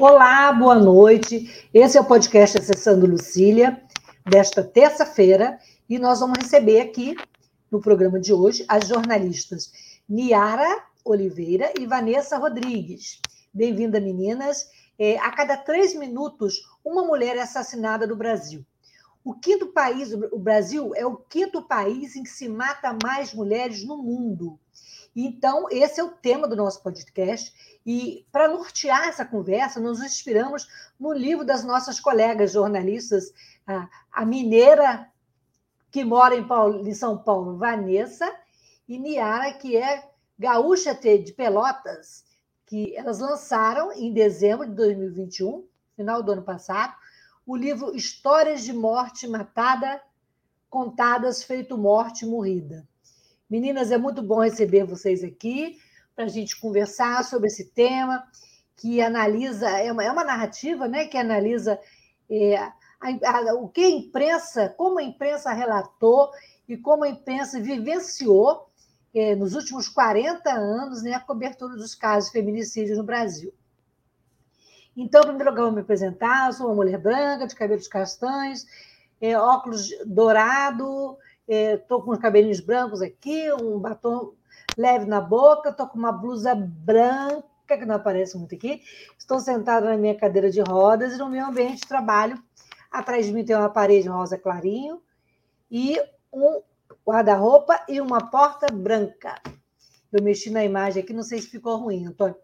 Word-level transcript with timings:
Olá, 0.00 0.50
boa 0.50 0.76
noite. 0.76 1.68
Esse 1.74 1.98
é 1.98 2.00
o 2.00 2.04
podcast 2.06 2.56
Acessando 2.56 3.04
Lucília, 3.04 3.82
desta 4.24 4.64
terça-feira, 4.64 5.58
e 5.86 5.98
nós 5.98 6.20
vamos 6.20 6.38
receber 6.38 6.80
aqui, 6.80 7.14
no 7.70 7.82
programa 7.82 8.18
de 8.18 8.32
hoje, 8.32 8.64
as 8.66 8.88
jornalistas 8.88 9.70
Niara 10.08 10.84
Oliveira 11.04 11.70
e 11.78 11.84
Vanessa 11.84 12.38
Rodrigues. 12.38 13.20
Bem-vinda, 13.52 14.00
meninas. 14.00 14.70
É, 14.98 15.18
a 15.18 15.30
cada 15.32 15.58
três 15.58 15.94
minutos, 15.94 16.62
uma 16.82 17.04
mulher 17.04 17.36
é 17.36 17.42
assassinada 17.42 18.06
no 18.06 18.16
Brasil. 18.16 18.64
O 19.22 19.34
quinto 19.34 19.66
país, 19.66 20.14
o 20.14 20.38
Brasil, 20.38 20.92
é 20.96 21.04
o 21.04 21.16
quinto 21.16 21.60
país 21.60 22.16
em 22.16 22.22
que 22.22 22.30
se 22.30 22.48
mata 22.48 22.96
mais 23.04 23.34
mulheres 23.34 23.84
no 23.84 23.98
mundo. 23.98 24.58
Então, 25.14 25.66
esse 25.70 26.00
é 26.00 26.04
o 26.04 26.10
tema 26.10 26.46
do 26.46 26.54
nosso 26.54 26.82
podcast 26.82 27.52
e 27.84 28.26
para 28.30 28.48
nortear 28.48 29.08
essa 29.08 29.24
conversa, 29.24 29.80
nos 29.80 30.00
inspiramos 30.00 30.68
no 30.98 31.12
livro 31.12 31.44
das 31.44 31.64
nossas 31.64 31.98
colegas 31.98 32.52
jornalistas, 32.52 33.32
a, 34.12 34.24
mineira 34.24 35.10
que 35.90 36.04
mora 36.04 36.36
em, 36.36 36.46
Paulo, 36.46 36.86
em 36.86 36.94
São 36.94 37.18
Paulo, 37.18 37.56
Vanessa, 37.56 38.32
e 38.88 38.98
Niara, 38.98 39.52
que 39.52 39.76
é 39.76 40.08
gaúcha 40.38 40.94
de 40.94 41.32
Pelotas, 41.32 42.24
que 42.66 42.96
elas 42.96 43.18
lançaram 43.18 43.92
em 43.92 44.12
dezembro 44.12 44.66
de 44.66 44.74
2021, 44.74 45.66
final 45.96 46.22
do 46.22 46.32
ano 46.32 46.42
passado, 46.42 46.94
o 47.46 47.56
livro 47.56 47.94
Histórias 47.96 48.62
de 48.62 48.72
Morte 48.72 49.26
Matada, 49.26 50.00
Contadas 50.68 51.42
Feito 51.42 51.76
Morte 51.76 52.24
Morrida. 52.24 52.86
Meninas, 53.50 53.90
é 53.90 53.98
muito 53.98 54.22
bom 54.22 54.38
receber 54.44 54.84
vocês 54.84 55.24
aqui 55.24 55.76
para 56.14 56.26
a 56.26 56.28
gente 56.28 56.60
conversar 56.60 57.24
sobre 57.24 57.48
esse 57.48 57.64
tema, 57.64 58.22
que 58.76 59.02
analisa, 59.02 59.68
é 59.68 59.90
uma, 59.90 60.04
é 60.04 60.12
uma 60.12 60.22
narrativa 60.22 60.86
né, 60.86 61.06
que 61.06 61.18
analisa 61.18 61.76
é, 62.30 62.56
a, 62.56 62.70
a, 63.00 63.54
o 63.54 63.68
que 63.68 63.80
a 63.80 63.90
imprensa, 63.90 64.68
como 64.78 65.00
a 65.00 65.02
imprensa 65.02 65.52
relatou 65.52 66.30
e 66.68 66.76
como 66.76 67.02
a 67.02 67.08
imprensa 67.08 67.58
vivenciou 67.60 68.70
é, 69.12 69.34
nos 69.34 69.56
últimos 69.56 69.88
40 69.88 70.48
anos 70.48 71.02
né, 71.02 71.14
a 71.14 71.20
cobertura 71.20 71.74
dos 71.74 71.96
casos 71.96 72.30
de 72.30 72.38
feminicídio 72.38 72.96
no 72.96 73.02
Brasil. 73.02 73.52
Então, 74.96 75.22
primeiro 75.22 75.50
lugar, 75.50 75.64
vou 75.64 75.72
me 75.72 75.80
apresentar. 75.80 76.52
sou 76.52 76.66
uma 76.66 76.76
mulher 76.76 76.98
branca, 76.98 77.48
de 77.48 77.56
cabelos 77.56 77.88
castanhos, 77.88 78.64
é, 79.20 79.36
óculos 79.36 79.90
dourado, 80.06 81.18
estou 81.50 82.00
é, 82.00 82.02
com 82.04 82.10
os 82.12 82.18
cabelinhos 82.18 82.60
brancos 82.60 83.02
aqui, 83.02 83.52
um 83.52 83.78
batom 83.78 84.34
leve 84.78 85.04
na 85.06 85.20
boca, 85.20 85.70
estou 85.70 85.88
com 85.88 85.98
uma 85.98 86.12
blusa 86.12 86.54
branca, 86.54 87.44
que 87.66 87.84
não 87.84 87.96
aparece 87.96 88.38
muito 88.38 88.54
aqui. 88.54 88.82
Estou 89.18 89.40
sentada 89.40 89.90
na 89.90 89.96
minha 89.96 90.14
cadeira 90.14 90.50
de 90.50 90.60
rodas 90.60 91.14
e 91.14 91.18
no 91.18 91.28
meu 91.28 91.46
ambiente 91.46 91.80
de 91.80 91.88
trabalho. 91.88 92.40
Atrás 92.90 93.26
de 93.26 93.32
mim 93.32 93.44
tem 93.44 93.56
uma 93.56 93.68
parede 93.68 94.08
rosa 94.08 94.38
clarinho 94.38 95.02
e 95.70 96.00
um 96.32 96.62
guarda-roupa 97.06 97.84
e 97.88 98.00
uma 98.00 98.30
porta 98.30 98.72
branca. 98.72 99.40
Eu 100.12 100.22
mexi 100.22 100.50
na 100.50 100.64
imagem 100.64 101.02
aqui, 101.02 101.12
não 101.12 101.22
sei 101.22 101.40
se 101.40 101.48
ficou 101.48 101.76
ruim, 101.76 102.06
Antônio. 102.06 102.36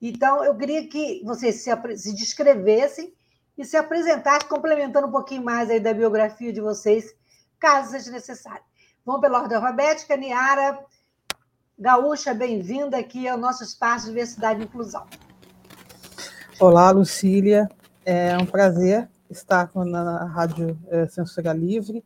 Então, 0.00 0.44
eu 0.44 0.56
queria 0.56 0.88
que 0.88 1.22
vocês 1.24 1.62
se, 1.62 1.70
se 1.96 2.14
descrevessem 2.14 3.12
e 3.58 3.64
se 3.64 3.76
apresentassem, 3.76 4.48
complementando 4.48 5.08
um 5.08 5.10
pouquinho 5.10 5.44
mais 5.44 5.68
aí 5.68 5.78
da 5.78 5.92
biografia 5.92 6.52
de 6.52 6.60
vocês, 6.60 7.14
caso 7.60 7.90
seja 7.90 8.10
necessário. 8.10 8.62
Vamos 9.04 9.20
pela 9.20 9.42
ordem 9.42 9.56
alfabética, 9.56 10.16
Niara, 10.16 10.82
Gaúcha, 11.78 12.32
bem-vinda 12.32 12.96
aqui 12.96 13.28
ao 13.28 13.36
nosso 13.36 13.62
espaço 13.62 14.06
de 14.06 14.12
Diversidade 14.12 14.60
e 14.60 14.64
Inclusão. 14.64 15.06
Olá, 16.58 16.90
Lucília. 16.90 17.68
É 18.04 18.36
um 18.38 18.46
prazer 18.46 19.08
estar 19.28 19.70
na 19.74 20.24
Rádio 20.24 20.78
é, 20.88 21.06
Censura 21.06 21.52
Livre. 21.52 22.02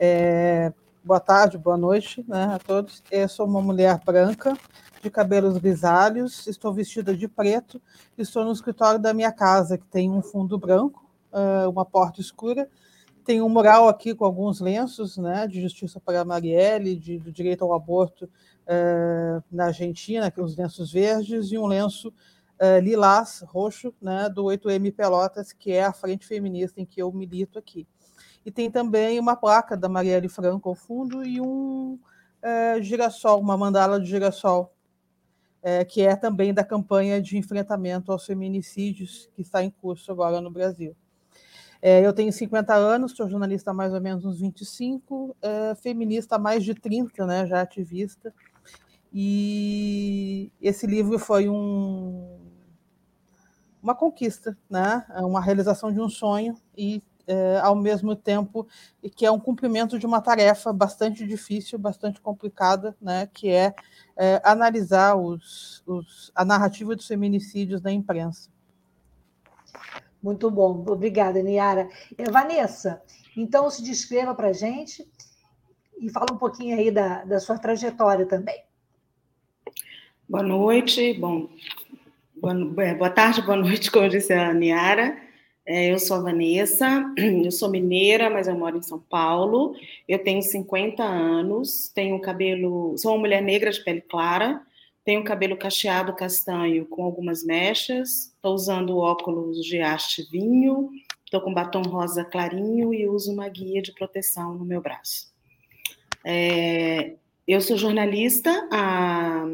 É, 0.00 0.72
boa 1.04 1.20
tarde, 1.20 1.58
boa 1.58 1.76
noite 1.76 2.24
né, 2.26 2.54
a 2.54 2.58
todos. 2.58 3.02
Eu 3.10 3.28
sou 3.28 3.46
uma 3.46 3.60
mulher 3.60 4.00
branca, 4.02 4.56
de 5.02 5.10
cabelos 5.10 5.58
grisalhos, 5.58 6.46
estou 6.46 6.72
vestida 6.72 7.14
de 7.14 7.28
preto, 7.28 7.80
estou 8.16 8.46
no 8.46 8.52
escritório 8.52 8.98
da 8.98 9.12
minha 9.12 9.30
casa, 9.30 9.76
que 9.76 9.86
tem 9.86 10.10
um 10.10 10.22
fundo 10.22 10.58
branco, 10.58 11.04
é, 11.32 11.68
uma 11.68 11.84
porta 11.84 12.20
escura, 12.20 12.68
tem 13.26 13.42
um 13.42 13.48
mural 13.48 13.88
aqui 13.88 14.14
com 14.14 14.24
alguns 14.24 14.60
lenços 14.60 15.18
né, 15.18 15.48
de 15.48 15.60
justiça 15.60 15.98
para 15.98 16.24
Marielle, 16.24 16.94
de, 16.94 17.18
de 17.18 17.32
direito 17.32 17.64
ao 17.64 17.74
aborto 17.74 18.24
uh, 18.24 19.42
na 19.50 19.66
Argentina, 19.66 20.30
que 20.30 20.38
é 20.38 20.42
os 20.42 20.56
lenços 20.56 20.92
verdes, 20.92 21.50
e 21.50 21.58
um 21.58 21.66
lenço 21.66 22.08
uh, 22.08 22.78
lilás, 22.80 23.42
roxo, 23.48 23.92
né, 24.00 24.28
do 24.28 24.44
8M 24.44 24.94
Pelotas, 24.94 25.52
que 25.52 25.72
é 25.72 25.84
a 25.84 25.92
frente 25.92 26.24
feminista 26.24 26.80
em 26.80 26.86
que 26.86 27.02
eu 27.02 27.12
milito 27.12 27.58
aqui. 27.58 27.84
E 28.44 28.50
tem 28.52 28.70
também 28.70 29.18
uma 29.18 29.34
placa 29.34 29.76
da 29.76 29.88
Marielle 29.88 30.28
Franco 30.28 30.68
ao 30.68 30.76
fundo 30.76 31.26
e 31.26 31.40
um 31.40 31.98
uh, 31.98 32.80
girassol, 32.80 33.40
uma 33.40 33.56
mandala 33.56 34.00
de 34.00 34.06
girassol, 34.06 34.72
que 35.88 36.00
é 36.00 36.14
também 36.14 36.54
da 36.54 36.62
campanha 36.62 37.20
de 37.20 37.36
enfrentamento 37.36 38.12
aos 38.12 38.24
feminicídios 38.24 39.28
que 39.34 39.42
está 39.42 39.64
em 39.64 39.70
curso 39.70 40.12
agora 40.12 40.40
no 40.40 40.48
Brasil. 40.48 40.94
É, 41.88 42.04
eu 42.04 42.12
tenho 42.12 42.32
50 42.32 42.74
anos, 42.74 43.12
sou 43.12 43.28
jornalista 43.28 43.70
há 43.70 43.74
mais 43.74 43.94
ou 43.94 44.00
menos 44.00 44.24
uns 44.24 44.40
25, 44.40 45.36
é, 45.40 45.72
feminista 45.76 46.34
há 46.34 46.38
mais 46.38 46.64
de 46.64 46.74
30, 46.74 47.24
né, 47.24 47.46
já 47.46 47.60
ativista. 47.60 48.34
E 49.14 50.50
esse 50.60 50.84
livro 50.84 51.16
foi 51.16 51.48
um, 51.48 52.40
uma 53.80 53.94
conquista, 53.94 54.58
né? 54.68 55.06
uma 55.18 55.40
realização 55.40 55.92
de 55.92 56.00
um 56.00 56.08
sonho 56.08 56.56
e, 56.76 57.00
é, 57.24 57.60
ao 57.62 57.76
mesmo 57.76 58.16
tempo, 58.16 58.66
que 59.14 59.24
é 59.24 59.30
um 59.30 59.38
cumprimento 59.38 59.96
de 59.96 60.06
uma 60.06 60.20
tarefa 60.20 60.72
bastante 60.72 61.24
difícil, 61.24 61.78
bastante 61.78 62.20
complicada, 62.20 62.96
né? 63.00 63.28
que 63.32 63.48
é, 63.48 63.72
é 64.16 64.40
analisar 64.42 65.14
os, 65.14 65.84
os, 65.86 66.32
a 66.34 66.44
narrativa 66.44 66.96
dos 66.96 67.06
feminicídios 67.06 67.80
na 67.80 67.92
imprensa. 67.92 68.50
Muito 70.26 70.50
bom, 70.50 70.84
obrigada, 70.88 71.40
Niara. 71.40 71.88
É, 72.18 72.28
Vanessa, 72.28 73.00
então 73.36 73.70
se 73.70 73.80
descreva 73.80 74.34
para 74.34 74.48
a 74.48 74.52
gente 74.52 75.08
e 76.00 76.10
fala 76.10 76.32
um 76.32 76.36
pouquinho 76.36 76.76
aí 76.76 76.90
da, 76.90 77.22
da 77.22 77.38
sua 77.38 77.56
trajetória 77.56 78.26
também. 78.26 78.60
Boa 80.28 80.42
noite, 80.42 81.14
bom, 81.14 81.48
boa, 82.34 82.84
é, 82.84 83.08
tarde, 83.10 83.40
boa 83.40 83.56
noite, 83.56 83.88
como 83.88 84.08
disse 84.08 84.32
a 84.32 84.52
Niara. 84.52 85.16
É, 85.64 85.92
eu 85.92 85.98
sou 86.00 86.16
a 86.16 86.22
Vanessa, 86.22 87.04
eu 87.16 87.52
sou 87.52 87.70
mineira, 87.70 88.28
mas 88.28 88.48
eu 88.48 88.58
moro 88.58 88.78
em 88.78 88.82
São 88.82 88.98
Paulo. 88.98 89.76
Eu 90.08 90.18
tenho 90.18 90.42
50 90.42 91.04
anos, 91.04 91.88
tenho 91.94 92.20
cabelo, 92.20 92.98
sou 92.98 93.12
uma 93.12 93.20
mulher 93.20 93.40
negra 93.40 93.70
de 93.70 93.78
pele 93.84 94.00
clara, 94.00 94.60
tenho 95.06 95.22
cabelo 95.22 95.56
cacheado 95.56 96.12
castanho 96.12 96.84
com 96.84 97.04
algumas 97.04 97.44
mechas, 97.44 98.32
estou 98.34 98.52
usando 98.52 98.98
óculos 98.98 99.64
de 99.64 99.80
haste 99.80 100.28
vinho, 100.28 100.90
estou 101.24 101.40
com 101.40 101.54
batom 101.54 101.82
rosa 101.82 102.24
clarinho 102.24 102.92
e 102.92 103.06
uso 103.06 103.32
uma 103.32 103.48
guia 103.48 103.80
de 103.80 103.92
proteção 103.92 104.54
no 104.54 104.64
meu 104.64 104.82
braço. 104.82 105.32
É, 106.24 107.14
eu 107.46 107.60
sou 107.60 107.76
jornalista 107.76 108.50
há 108.72 109.46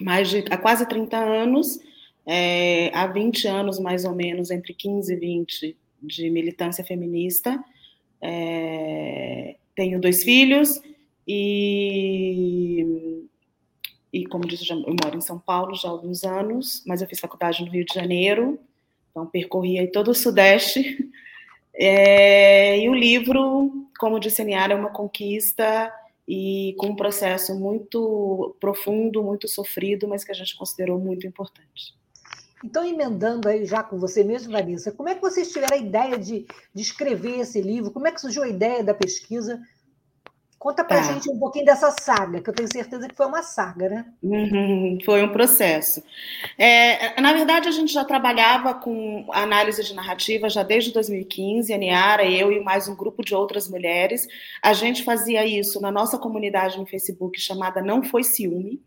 mais 0.00 0.30
de 0.30 0.42
há 0.50 0.56
quase 0.56 0.88
30 0.88 1.18
anos, 1.18 1.78
é, 2.24 2.90
há 2.94 3.06
20 3.06 3.46
anos 3.46 3.78
mais 3.78 4.06
ou 4.06 4.14
menos, 4.14 4.50
entre 4.50 4.72
15 4.72 5.12
e 5.12 5.16
20 5.16 5.76
de 6.02 6.30
militância 6.30 6.82
feminista. 6.82 7.62
É, 8.22 9.56
tenho 9.74 10.00
dois 10.00 10.24
filhos 10.24 10.80
e 11.28 13.15
e 14.16 14.26
como 14.26 14.46
disse, 14.46 14.70
eu 14.70 14.78
moro 14.78 15.16
em 15.16 15.20
São 15.20 15.38
Paulo 15.38 15.74
já 15.74 15.88
há 15.88 15.90
alguns 15.90 16.24
anos, 16.24 16.82
mas 16.86 17.02
eu 17.02 17.08
fiz 17.08 17.20
faculdade 17.20 17.62
no 17.62 17.70
Rio 17.70 17.84
de 17.84 17.92
Janeiro, 17.92 18.58
então 19.10 19.26
percorri 19.26 19.86
todo 19.88 20.10
o 20.10 20.14
Sudeste. 20.14 21.10
É, 21.78 22.78
e 22.78 22.88
o 22.88 22.94
livro, 22.94 23.86
como 24.00 24.18
disse 24.18 24.40
a 24.40 24.44
Niara, 24.46 24.72
é 24.72 24.76
uma 24.76 24.88
conquista 24.88 25.92
e 26.26 26.74
com 26.78 26.86
um 26.86 26.96
processo 26.96 27.54
muito 27.54 28.56
profundo, 28.58 29.22
muito 29.22 29.46
sofrido, 29.46 30.08
mas 30.08 30.24
que 30.24 30.32
a 30.32 30.34
gente 30.34 30.56
considerou 30.56 30.98
muito 30.98 31.26
importante. 31.26 31.94
Então, 32.64 32.82
emendando 32.82 33.46
aí 33.46 33.66
já 33.66 33.82
com 33.82 33.98
você 33.98 34.24
mesmo, 34.24 34.52
Vanessa, 34.52 34.90
como 34.90 35.10
é 35.10 35.14
que 35.14 35.20
vocês 35.20 35.52
tiveram 35.52 35.76
a 35.76 35.78
ideia 35.78 36.18
de, 36.18 36.46
de 36.74 36.82
escrever 36.82 37.40
esse 37.40 37.60
livro? 37.60 37.90
Como 37.90 38.06
é 38.06 38.12
que 38.12 38.22
surgiu 38.22 38.42
a 38.42 38.48
ideia 38.48 38.82
da 38.82 38.94
pesquisa? 38.94 39.60
Conta 40.66 40.82
para 40.82 40.96
tá. 40.96 41.12
gente 41.12 41.30
um 41.30 41.38
pouquinho 41.38 41.64
dessa 41.64 41.92
saga, 41.92 42.40
que 42.40 42.50
eu 42.50 42.52
tenho 42.52 42.68
certeza 42.68 43.06
que 43.06 43.14
foi 43.14 43.26
uma 43.26 43.40
saga, 43.40 43.88
né? 43.88 44.06
Uhum, 44.20 44.98
foi 45.04 45.22
um 45.22 45.28
processo. 45.28 46.02
É, 46.58 47.20
na 47.20 47.32
verdade, 47.32 47.68
a 47.68 47.70
gente 47.70 47.92
já 47.92 48.04
trabalhava 48.04 48.74
com 48.74 49.28
análise 49.30 49.84
de 49.84 49.94
narrativa 49.94 50.50
já 50.50 50.64
desde 50.64 50.92
2015, 50.92 51.72
a 51.72 51.78
Niara, 51.78 52.24
eu 52.28 52.50
e 52.50 52.58
mais 52.58 52.88
um 52.88 52.96
grupo 52.96 53.24
de 53.24 53.32
outras 53.32 53.70
mulheres. 53.70 54.26
A 54.60 54.72
gente 54.72 55.04
fazia 55.04 55.46
isso 55.46 55.80
na 55.80 55.92
nossa 55.92 56.18
comunidade 56.18 56.76
no 56.76 56.84
Facebook 56.84 57.40
chamada 57.40 57.80
Não 57.80 58.02
Foi 58.02 58.24
Ciúme. 58.24 58.82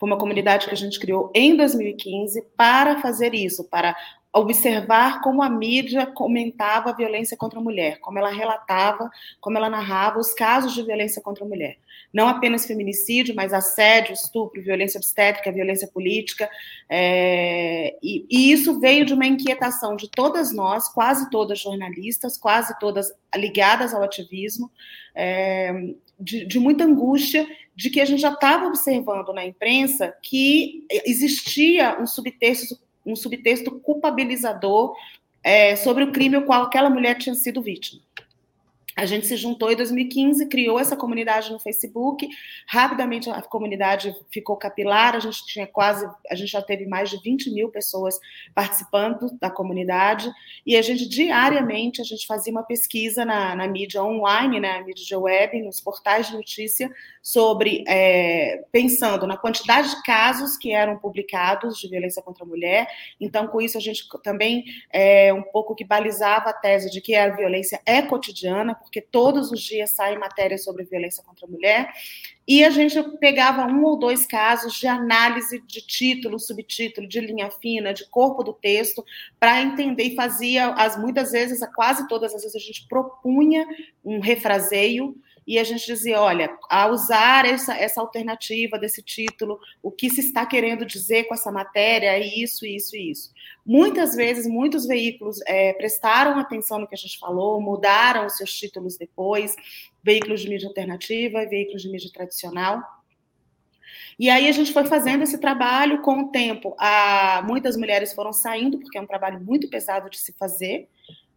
Foi 0.00 0.08
uma 0.08 0.18
comunidade 0.18 0.66
que 0.66 0.74
a 0.74 0.76
gente 0.76 0.98
criou 0.98 1.30
em 1.32 1.56
2015 1.56 2.42
para 2.56 3.00
fazer 3.00 3.34
isso, 3.34 3.62
para 3.70 3.94
observar 4.32 5.20
como 5.22 5.42
a 5.42 5.50
mídia 5.50 6.06
comentava 6.06 6.90
a 6.90 6.94
violência 6.94 7.36
contra 7.36 7.58
a 7.58 7.62
mulher, 7.62 7.98
como 7.98 8.18
ela 8.18 8.30
relatava, 8.30 9.10
como 9.40 9.56
ela 9.56 9.68
narrava 9.68 10.20
os 10.20 10.32
casos 10.32 10.72
de 10.72 10.82
violência 10.82 11.20
contra 11.20 11.44
a 11.44 11.48
mulher. 11.48 11.78
Não 12.12 12.28
apenas 12.28 12.66
feminicídio, 12.66 13.34
mas 13.34 13.52
assédio, 13.52 14.12
estupro, 14.12 14.62
violência 14.62 14.98
obstétrica, 14.98 15.50
violência 15.50 15.88
política. 15.88 16.48
É, 16.88 17.96
e, 18.02 18.26
e, 18.30 18.52
isso 18.52 18.78
veio 18.78 19.04
de 19.04 19.14
uma 19.14 19.26
inquietação 19.26 19.96
de 19.96 20.08
todas 20.08 20.52
nós, 20.52 20.88
quase 20.88 21.28
todas 21.30 21.58
jornalistas, 21.58 22.38
quase 22.38 22.78
todas 22.78 23.12
ligadas 23.34 23.92
ao 23.92 24.02
ativismo, 24.02 24.70
é, 25.14 25.72
de, 26.18 26.44
de 26.46 26.58
muita 26.58 26.84
angústia 26.84 27.46
de 27.74 27.88
que 27.88 28.00
a 28.00 28.04
gente 28.04 28.20
já 28.20 28.32
estava 28.32 28.66
observando 28.66 29.32
na 29.32 29.44
imprensa 29.44 30.14
que 30.22 30.84
existia 30.90 31.98
um 31.98 32.06
subtexto, 32.06 32.78
um 33.04 33.16
subtexto 33.16 33.70
culpabilizador 33.80 34.94
é, 35.42 35.76
sobre 35.76 36.04
o 36.04 36.12
crime 36.12 36.36
ao 36.36 36.42
qual 36.42 36.64
aquela 36.64 36.90
mulher 36.90 37.16
tinha 37.16 37.34
sido 37.34 37.62
vítima. 37.62 38.02
A 39.00 39.06
gente 39.06 39.26
se 39.26 39.34
juntou 39.34 39.72
em 39.72 39.76
2015, 39.76 40.46
criou 40.46 40.78
essa 40.78 40.94
comunidade 40.94 41.50
no 41.50 41.58
Facebook. 41.58 42.28
Rapidamente 42.66 43.30
a 43.30 43.40
comunidade 43.40 44.14
ficou 44.30 44.58
capilar. 44.58 45.16
A 45.16 45.18
gente 45.18 45.46
tinha 45.46 45.66
quase, 45.66 46.06
a 46.30 46.34
gente 46.34 46.50
já 46.50 46.60
teve 46.60 46.84
mais 46.84 47.08
de 47.08 47.18
20 47.18 47.50
mil 47.50 47.70
pessoas 47.70 48.20
participando 48.54 49.30
da 49.40 49.48
comunidade. 49.48 50.30
E 50.66 50.76
a 50.76 50.82
gente 50.82 51.08
diariamente 51.08 52.02
a 52.02 52.04
gente 52.04 52.26
fazia 52.26 52.52
uma 52.52 52.62
pesquisa 52.62 53.24
na, 53.24 53.56
na 53.56 53.66
mídia 53.66 54.02
online, 54.02 54.60
né, 54.60 54.80
na 54.80 54.84
mídia 54.84 55.18
web, 55.18 55.62
nos 55.62 55.80
portais 55.80 56.26
de 56.26 56.34
notícia, 56.34 56.90
sobre 57.22 57.82
é, 57.88 58.62
pensando 58.70 59.26
na 59.26 59.38
quantidade 59.38 59.88
de 59.88 60.02
casos 60.02 60.58
que 60.58 60.74
eram 60.74 60.98
publicados 60.98 61.78
de 61.78 61.88
violência 61.88 62.22
contra 62.22 62.44
a 62.44 62.46
mulher. 62.46 62.86
Então, 63.18 63.46
com 63.46 63.62
isso 63.62 63.78
a 63.78 63.80
gente 63.80 64.06
também 64.22 64.62
é, 64.92 65.32
um 65.32 65.42
pouco 65.42 65.74
que 65.74 65.86
balizava 65.86 66.50
a 66.50 66.52
tese 66.52 66.90
de 66.90 67.00
que 67.00 67.14
a 67.14 67.34
violência 67.34 67.80
é 67.86 68.02
cotidiana 68.02 68.74
porque 68.90 69.00
todos 69.00 69.52
os 69.52 69.60
dias 69.60 69.90
saem 69.90 70.18
matérias 70.18 70.64
sobre 70.64 70.82
violência 70.82 71.22
contra 71.22 71.46
a 71.46 71.48
mulher, 71.48 71.92
e 72.46 72.64
a 72.64 72.70
gente 72.70 73.00
pegava 73.18 73.64
um 73.64 73.84
ou 73.84 73.96
dois 73.96 74.26
casos 74.26 74.74
de 74.74 74.88
análise 74.88 75.62
de 75.64 75.80
título, 75.80 76.40
subtítulo, 76.40 77.06
de 77.06 77.20
linha 77.20 77.48
fina, 77.52 77.94
de 77.94 78.04
corpo 78.10 78.42
do 78.42 78.52
texto, 78.52 79.04
para 79.38 79.62
entender 79.62 80.02
e 80.02 80.16
fazia, 80.16 80.70
as, 80.74 80.98
muitas 80.98 81.30
vezes, 81.30 81.60
quase 81.76 82.08
todas 82.08 82.34
as 82.34 82.42
vezes, 82.42 82.56
a 82.56 82.58
gente 82.58 82.88
propunha 82.88 83.64
um 84.04 84.18
refraseio 84.18 85.14
e 85.50 85.58
a 85.58 85.64
gente 85.64 85.84
dizia, 85.84 86.20
olha, 86.20 86.56
a 86.70 86.86
usar 86.86 87.44
essa, 87.44 87.76
essa 87.76 88.00
alternativa 88.00 88.78
desse 88.78 89.02
título, 89.02 89.58
o 89.82 89.90
que 89.90 90.08
se 90.08 90.20
está 90.20 90.46
querendo 90.46 90.86
dizer 90.86 91.24
com 91.24 91.34
essa 91.34 91.50
matéria 91.50 92.16
é 92.16 92.24
isso, 92.24 92.64
isso 92.64 92.96
e 92.96 93.10
isso. 93.10 93.32
Muitas 93.66 94.14
vezes, 94.14 94.46
muitos 94.46 94.86
veículos 94.86 95.40
é, 95.48 95.72
prestaram 95.72 96.38
atenção 96.38 96.78
no 96.78 96.86
que 96.86 96.94
a 96.94 96.98
gente 96.98 97.18
falou, 97.18 97.60
mudaram 97.60 98.26
os 98.26 98.36
seus 98.36 98.54
títulos 98.54 98.96
depois, 98.96 99.56
veículos 100.04 100.40
de 100.40 100.48
mídia 100.48 100.68
alternativa, 100.68 101.44
veículos 101.46 101.82
de 101.82 101.90
mídia 101.90 102.12
tradicional. 102.14 102.80
E 104.16 104.30
aí 104.30 104.46
a 104.46 104.52
gente 104.52 104.72
foi 104.72 104.84
fazendo 104.84 105.24
esse 105.24 105.38
trabalho 105.38 106.00
com 106.00 106.20
o 106.20 106.28
tempo. 106.28 106.76
Muitas 107.44 107.76
mulheres 107.76 108.12
foram 108.12 108.32
saindo, 108.32 108.78
porque 108.78 108.96
é 108.96 109.00
um 109.00 109.06
trabalho 109.06 109.40
muito 109.40 109.68
pesado 109.68 110.08
de 110.08 110.20
se 110.20 110.32
fazer, 110.34 110.88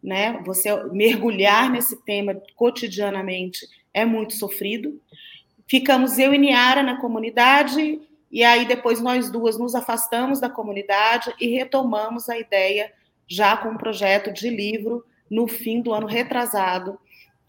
né? 0.03 0.39
Você 0.45 0.71
mergulhar 0.91 1.71
nesse 1.71 1.99
tema 2.05 2.39
cotidianamente 2.55 3.65
é 3.93 4.05
muito 4.05 4.33
sofrido. 4.33 4.99
Ficamos 5.67 6.17
eu 6.17 6.33
e 6.33 6.37
Niara 6.37 6.83
na 6.83 6.99
comunidade, 6.99 7.99
e 8.31 8.43
aí 8.43 8.65
depois 8.65 8.99
nós 8.99 9.29
duas 9.29 9.57
nos 9.57 9.75
afastamos 9.75 10.39
da 10.39 10.49
comunidade 10.49 11.33
e 11.39 11.47
retomamos 11.47 12.29
a 12.29 12.37
ideia 12.37 12.91
já 13.27 13.55
com 13.55 13.69
um 13.69 13.77
projeto 13.77 14.31
de 14.31 14.49
livro 14.49 15.05
no 15.29 15.47
fim 15.47 15.81
do 15.81 15.93
ano 15.93 16.07
retrasado, 16.07 16.99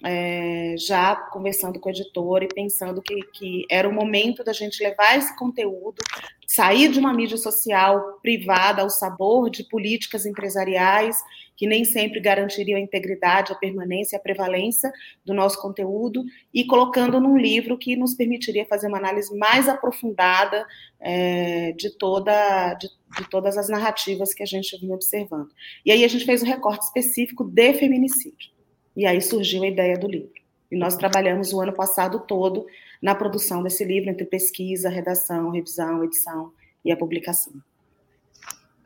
é, 0.05 0.75
já 0.79 1.17
conversando 1.17 1.81
com 1.81 1.89
o 1.89 1.93
editor 1.93 2.43
e 2.43 2.49
pensando 2.49 3.01
que, 3.01 3.15
que 3.33 3.65
era 3.71 3.89
o 3.89 3.93
momento 3.93 4.45
da 4.45 4.53
gente 4.53 4.83
levar 4.83 5.17
esse 5.17 5.35
conteúdo, 5.37 6.03
sair 6.47 6.91
de 6.91 6.99
uma 6.99 7.13
mídia 7.13 7.39
social 7.39 8.19
privada 8.23 8.83
ao 8.83 8.91
sabor 8.91 9.49
de 9.49 9.65
políticas 9.65 10.27
empresariais 10.27 11.17
que 11.57 11.67
nem 11.67 11.85
sempre 11.85 12.21
garantiriam 12.21 12.79
a 12.79 12.83
integridade, 12.83 13.53
a 13.53 13.57
permanência, 13.57 14.19
a 14.19 14.21
prevalência 14.21 14.93
do 15.25 15.33
nosso 15.33 15.61
conteúdo, 15.61 16.25
e 16.53 16.67
colocando 16.67 17.21
num 17.21 17.37
livro 17.37 17.79
que 17.79 17.97
nos 17.97 18.15
permitiria 18.15 18.67
fazer 18.67 18.89
uma 18.89 18.99
análise 18.99 19.37
mais 19.37 19.69
aprofundada 19.69 20.67
é, 21.01 21.73
de, 21.73 21.91
toda, 21.97 22.75
de, 22.75 22.89
de 22.89 23.31
todas 23.31 23.57
as 23.57 23.69
narrativas 23.69 24.35
que 24.35 24.43
a 24.43 24.47
gente 24.47 24.79
vinha 24.79 24.95
observando. 24.95 25.51
E 25.85 25.93
aí 25.93 26.05
a 26.05 26.09
gente 26.09 26.25
fez 26.25 26.43
um 26.43 26.47
recorte 26.47 26.85
específico 26.85 27.45
de 27.45 27.73
feminicídio. 27.75 28.53
E 28.97 29.07
aí 29.07 29.21
surgiu 29.21 29.63
a 29.65 29.69
ideia 29.69 29.99
do 29.99 30.09
livro. 30.09 30.45
E 30.71 30.77
nós 30.77 30.97
trabalhamos 30.97 31.53
o 31.53 31.61
ano 31.61 31.73
passado 31.73 32.21
todo 32.21 32.67
na 33.01 33.15
produção 33.15 33.63
desse 33.63 33.85
livro, 33.85 34.11
entre 34.11 34.25
pesquisa, 34.25 34.89
redação, 34.89 35.51
revisão, 35.51 36.03
edição 36.03 36.53
e 36.85 36.91
a 36.91 36.97
publicação. 36.97 37.53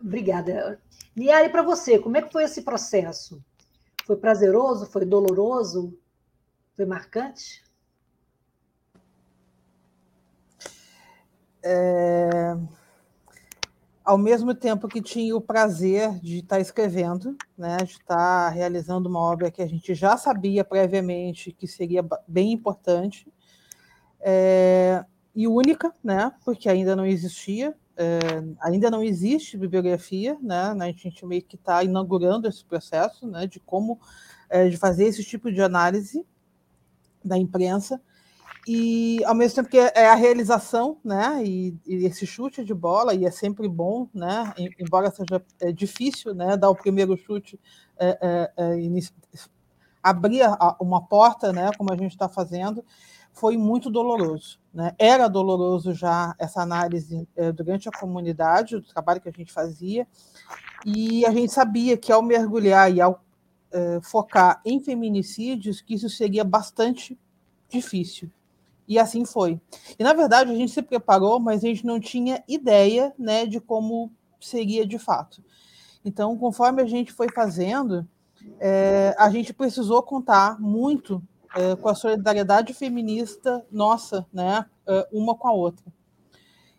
Obrigada. 0.00 0.80
Niari, 1.18 1.50
para 1.50 1.62
você, 1.62 1.98
como 1.98 2.16
é 2.16 2.22
que 2.22 2.32
foi 2.32 2.44
esse 2.44 2.62
processo? 2.62 3.42
Foi 4.06 4.16
prazeroso? 4.16 4.86
Foi 4.86 5.04
doloroso? 5.04 5.98
Foi 6.76 6.86
marcante? 6.86 7.64
É 11.62 12.56
ao 14.08 14.16
mesmo 14.16 14.54
tempo 14.54 14.88
que 14.88 15.02
tinha 15.02 15.36
o 15.36 15.40
prazer 15.40 16.18
de 16.20 16.38
estar 16.38 16.58
escrevendo, 16.58 17.36
né, 17.58 17.76
de 17.76 17.92
estar 17.92 18.48
realizando 18.48 19.06
uma 19.06 19.20
obra 19.20 19.50
que 19.50 19.60
a 19.60 19.66
gente 19.66 19.94
já 19.94 20.16
sabia 20.16 20.64
previamente 20.64 21.52
que 21.52 21.66
seria 21.66 22.02
bem 22.26 22.50
importante 22.50 23.30
é, 24.18 25.04
e 25.34 25.46
única, 25.46 25.94
né, 26.02 26.32
porque 26.42 26.70
ainda 26.70 26.96
não 26.96 27.04
existia, 27.04 27.76
ainda 28.60 28.90
não 28.90 29.02
existe 29.02 29.56
bibliografia, 29.56 30.36
né, 30.40 30.74
a 30.78 30.86
gente 30.92 31.24
meio 31.26 31.42
que 31.42 31.56
está 31.56 31.82
inaugurando 31.82 32.48
esse 32.48 32.64
processo, 32.64 33.26
né, 33.26 33.46
de 33.46 33.60
como 33.60 34.00
de 34.70 34.76
fazer 34.78 35.04
esse 35.04 35.22
tipo 35.22 35.52
de 35.52 35.60
análise 35.60 36.24
da 37.22 37.36
imprensa. 37.36 38.00
E 38.66 39.24
ao 39.24 39.34
mesmo 39.34 39.56
tempo 39.56 39.70
que 39.70 39.78
é 39.78 40.08
a 40.08 40.14
realização, 40.14 40.98
né, 41.02 41.42
e, 41.42 41.74
e, 41.86 42.04
esse 42.04 42.26
chute 42.26 42.62
de 42.62 42.74
bola, 42.74 43.14
e 43.14 43.24
é 43.24 43.30
sempre 43.30 43.66
bom, 43.68 44.08
né, 44.12 44.52
embora 44.78 45.10
seja 45.10 45.42
é, 45.60 45.72
difícil, 45.72 46.34
né, 46.34 46.56
dar 46.56 46.68
o 46.68 46.76
primeiro 46.76 47.16
chute, 47.16 47.58
abrir 50.02 50.42
uma 50.80 51.06
porta, 51.06 51.52
né, 51.52 51.70
como 51.78 51.92
a 51.92 51.96
gente 51.96 52.12
está 52.12 52.28
fazendo, 52.28 52.84
foi 53.38 53.56
muito 53.56 53.88
doloroso, 53.88 54.58
né, 54.74 54.94
era 54.98 55.28
doloroso 55.28 55.94
já 55.94 56.34
essa 56.38 56.60
análise 56.60 57.28
é, 57.36 57.52
durante 57.52 57.88
a 57.88 57.92
comunidade, 57.92 58.76
o 58.76 58.82
trabalho 58.82 59.20
que 59.20 59.28
a 59.28 59.32
gente 59.32 59.52
fazia, 59.52 60.06
e 60.84 61.24
a 61.24 61.30
gente 61.30 61.52
sabia 61.52 61.96
que 61.96 62.10
ao 62.10 62.22
mergulhar 62.22 62.92
e 62.92 63.00
ao 63.00 63.22
é, 63.70 64.00
focar 64.02 64.60
em 64.64 64.80
feminicídios, 64.80 65.80
que 65.80 65.94
isso 65.94 66.10
seria 66.10 66.42
bastante 66.42 67.18
difícil, 67.68 68.28
e 68.88 68.98
assim 68.98 69.24
foi. 69.24 69.60
E 69.98 70.02
na 70.02 70.12
verdade 70.14 70.50
a 70.50 70.54
gente 70.54 70.72
se 70.72 70.82
preparou, 70.82 71.38
mas 71.38 71.62
a 71.62 71.68
gente 71.68 71.86
não 71.86 72.00
tinha 72.00 72.42
ideia, 72.48 73.14
né, 73.16 73.46
de 73.46 73.60
como 73.60 74.10
seria 74.40 74.84
de 74.84 74.98
fato. 74.98 75.44
Então, 76.04 76.36
conforme 76.36 76.82
a 76.82 76.86
gente 76.86 77.12
foi 77.12 77.28
fazendo, 77.30 78.08
é, 78.58 79.14
a 79.18 79.30
gente 79.30 79.52
precisou 79.52 80.02
contar 80.02 80.60
muito 80.60 81.22
é, 81.56 81.76
com 81.76 81.88
a 81.88 81.94
solidariedade 81.94 82.72
feminista 82.74 83.64
nossa, 83.70 84.26
né, 84.32 84.66
é, 84.86 85.08
uma 85.12 85.34
com 85.34 85.48
a 85.48 85.52
outra. 85.52 85.84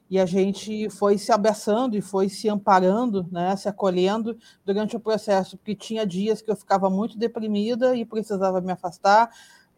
E 0.09 0.19
a 0.19 0.25
gente 0.25 0.89
foi 0.89 1.19
se 1.19 1.31
abraçando 1.31 1.95
e 1.95 2.01
foi 2.01 2.29
se 2.29 2.49
amparando, 2.49 3.27
né, 3.31 3.55
se 3.55 3.69
acolhendo 3.69 4.38
durante 4.65 4.95
o 4.95 4.99
processo, 4.99 5.57
porque 5.57 5.75
tinha 5.75 6.05
dias 6.05 6.41
que 6.41 6.49
eu 6.49 6.55
ficava 6.55 6.89
muito 6.89 7.17
deprimida 7.17 7.95
e 7.95 8.03
precisava 8.03 8.59
me 8.59 8.71
afastar, 8.71 9.29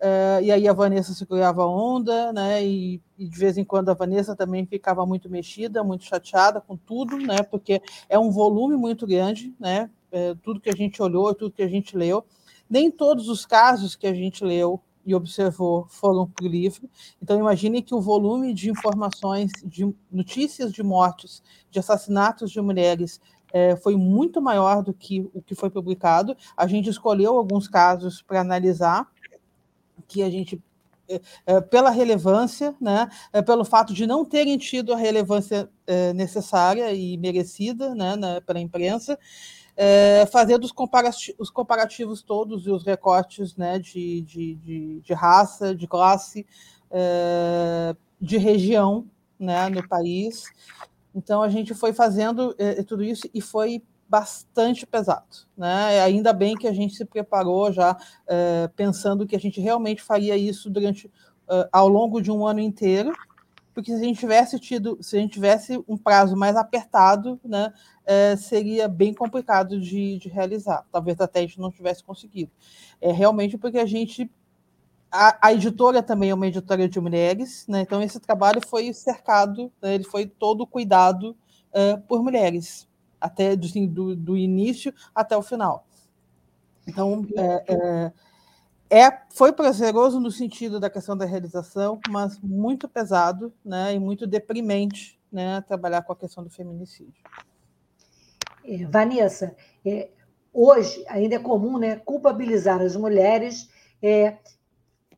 Uh, 0.02 0.42
e 0.42 0.52
aí 0.52 0.68
a 0.68 0.74
Vanessa 0.74 1.14
segurava 1.14 1.62
a 1.62 1.68
onda, 1.68 2.34
né? 2.34 2.66
E, 2.66 3.00
e, 3.20 3.28
de 3.28 3.38
vez 3.38 3.56
em 3.56 3.64
quando 3.64 3.90
a 3.90 3.94
Vanessa 3.94 4.36
também 4.36 4.66
ficava 4.66 5.06
muito 5.06 5.30
mexida, 5.30 5.84
muito 5.84 6.06
chateada 6.06 6.60
com 6.60 6.76
tudo, 6.76 7.18
né? 7.18 7.44
Porque 7.44 7.80
é 8.10 8.18
um 8.18 8.32
volume 8.32 8.76
muito 8.76 9.06
grande, 9.06 9.54
né? 9.60 9.92
É, 10.12 10.34
tudo 10.42 10.60
que 10.60 10.72
a 10.72 10.76
gente 10.76 11.00
olhou, 11.04 11.36
tudo 11.36 11.54
que 11.54 11.62
a 11.62 11.68
gente 11.68 11.96
leu. 11.96 12.26
Nem 12.72 12.90
todos 12.90 13.28
os 13.28 13.46
casos 13.46 13.98
que 13.98 14.08
a 14.08 14.14
gente 14.14 14.46
leu 14.46 14.82
e 15.06 15.14
observou 15.14 15.86
foram 15.90 16.26
para 16.26 16.46
o 16.46 16.48
livro. 16.48 16.90
Então 17.22 17.38
imagine 17.38 17.82
que 17.82 17.94
o 17.94 18.00
volume 18.00 18.54
de 18.54 18.70
informações, 18.70 19.52
de 19.66 19.94
notícias 20.10 20.72
de 20.72 20.82
mortes, 20.82 21.44
de 21.70 21.80
assassinatos 21.80 22.50
de 22.50 22.62
mulheres 22.62 23.20
é, 23.52 23.76
foi 23.76 23.98
muito 23.98 24.42
maior 24.42 24.82
do 24.82 24.94
que 24.94 25.30
o 25.34 25.42
que 25.42 25.54
foi 25.54 25.70
publicado. 25.70 26.38
A 26.56 26.66
gente 26.66 26.90
escolheu 26.90 27.38
alguns 27.38 27.68
casos 27.68 28.22
para 28.22 28.40
analisar 28.40 29.06
que 30.08 30.24
a 30.24 30.30
gente 30.30 30.62
é, 31.12 31.22
é, 31.46 31.62
pela 31.62 31.90
relevância, 31.90 32.74
né, 32.80 33.10
é, 33.34 33.42
pelo 33.42 33.66
fato 33.66 33.94
de 33.94 34.08
não 34.08 34.24
terem 34.24 34.58
tido 34.58 34.94
a 34.94 34.98
relevância 34.98 35.70
necessária 36.16 36.94
e 36.94 37.18
merecida 37.18 37.94
né, 37.94 38.40
pela 38.46 38.62
imprensa, 38.62 39.20
fazendo 40.32 40.64
os 40.64 40.72
comparativos, 40.72 41.40
os 41.40 41.50
comparativos 41.50 42.22
todos 42.22 42.68
e 42.68 42.72
os 42.72 42.86
recortes 42.86 43.56
né, 43.56 43.80
de, 43.80 44.22
de, 44.22 44.56
de, 44.56 45.00
de 45.02 45.14
raça, 45.14 45.76
de 45.76 45.88
classe, 45.88 46.46
de 48.20 48.38
região 48.38 49.06
né, 49.40 49.70
no 49.70 49.88
país. 49.88 50.46
Então, 51.16 51.42
a 51.42 51.50
gente 51.50 51.74
foi 51.74 51.94
fazendo 51.94 52.56
tudo 52.88 53.04
isso 53.04 53.30
e 53.34 53.42
foi 53.42 53.82
bastante 54.12 54.86
pesado. 54.86 55.48
Né? 55.56 56.02
Ainda 56.02 56.34
bem 56.34 56.56
que 56.58 56.68
a 56.68 56.74
gente 56.74 56.96
se 56.96 57.06
preparou 57.06 57.72
já 57.72 57.98
é, 58.28 58.70
pensando 58.76 59.26
que 59.26 59.38
a 59.38 59.40
gente 59.40 59.62
realmente 59.62 60.02
faria 60.02 60.36
isso 60.36 60.70
durante 60.70 61.10
ao 61.72 61.88
longo 61.88 62.22
de 62.22 62.32
um 62.32 62.46
ano 62.46 62.60
inteiro, 62.60 63.14
porque 63.74 63.92
se 63.92 64.02
a 64.02 64.04
gente 64.04 64.20
tivesse 64.20 64.60
tido, 64.60 64.98
se 65.02 65.18
a 65.18 65.20
gente 65.20 65.34
tivesse 65.34 65.84
um 65.88 65.98
prazo 65.98 66.36
mais 66.36 66.56
apertado, 66.56 67.40
né, 67.44 67.74
é, 68.06 68.36
seria 68.36 68.88
bem 68.88 69.14
complicado 69.14 69.80
de, 69.80 70.18
de, 70.18 70.30
realizar. 70.30 70.86
Talvez 70.92 71.20
até 71.20 71.40
a 71.40 71.42
gente 71.44 71.60
não 71.60 71.72
tivesse 71.72 72.04
conseguido. 72.04 72.52
É 73.00 73.12
realmente 73.12 73.58
porque 73.58 73.78
a 73.80 73.86
gente 73.86 74.30
a, 75.12 75.48
a, 75.48 75.54
editora 75.54 76.02
também 76.02 76.30
é 76.30 76.34
uma 76.34 76.48
editora 76.48 76.88
de 76.88 77.00
mulheres, 77.00 77.66
né? 77.68 77.82
então 77.82 78.02
esse 78.02 78.20
trabalho 78.20 78.62
foi 78.66 78.94
cercado, 78.94 79.72
né? 79.82 79.96
ele 79.96 80.06
foi 80.06 80.26
todo 80.26 80.66
cuidado 80.66 81.36
uh, 81.74 82.00
por 82.08 82.24
mulheres 82.24 82.88
até 83.20 83.52
assim, 83.52 83.88
do, 83.88 84.16
do 84.16 84.36
início 84.36 84.94
até 85.14 85.38
o 85.38 85.42
final. 85.42 85.86
Então, 86.88 87.26
é, 87.38 88.12
é, 88.92 89.22
foi 89.30 89.54
prazeroso 89.54 90.20
no 90.20 90.30
sentido 90.30 90.78
da 90.78 90.90
questão 90.90 91.16
da 91.16 91.24
realização, 91.24 91.98
mas 92.10 92.38
muito 92.40 92.90
pesado 92.90 93.54
né, 93.64 93.96
e 93.96 94.00
muito 94.00 94.28
deprimente 94.28 95.18
né, 95.32 95.62
trabalhar 95.62 96.02
com 96.02 96.12
a 96.12 96.16
questão 96.16 96.44
do 96.44 96.50
feminicídio. 96.50 97.24
É, 98.66 98.86
Vanessa, 98.86 99.56
é, 99.86 100.10
hoje 100.54 101.06
ainda 101.08 101.36
é 101.36 101.40
comum 101.40 101.78
né, 101.78 101.96
culpabilizar 101.96 102.82
as 102.82 102.98
mulheres 102.98 103.70
é, 104.04 104.38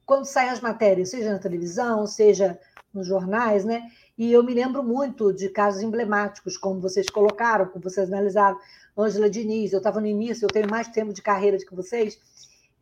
quando 0.05 0.25
saem 0.25 0.51
as 0.51 0.61
matérias, 0.61 1.09
seja 1.09 1.31
na 1.31 1.39
televisão, 1.39 2.05
seja 2.05 2.59
nos 2.93 3.07
jornais, 3.07 3.65
né? 3.65 3.89
E 4.15 4.31
eu 4.31 4.43
me 4.43 4.53
lembro 4.53 4.83
muito 4.83 5.33
de 5.33 5.49
casos 5.49 5.81
emblemáticos, 5.81 6.57
como 6.57 6.79
vocês 6.79 7.09
colocaram, 7.09 7.65
como 7.65 7.83
vocês 7.83 8.11
analisaram. 8.11 8.59
Ângela 8.95 9.27
Diniz, 9.27 9.73
eu 9.73 9.79
estava 9.79 9.99
no 9.99 10.05
início, 10.05 10.45
eu 10.45 10.49
tenho 10.49 10.69
mais 10.69 10.87
tempo 10.89 11.11
de 11.11 11.21
carreira 11.21 11.57
do 11.57 11.65
que 11.65 11.73
vocês. 11.73 12.19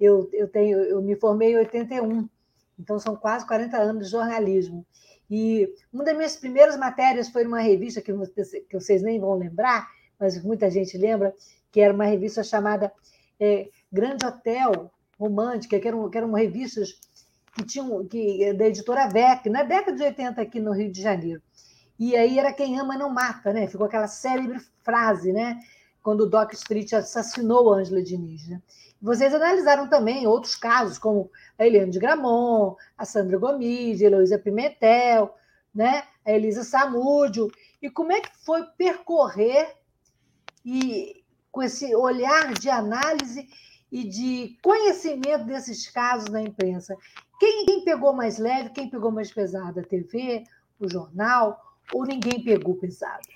Eu, 0.02 0.28
eu, 0.34 0.48
tenho, 0.48 0.80
eu 0.80 1.00
me 1.00 1.16
formei 1.16 1.54
em 1.54 1.58
81, 1.58 2.28
então 2.80 2.98
são 2.98 3.16
quase 3.16 3.46
40 3.46 3.78
anos 3.78 4.06
de 4.06 4.12
jornalismo. 4.12 4.84
E 5.30 5.72
uma 5.94 6.04
das 6.04 6.18
minhas 6.18 6.36
primeiras 6.36 6.76
matérias 6.76 7.30
foi 7.30 7.44
numa 7.44 7.62
revista 7.62 8.02
que, 8.02 8.12
que 8.12 8.80
vocês 8.80 9.04
nem 9.04 9.20
vão 9.20 9.36
lembrar, 9.36 9.88
mas 10.20 10.44
muita 10.44 10.72
gente 10.72 10.98
lembra, 10.98 11.34
que 11.72 11.80
era 11.80 11.94
uma 11.94 12.06
revista 12.06 12.44
chamada 12.44 12.92
é, 13.40 13.70
Grande 13.92 14.26
Hotel 14.26 14.92
Romântica, 15.20 15.80
que 15.80 15.88
eram, 15.88 16.10
que 16.10 16.18
eram 16.18 16.34
revistas 16.34 17.00
que 17.54 17.64
tinha 17.64 17.86
que, 18.10 18.54
da 18.54 18.68
editora 18.68 19.08
VEC, 19.08 19.50
na 19.50 19.64
década 19.64 19.96
de 19.96 20.04
80 20.04 20.42
aqui 20.42 20.60
no 20.60 20.72
Rio 20.72 20.92
de 20.92 21.02
Janeiro. 21.02 21.42
E 22.00 22.16
aí 22.16 22.40
era 22.40 22.52
quem 22.52 22.80
ama 22.80 22.98
não 22.98 23.14
mata, 23.14 23.54
né? 23.54 23.68
Ficou 23.68 23.86
aquela 23.86 24.08
célebre 24.08 24.60
frase, 24.84 25.32
né? 25.32 25.60
Quando 26.02 26.22
o 26.22 26.30
Doc 26.30 26.54
Street 26.54 26.94
assassinou 26.94 27.74
Ângela 27.74 28.02
Diniz. 28.02 28.48
Né? 28.48 28.62
Vocês 29.02 29.34
analisaram 29.34 29.88
também 29.88 30.28
outros 30.28 30.56
casos, 30.56 30.98
como 30.98 31.30
a 31.58 31.66
Eliane 31.66 31.92
de 31.92 32.00
Gramont, 32.00 32.76
a 32.98 33.06
Sandra 33.06 33.38
Gomes, 33.38 34.02
a 34.02 34.06
Heloísa 34.06 34.40
Pimentel, 34.40 35.34
né? 35.74 36.04
a 36.26 36.32
Elisa 36.32 36.64
Samúdio. 36.64 37.52
E 37.82 37.90
como 37.90 38.12
é 38.12 38.22
que 38.22 38.30
foi 38.46 38.64
percorrer 38.78 39.76
e 40.66 41.24
com 41.52 41.62
esse 41.62 41.94
olhar 41.96 42.54
de 42.54 42.70
análise 42.70 43.48
e 43.92 44.06
de 44.06 44.58
conhecimento 44.64 45.46
desses 45.46 45.90
casos 45.90 46.30
na 46.30 46.42
imprensa. 46.42 46.96
Quem, 47.40 47.66
quem 47.66 47.84
pegou 47.84 48.14
mais 48.14 48.38
leve, 48.38 48.70
quem 48.70 48.90
pegou 48.90 49.12
mais 49.12 49.32
pesado? 49.32 49.80
A 49.80 49.84
TV, 49.84 50.44
o 50.80 50.90
jornal, 50.90 51.60
ou 51.94 52.06
ninguém 52.06 52.42
pegou 52.42 52.76
pesado? 52.76 53.28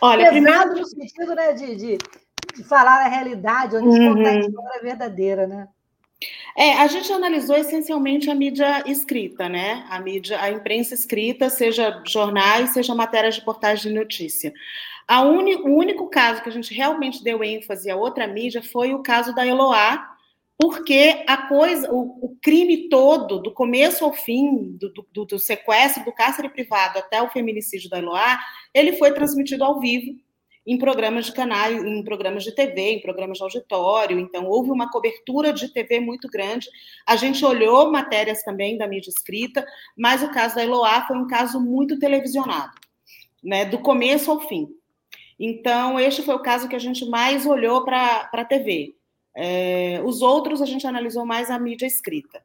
Olha, 0.00 0.30
pesado 0.30 0.70
primeiro... 0.70 0.80
no 0.80 0.86
sentido 0.86 1.34
né, 1.34 1.52
de, 1.52 1.76
de, 1.76 1.98
de 2.56 2.64
falar 2.64 3.04
a 3.04 3.08
realidade, 3.08 3.76
ou 3.76 3.82
de 3.82 3.88
uhum. 3.88 4.14
contar 4.14 4.30
a 4.30 4.38
história 4.40 4.82
verdadeira, 4.82 5.46
né? 5.46 5.68
É, 6.56 6.74
a 6.74 6.86
gente 6.86 7.10
analisou 7.12 7.56
essencialmente 7.56 8.28
a 8.30 8.34
mídia 8.34 8.82
escrita, 8.86 9.48
né? 9.48 9.86
A 9.88 10.00
mídia, 10.00 10.40
a 10.40 10.50
imprensa 10.50 10.94
escrita, 10.94 11.48
seja 11.48 12.02
jornais, 12.06 12.70
seja 12.70 12.94
matérias 12.94 13.36
de 13.36 13.44
portagem 13.44 13.90
de 13.90 13.98
notícia. 13.98 14.52
Uni, 15.08 15.56
o 15.56 15.74
único 15.74 16.08
caso 16.08 16.42
que 16.42 16.48
a 16.48 16.52
gente 16.52 16.74
realmente 16.74 17.24
deu 17.24 17.42
ênfase 17.42 17.90
à 17.90 17.96
outra 17.96 18.26
mídia 18.26 18.62
foi 18.62 18.94
o 18.94 19.02
caso 19.02 19.34
da 19.34 19.46
Eloá, 19.46 20.16
porque 20.60 21.24
a 21.26 21.38
coisa, 21.48 21.90
o, 21.90 22.26
o 22.26 22.36
crime 22.42 22.90
todo, 22.90 23.38
do 23.38 23.50
começo 23.50 24.04
ao 24.04 24.12
fim, 24.12 24.76
do, 24.76 24.92
do, 25.10 25.24
do, 25.24 25.38
sequestro, 25.38 26.04
do 26.04 26.12
cárcere 26.12 26.50
privado 26.50 26.98
até 26.98 27.22
o 27.22 27.30
feminicídio 27.30 27.88
da 27.88 27.98
Eloá, 27.98 28.38
ele 28.74 28.92
foi 28.98 29.10
transmitido 29.14 29.64
ao 29.64 29.80
vivo 29.80 30.14
em 30.66 30.76
programas 30.76 31.24
de 31.24 31.32
canais, 31.32 31.82
em 31.82 32.04
programas 32.04 32.44
de 32.44 32.54
TV, 32.54 32.92
em 32.92 33.00
programas 33.00 33.38
de 33.38 33.44
auditório. 33.44 34.20
Então, 34.20 34.46
houve 34.46 34.70
uma 34.70 34.90
cobertura 34.90 35.50
de 35.50 35.72
TV 35.72 35.98
muito 35.98 36.28
grande. 36.28 36.68
A 37.06 37.16
gente 37.16 37.42
olhou 37.42 37.90
matérias 37.90 38.42
também 38.42 38.76
da 38.76 38.86
mídia 38.86 39.08
escrita, 39.08 39.66
mas 39.96 40.22
o 40.22 40.30
caso 40.30 40.56
da 40.56 40.62
Eloá 40.62 41.06
foi 41.06 41.16
um 41.16 41.26
caso 41.26 41.58
muito 41.58 41.98
televisionado, 41.98 42.72
né, 43.42 43.64
do 43.64 43.78
começo 43.78 44.30
ao 44.30 44.40
fim. 44.40 44.68
Então, 45.38 45.98
este 45.98 46.20
foi 46.20 46.34
o 46.34 46.42
caso 46.42 46.68
que 46.68 46.76
a 46.76 46.80
gente 46.80 47.06
mais 47.06 47.46
olhou 47.46 47.82
para 47.82 48.28
a 48.30 48.44
TV. 48.44 48.99
É, 49.36 50.00
os 50.04 50.22
outros 50.22 50.60
a 50.60 50.66
gente 50.66 50.86
analisou 50.86 51.24
mais 51.24 51.50
a 51.50 51.58
mídia 51.58 51.86
escrita. 51.86 52.42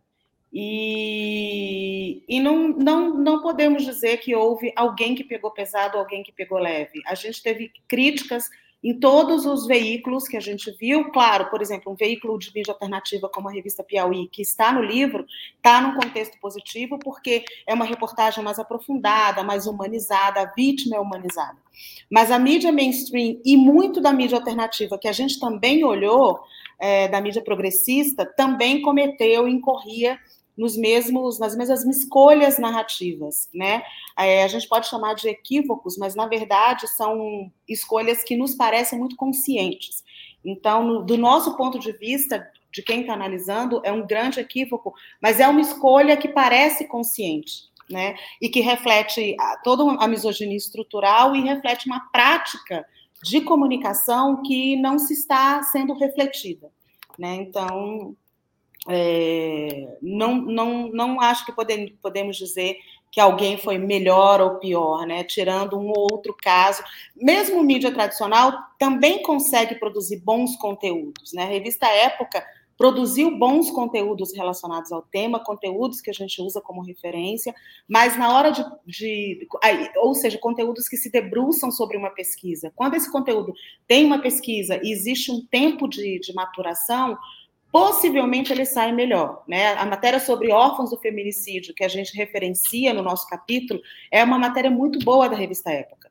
E, 0.58 2.24
e 2.30 2.40
não, 2.40 2.70
não, 2.70 3.14
não 3.14 3.42
podemos 3.42 3.84
dizer 3.84 4.18
que 4.18 4.34
houve 4.34 4.72
alguém 4.76 5.14
que 5.14 5.24
pegou 5.24 5.52
pesado, 5.52 5.98
alguém 5.98 6.24
que 6.24 6.32
pegou 6.32 6.58
leve. 6.58 7.02
A 7.06 7.14
gente 7.14 7.44
teve 7.44 7.72
críticas 7.88 8.50
em 8.86 8.94
todos 9.00 9.48
os 9.48 9.66
veículos 9.66 10.28
que 10.28 10.38
a 10.38 10.40
gente 10.40 10.72
viu. 10.80 11.12
Claro, 11.12 11.50
por 11.50 11.60
exemplo, 11.60 11.92
um 11.92 11.96
veículo 11.96 12.38
de 12.38 12.54
mídia 12.54 12.72
alternativa 12.72 13.28
como 13.28 13.50
a 13.50 13.52
revista 13.52 13.84
Piauí, 13.84 14.28
que 14.32 14.44
está 14.44 14.72
no 14.72 14.82
livro, 14.82 15.26
está 15.58 15.82
num 15.82 16.00
contexto 16.00 16.40
positivo, 16.40 17.00
porque 17.00 17.44
é 17.66 17.74
uma 17.74 17.84
reportagem 17.84 18.44
mais 18.44 18.60
aprofundada, 18.60 19.44
mais 19.44 19.66
humanizada, 19.66 20.40
a 20.40 20.54
vítima 20.54 20.98
é 20.98 21.00
humanizada. 21.00 21.58
Mas 22.12 22.30
a 22.30 22.38
mídia 22.38 22.72
mainstream 22.72 23.42
e 23.44 23.58
muito 23.58 24.00
da 24.00 24.14
mídia 24.14 24.38
alternativa, 24.38 25.00
que 25.00 25.08
a 25.08 25.12
gente 25.12 25.40
também 25.40 25.84
olhou, 25.84 26.40
é, 26.80 27.08
da 27.08 27.22
mídia 27.22 27.44
progressista, 27.44 28.26
também 28.26 28.82
cometeu 28.82 29.48
e 29.48 29.52
incorria 29.52 30.20
nos 30.58 30.78
mesmos, 30.78 31.38
nas 31.38 31.56
mesmas 31.56 31.84
escolhas 31.86 32.58
narrativas, 32.58 33.50
né? 33.54 33.84
É, 34.18 34.44
a 34.44 34.48
gente 34.48 34.68
pode 34.68 34.88
chamar 34.88 35.14
de 35.14 35.28
equívocos, 35.28 35.98
mas 35.98 36.16
na 36.16 36.28
verdade 36.28 36.88
são 36.88 37.52
escolhas 37.68 38.24
que 38.24 38.38
nos 38.38 38.56
parecem 38.56 38.98
muito 38.98 39.16
conscientes. 39.16 40.04
Então, 40.44 40.84
no, 40.84 41.04
do 41.04 41.18
nosso 41.18 41.58
ponto 41.58 41.78
de 41.78 41.92
vista, 41.92 42.50
de 42.72 42.82
quem 42.82 43.02
está 43.02 43.14
analisando, 43.14 43.82
é 43.84 43.92
um 43.92 44.06
grande 44.06 44.40
equívoco, 44.40 44.94
mas 45.22 45.40
é 45.40 45.48
uma 45.48 45.62
escolha 45.62 46.16
que 46.16 46.28
parece 46.28 46.88
consciente, 46.88 47.64
né? 47.90 48.16
E 48.42 48.48
que 48.48 48.62
reflete 48.62 49.36
a, 49.40 49.58
toda 49.58 49.84
a 50.02 50.08
misoginia 50.08 50.58
estrutural 50.58 51.36
e 51.36 51.42
reflete 51.42 51.88
uma 51.88 52.00
prática 52.12 52.86
de 53.26 53.42
comunicação 53.42 54.44
que 54.44 54.76
não 54.76 55.00
se 55.00 55.14
está 55.14 55.64
sendo 55.64 55.96
refletida, 55.96 56.70
né? 57.18 57.34
Então, 57.38 58.16
é, 58.88 59.98
não, 60.00 60.36
não, 60.36 60.90
não 60.90 61.20
acho 61.20 61.44
que 61.44 61.52
podemos, 61.52 61.92
podemos 62.00 62.38
dizer 62.38 62.78
que 63.12 63.20
alguém 63.20 63.58
foi 63.58 63.80
melhor 63.80 64.40
ou 64.42 64.60
pior, 64.60 65.08
né? 65.08 65.24
Tirando 65.24 65.76
um 65.80 65.88
ou 65.88 66.08
outro 66.12 66.36
caso. 66.40 66.84
Mesmo 67.16 67.64
mídia 67.64 67.92
tradicional 67.92 68.54
também 68.78 69.24
consegue 69.24 69.74
produzir 69.76 70.18
bons 70.18 70.56
conteúdos, 70.58 71.34
né? 71.34 71.44
A 71.44 71.48
revista 71.48 71.88
Época 71.88 72.46
produziu 72.78 73.38
bons 73.38 73.72
conteúdos 73.72 74.34
relacionados 74.36 74.92
ao 74.92 75.02
tema, 75.02 75.44
conteúdos 75.44 76.02
que 76.02 76.10
a 76.10 76.14
gente 76.14 76.42
usa 76.42 76.62
como 76.62 76.82
referência, 76.82 77.54
mas 77.88 78.18
na 78.18 78.36
hora 78.36 78.52
de, 78.52 78.66
de, 78.86 79.48
ou 79.98 80.14
seja, 80.14 80.38
conteúdos 80.38 80.88
que 80.90 80.98
se 80.98 81.10
debruçam 81.10 81.72
sobre 81.72 81.98
uma 81.98 82.10
pesquisa. 82.10 82.72
Quando 82.76 82.96
esse 82.96 83.12
conteúdo 83.12 83.54
tem 83.88 84.06
uma 84.06 84.20
pesquisa 84.20 84.80
e 84.84 84.92
existe 84.92 85.32
um 85.32 85.46
tempo 85.46 85.88
de, 85.88 86.20
de 86.20 86.34
maturação, 86.34 87.18
possivelmente 87.72 88.54
ele 88.54 88.66
sai 88.66 88.92
melhor. 88.92 89.44
Né? 89.48 89.74
A 89.74 89.86
matéria 89.86 90.20
sobre 90.20 90.52
órfãos 90.52 90.92
do 90.92 90.98
feminicídio, 90.98 91.74
que 91.74 91.84
a 91.84 91.90
gente 91.90 92.16
referencia 92.16 92.94
no 92.94 93.02
nosso 93.02 93.28
capítulo, 93.28 93.82
é 94.12 94.24
uma 94.24 94.40
matéria 94.40 94.72
muito 94.72 95.00
boa 95.00 95.28
da 95.28 95.36
revista 95.36 95.72
Época. 95.72 96.05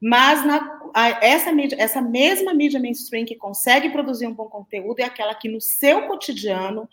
Mas 0.00 0.46
na, 0.46 0.80
a, 0.94 1.08
essa, 1.24 1.52
mídia, 1.52 1.76
essa 1.80 2.00
mesma 2.00 2.54
mídia 2.54 2.80
mainstream 2.80 3.24
que 3.24 3.34
consegue 3.34 3.90
produzir 3.90 4.26
um 4.26 4.34
bom 4.34 4.48
conteúdo 4.48 5.00
é 5.00 5.04
aquela 5.04 5.34
que, 5.34 5.48
no 5.48 5.60
seu 5.60 6.06
cotidiano, 6.06 6.88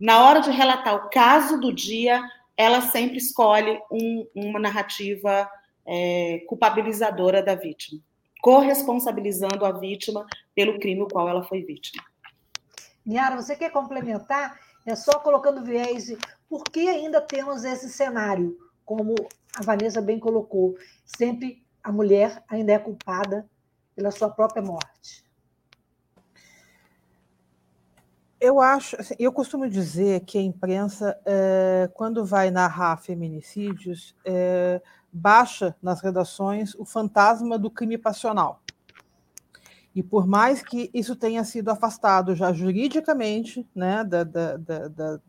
na 0.00 0.24
hora 0.24 0.40
de 0.40 0.50
relatar 0.50 0.94
o 0.94 1.10
caso 1.10 1.60
do 1.60 1.72
dia, 1.72 2.22
ela 2.56 2.80
sempre 2.80 3.18
escolhe 3.18 3.80
um, 3.90 4.26
uma 4.34 4.58
narrativa 4.58 5.48
é, 5.86 6.44
culpabilizadora 6.46 7.42
da 7.42 7.54
vítima, 7.54 8.00
corresponsabilizando 8.42 9.64
a 9.64 9.72
vítima 9.72 10.26
pelo 10.54 10.78
crime 10.78 11.02
o 11.02 11.08
qual 11.08 11.28
ela 11.28 11.44
foi 11.44 11.62
vítima. 11.62 12.02
Niara, 13.04 13.36
você 13.36 13.56
quer 13.56 13.70
complementar? 13.70 14.58
É 14.86 14.94
só 14.94 15.18
colocando 15.18 15.64
viés. 15.64 16.14
Por 16.48 16.64
que 16.64 16.88
ainda 16.88 17.20
temos 17.20 17.64
esse 17.64 17.88
cenário? 17.88 18.56
Como 18.84 19.14
a 19.56 19.62
Vanessa 19.62 20.00
bem 20.00 20.18
colocou, 20.18 20.76
sempre 21.04 21.62
a 21.88 21.92
mulher 21.92 22.44
ainda 22.46 22.70
é 22.70 22.78
culpada 22.78 23.48
pela 23.96 24.10
sua 24.10 24.28
própria 24.28 24.62
morte? 24.62 25.24
Eu 28.38 28.60
acho, 28.60 29.00
assim, 29.00 29.14
eu 29.18 29.32
costumo 29.32 29.66
dizer 29.66 30.20
que 30.20 30.36
a 30.36 30.42
imprensa, 30.42 31.18
é, 31.24 31.90
quando 31.94 32.26
vai 32.26 32.50
narrar 32.50 32.98
feminicídios, 32.98 34.14
é, 34.22 34.82
baixa 35.10 35.74
nas 35.82 36.02
redações 36.02 36.74
o 36.74 36.84
fantasma 36.84 37.58
do 37.58 37.70
crime 37.70 37.96
passional. 37.96 38.60
E 39.94 40.02
por 40.02 40.26
mais 40.26 40.62
que 40.62 40.90
isso 40.92 41.16
tenha 41.16 41.42
sido 41.42 41.70
afastado 41.70 42.34
já 42.34 42.52
juridicamente 42.52 43.66
né, 43.74 44.04
da, 44.04 44.24
da, 44.24 44.56
da, 44.58 45.20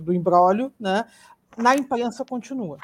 do 0.00 0.12
embrólio, 0.12 0.74
né, 0.80 1.06
na 1.56 1.76
imprensa 1.76 2.24
continua. 2.24 2.78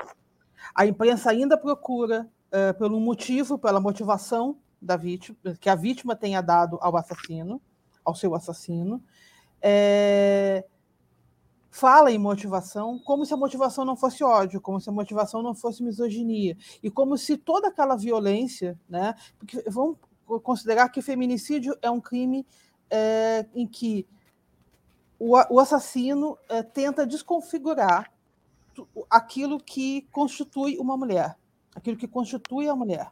A 0.72 0.86
imprensa 0.86 1.30
ainda 1.30 1.58
procura 1.58 2.28
uh, 2.48 2.76
pelo 2.78 3.00
motivo, 3.00 3.58
pela 3.58 3.80
motivação 3.80 4.58
da 4.80 4.96
vítima, 4.96 5.36
que 5.60 5.68
a 5.68 5.74
vítima 5.74 6.14
tenha 6.14 6.40
dado 6.40 6.78
ao 6.80 6.96
assassino, 6.96 7.60
ao 8.04 8.14
seu 8.14 8.34
assassino. 8.34 9.02
É, 9.60 10.64
fala 11.70 12.10
em 12.12 12.18
motivação 12.18 12.98
como 13.00 13.26
se 13.26 13.34
a 13.34 13.36
motivação 13.36 13.84
não 13.84 13.96
fosse 13.96 14.22
ódio, 14.22 14.60
como 14.60 14.80
se 14.80 14.88
a 14.88 14.92
motivação 14.92 15.42
não 15.42 15.54
fosse 15.54 15.82
misoginia, 15.82 16.56
e 16.82 16.90
como 16.90 17.18
se 17.18 17.36
toda 17.36 17.68
aquela 17.68 17.96
violência, 17.96 18.78
né? 18.88 19.14
Porque 19.38 19.64
vamos 19.68 19.98
considerar 20.42 20.88
que 20.90 21.02
feminicídio 21.02 21.76
é 21.82 21.90
um 21.90 22.00
crime 22.00 22.46
é, 22.90 23.46
em 23.54 23.66
que 23.66 24.06
o, 25.18 25.32
o 25.50 25.60
assassino 25.60 26.38
é, 26.48 26.62
tenta 26.62 27.06
desconfigurar 27.06 28.12
aquilo 29.10 29.58
que 29.58 30.02
constitui 30.12 30.78
uma 30.78 30.96
mulher 30.96 31.36
aquilo 31.78 31.96
que 31.96 32.08
constitui 32.08 32.68
a 32.68 32.74
mulher. 32.74 33.10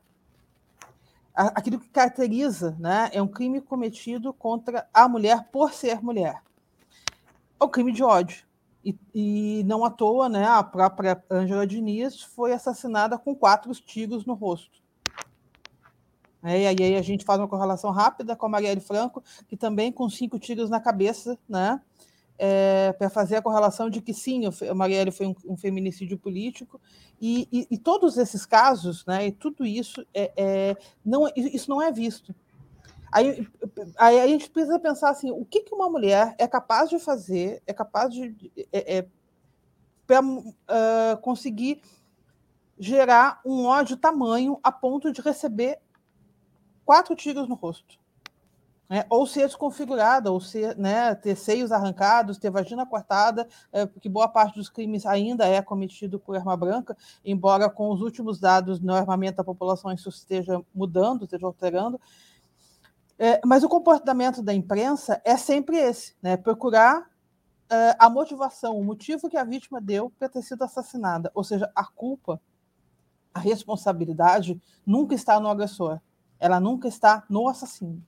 Aquilo 1.35 1.78
que 1.78 1.88
caracteriza, 1.88 2.76
né, 2.78 3.11
é 3.12 3.23
um 3.23 3.28
crime 3.28 3.61
cometido 3.61 4.32
contra 4.32 4.88
a 4.92 5.08
mulher 5.08 5.49
por 5.52 5.73
ser 5.73 6.02
mulher. 6.02 6.42
É 7.61 7.64
um 7.64 7.68
crime 7.68 7.92
de 7.92 8.02
ódio. 8.02 8.44
E, 8.85 8.96
e 9.14 9.64
não 9.64 9.85
à 9.85 9.90
toa, 9.90 10.28
né, 10.28 10.46
a 10.46 10.62
própria 10.62 11.23
Ângela 11.30 11.67
Diniz 11.67 12.23
foi 12.23 12.52
assassinada 12.52 13.19
com 13.19 13.34
quatro 13.34 13.73
tiros 13.75 14.25
no 14.25 14.34
rosto. 14.34 14.80
É, 16.43 16.62
e 16.62 16.67
aí 16.67 16.97
a 16.97 17.02
gente 17.02 17.25
faz 17.25 17.40
uma 17.40 17.49
correlação 17.49 17.90
rápida 17.90 18.36
com 18.36 18.47
a 18.47 18.49
Marielle 18.49 18.80
Franco, 18.80 19.23
que 19.49 19.56
também 19.56 19.90
com 19.90 20.08
cinco 20.08 20.38
tiros 20.38 20.71
na 20.71 20.80
cabeça, 20.80 21.38
né? 21.49 21.80
É, 22.38 22.92
para 22.92 23.08
fazer 23.08 23.36
a 23.36 23.42
correlação 23.42 23.88
de 23.88 24.00
que 24.00 24.12
sim, 24.12 24.42
o 24.46 24.75
Marielle 24.75 25.10
foi 25.10 25.26
um, 25.26 25.34
um 25.46 25.56
feminicídio 25.56 26.18
político, 26.18 26.80
e, 27.20 27.49
e, 27.50 27.66
e, 27.70 27.78
todos 27.78 28.18
esses 28.18 28.44
casos, 28.44 29.04
né, 29.06 29.26
e 29.26 29.32
tudo 29.32 29.64
isso, 29.64 30.06
é, 30.12 30.32
é, 30.36 30.76
não, 31.04 31.26
isso 31.34 31.70
não 31.70 31.80
é 31.80 31.90
visto. 31.90 32.34
Aí, 33.10 33.49
aí, 33.96 34.20
a 34.20 34.26
gente 34.26 34.50
precisa 34.50 34.78
pensar 34.78 35.10
assim, 35.10 35.30
o 35.30 35.44
que, 35.44 35.60
que 35.60 35.75
uma 35.75 35.88
mulher 35.88 36.34
é 36.38 36.46
capaz 36.46 36.90
de 36.90 36.99
fazer, 36.99 37.62
é 37.66 37.72
capaz 37.72 38.12
de 38.12 38.52
é, 38.72 38.99
é 38.99 39.06
para 40.06 40.20
uh, 40.22 41.16
conseguir 41.22 41.80
gerar 42.78 43.40
um 43.44 43.64
ódio 43.64 43.96
tamanho 43.96 44.60
a 44.62 44.70
ponto 44.70 45.12
de 45.12 45.20
receber 45.20 45.78
quatro 46.84 47.16
tiros 47.16 47.49
no 47.49 47.54
rosto. 47.54 47.99
É, 48.88 49.04
ou 49.10 49.26
ser 49.26 49.46
desconfigurada, 49.46 50.30
ou 50.30 50.40
ser, 50.40 50.76
né, 50.76 51.12
ter 51.16 51.34
seios 51.34 51.72
arrancados, 51.72 52.38
ter 52.38 52.50
vagina 52.50 52.86
cortada, 52.86 53.49
é, 53.72 53.84
porque 53.84 54.08
boa 54.08 54.28
parte 54.28 54.54
dos 54.54 54.68
crimes 54.68 55.04
ainda 55.04 55.44
é 55.44 55.60
cometido 55.60 56.20
por 56.20 56.36
arma 56.36 56.56
branca, 56.56 56.96
embora 57.25 57.68
com 57.68 57.90
os 57.90 58.00
últimos 58.00 58.38
dados 58.38 58.80
no 58.80 58.94
armamento 58.94 59.38
da 59.38 59.44
população 59.44 59.92
isso 59.92 60.08
esteja 60.08 60.62
mudando, 60.72 61.25
esteja 61.25 61.46
alterando. 61.46 62.00
É, 63.18 63.40
mas 63.44 63.64
o 63.64 63.68
comportamento 63.68 64.40
da 64.40 64.54
imprensa 64.54 65.20
é 65.25 65.36
sempre 65.36 65.76
esse, 65.78 66.14
né, 66.22 66.36
procurar 66.36 67.10
é, 67.68 67.96
a 67.99 68.08
motivação, 68.08 68.78
o 68.78 68.84
motivo 68.84 69.28
que 69.28 69.36
a 69.36 69.42
vítima 69.42 69.80
deu 69.80 70.10
para 70.16 70.28
ter 70.28 70.42
sido 70.42 70.62
assassinada, 70.62 71.28
ou 71.34 71.42
seja, 71.42 71.68
a 71.75 71.84
culpa, 71.84 72.40
a 73.34 73.40
responsabilidade 73.40 74.60
nunca 74.86 75.12
está 75.12 75.40
no 75.40 75.49
agressor, 75.49 75.99
ela 76.38 76.60
nunca 76.60 76.86
está 76.86 77.25
no 77.28 77.49
assassino 77.49 78.00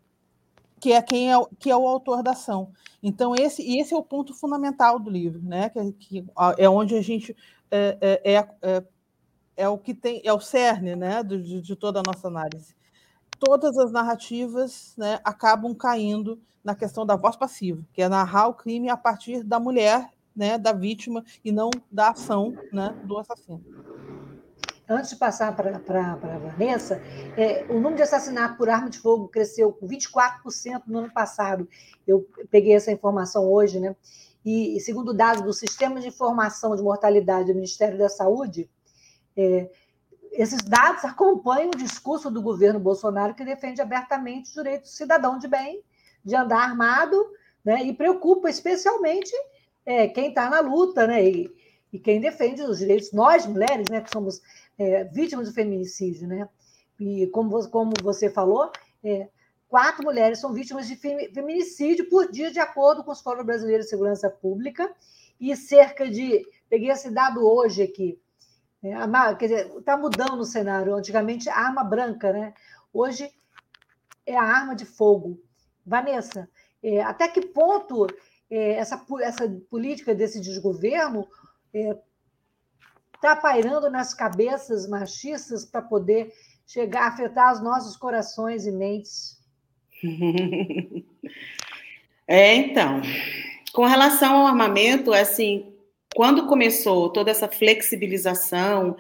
que 0.81 0.93
é 0.93 1.03
quem 1.03 1.33
é, 1.33 1.37
que 1.59 1.71
é 1.71 1.77
o 1.77 1.87
autor 1.87 2.23
da 2.23 2.33
ação. 2.33 2.73
Então, 3.03 3.35
esse, 3.35 3.63
e 3.63 3.81
esse 3.81 3.95
é 3.95 3.97
o 3.97 4.03
ponto 4.03 4.35
fundamental 4.35 4.99
do 4.99 5.11
livro, 5.11 5.41
né? 5.43 5.69
que, 5.69 5.93
que 5.93 6.27
é 6.57 6.69
onde 6.69 6.95
a 6.97 7.03
gente 7.03 7.37
é, 7.71 7.99
é, 8.01 8.33
é, 8.33 8.49
é, 8.63 8.85
é 9.57 9.69
o 9.69 9.79
que 9.79 9.95
tem, 9.95 10.21
é 10.25 10.33
o 10.33 10.41
cerne 10.41 10.97
né? 10.97 11.23
de, 11.23 11.61
de 11.61 11.77
toda 11.77 12.01
a 12.01 12.03
nossa 12.05 12.29
análise. 12.29 12.75
Todas 13.39 13.79
as 13.79 13.93
narrativas 13.93 14.95
né, 14.97 15.21
acabam 15.23 15.73
caindo 15.73 16.41
na 16.65 16.75
questão 16.75 17.07
da 17.07 17.15
voz 17.15 17.37
passiva, 17.37 17.85
que 17.93 18.03
é 18.03 18.09
narrar 18.09 18.49
o 18.49 18.55
crime 18.55 18.89
a 18.89 18.97
partir 18.97 19.45
da 19.45 19.61
mulher, 19.61 20.11
né, 20.35 20.59
da 20.59 20.73
vítima, 20.73 21.25
e 21.45 21.53
não 21.53 21.71
da 21.91 22.11
ação 22.11 22.53
né, 22.73 22.97
do 23.05 23.17
assassino 23.17 23.65
antes 24.89 25.11
de 25.11 25.17
passar 25.17 25.55
para 25.55 25.77
a 25.77 26.39
Vanessa, 26.39 27.01
é, 27.37 27.67
o 27.69 27.75
número 27.75 27.97
de 27.97 28.03
assassinatos 28.03 28.57
por 28.57 28.71
arma 28.71 28.89
de 28.89 28.99
fogo 28.99 29.29
cresceu 29.29 29.73
com 29.73 29.87
24% 29.87 30.83
no 30.87 30.99
ano 31.01 31.13
passado. 31.13 31.69
Eu 32.07 32.27
peguei 32.51 32.75
essa 32.75 32.91
informação 32.91 33.51
hoje, 33.51 33.79
né? 33.79 33.95
E, 34.45 34.81
segundo 34.81 35.13
dados 35.13 35.43
do 35.43 35.53
Sistema 35.53 36.01
de 36.01 36.09
Informação 36.09 36.75
de 36.75 36.83
Mortalidade 36.83 37.49
do 37.49 37.55
Ministério 37.55 37.99
da 37.99 38.09
Saúde, 38.09 38.71
é, 39.37 39.69
esses 40.33 40.63
dados 40.63 41.05
acompanham 41.05 41.71
o 41.71 41.77
discurso 41.77 42.31
do 42.31 42.41
governo 42.41 42.81
Bolsonaro, 42.81 43.35
que 43.35 43.45
defende 43.45 43.83
abertamente 43.83 44.51
o 44.51 44.63
direito 44.63 44.83
do 44.83 44.89
cidadão 44.89 45.39
de 45.39 45.49
bem 45.49 45.83
de 46.25 46.35
andar 46.35 46.61
armado, 46.61 47.17
né? 47.65 47.83
E 47.85 47.93
preocupa 47.93 48.49
especialmente 48.49 49.33
é, 49.85 50.09
quem 50.09 50.29
está 50.29 50.49
na 50.49 50.61
luta, 50.61 51.07
né? 51.07 51.25
E, 51.25 51.51
e 51.93 51.99
quem 51.99 52.21
defende 52.21 52.63
os 52.63 52.79
direitos, 52.79 53.13
nós 53.13 53.47
mulheres, 53.47 53.89
né, 53.91 54.01
que 54.01 54.11
somos 54.11 54.43
é, 54.79 55.05
vítimas 55.05 55.49
do 55.49 55.55
feminicídio, 55.55 56.29
né? 56.29 56.49
E 56.99 57.27
como, 57.29 57.69
como 57.69 57.93
você 58.03 58.31
falou, 58.31 58.71
é, 59.03 59.29
quatro 59.69 60.05
mulheres 60.05 60.41
são 60.41 60.53
vítimas 60.53 60.87
de 60.87 60.97
feminicídio 60.97 62.09
por 62.09 62.31
dia, 62.31 62.51
de 62.51 62.59
acordo 62.59 63.05
com 63.05 63.11
os 63.11 63.21
Fórum 63.21 63.45
Brasileiro 63.45 63.83
de 63.83 63.89
Segurança 63.89 64.31
Pública, 64.31 64.91
e 65.41 65.55
cerca 65.57 66.09
de. 66.09 66.45
Peguei 66.69 66.91
esse 66.91 67.11
dado 67.11 67.47
hoje 67.47 67.83
aqui. 67.83 68.21
É, 68.83 68.95
a, 68.95 69.35
quer 69.35 69.47
dizer, 69.49 69.77
está 69.79 69.97
mudando 69.97 70.41
o 70.41 70.45
cenário. 70.45 70.95
Antigamente, 70.95 71.49
a 71.49 71.57
arma 71.57 71.83
branca, 71.83 72.33
né? 72.33 72.55
Hoje 72.93 73.31
é 74.27 74.37
a 74.37 74.43
arma 74.43 74.75
de 74.75 74.85
fogo. 74.85 75.41
Vanessa, 75.85 76.49
é, 76.83 77.01
até 77.01 77.27
que 77.29 77.41
ponto 77.41 78.07
é, 78.51 78.73
essa, 78.75 79.05
essa 79.23 79.49
política 79.71 80.15
desse 80.15 80.41
desgoverno 80.41 81.27
é, 81.73 81.97
está 83.19 83.35
pairando 83.37 83.91
nas 83.91 84.15
cabeças 84.15 84.89
machistas 84.89 85.65
para 85.65 85.83
poder 85.83 86.33
chegar 86.67 87.03
a 87.03 87.09
afetar 87.09 87.53
os 87.53 87.63
nossos 87.63 87.97
corações 87.97 88.67
e 88.67 88.73
mentes? 88.73 89.37
É, 92.31 92.55
então, 92.55 93.01
com 93.73 93.87
relação 93.87 94.37
ao 94.37 94.49
armamento, 94.49 95.15
assim, 95.15 95.73
quando 96.15 96.47
começou 96.47 97.09
toda 97.09 97.31
essa 97.31 97.49
flexibilização 97.49 98.95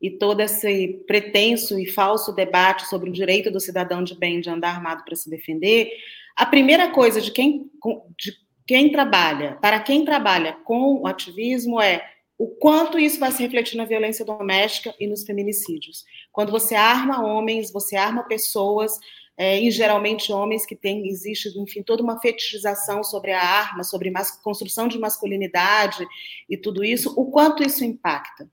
e 0.00 0.08
todo 0.08 0.40
esse 0.40 1.02
pretenso 1.08 1.76
e 1.76 1.90
falso 1.90 2.32
debate 2.32 2.86
sobre 2.86 3.10
o 3.10 3.12
direito 3.12 3.50
do 3.50 3.58
cidadão 3.58 4.04
de 4.04 4.14
bem 4.14 4.40
de 4.40 4.48
andar 4.48 4.76
armado 4.76 5.04
para 5.04 5.16
se 5.16 5.28
defender, 5.28 5.90
a 6.36 6.46
primeira 6.46 6.88
coisa 6.90 7.20
de 7.20 7.32
quem 7.32 7.68
de 8.16 8.32
quem 8.64 8.92
trabalha, 8.92 9.58
para 9.60 9.80
quem 9.80 10.04
trabalha 10.04 10.52
com 10.62 11.00
o 11.00 11.06
ativismo 11.08 11.80
é 11.80 12.04
o 12.38 12.46
quanto 12.46 12.98
isso 12.98 13.18
vai 13.18 13.32
se 13.32 13.42
refletir 13.42 13.76
na 13.76 13.84
violência 13.84 14.24
doméstica 14.24 14.94
e 15.00 15.08
nos 15.08 15.24
feminicídios. 15.24 16.04
Quando 16.30 16.52
você 16.52 16.76
arma 16.76 17.26
homens, 17.26 17.72
você 17.72 17.96
arma 17.96 18.22
pessoas, 18.22 18.92
é, 19.36 19.60
e 19.60 19.70
geralmente 19.70 20.32
homens 20.32 20.64
que 20.64 20.74
têm, 20.74 21.08
existe, 21.08 21.48
enfim, 21.58 21.82
toda 21.82 22.02
uma 22.02 22.20
fetichização 22.20 23.04
sobre 23.04 23.32
a 23.32 23.40
arma, 23.40 23.84
sobre 23.84 24.12
construção 24.42 24.88
de 24.88 24.98
masculinidade 24.98 26.06
e 26.48 26.56
tudo 26.56 26.84
isso, 26.84 27.12
o 27.16 27.30
quanto 27.30 27.62
isso 27.62 27.84
impacta, 27.84 28.48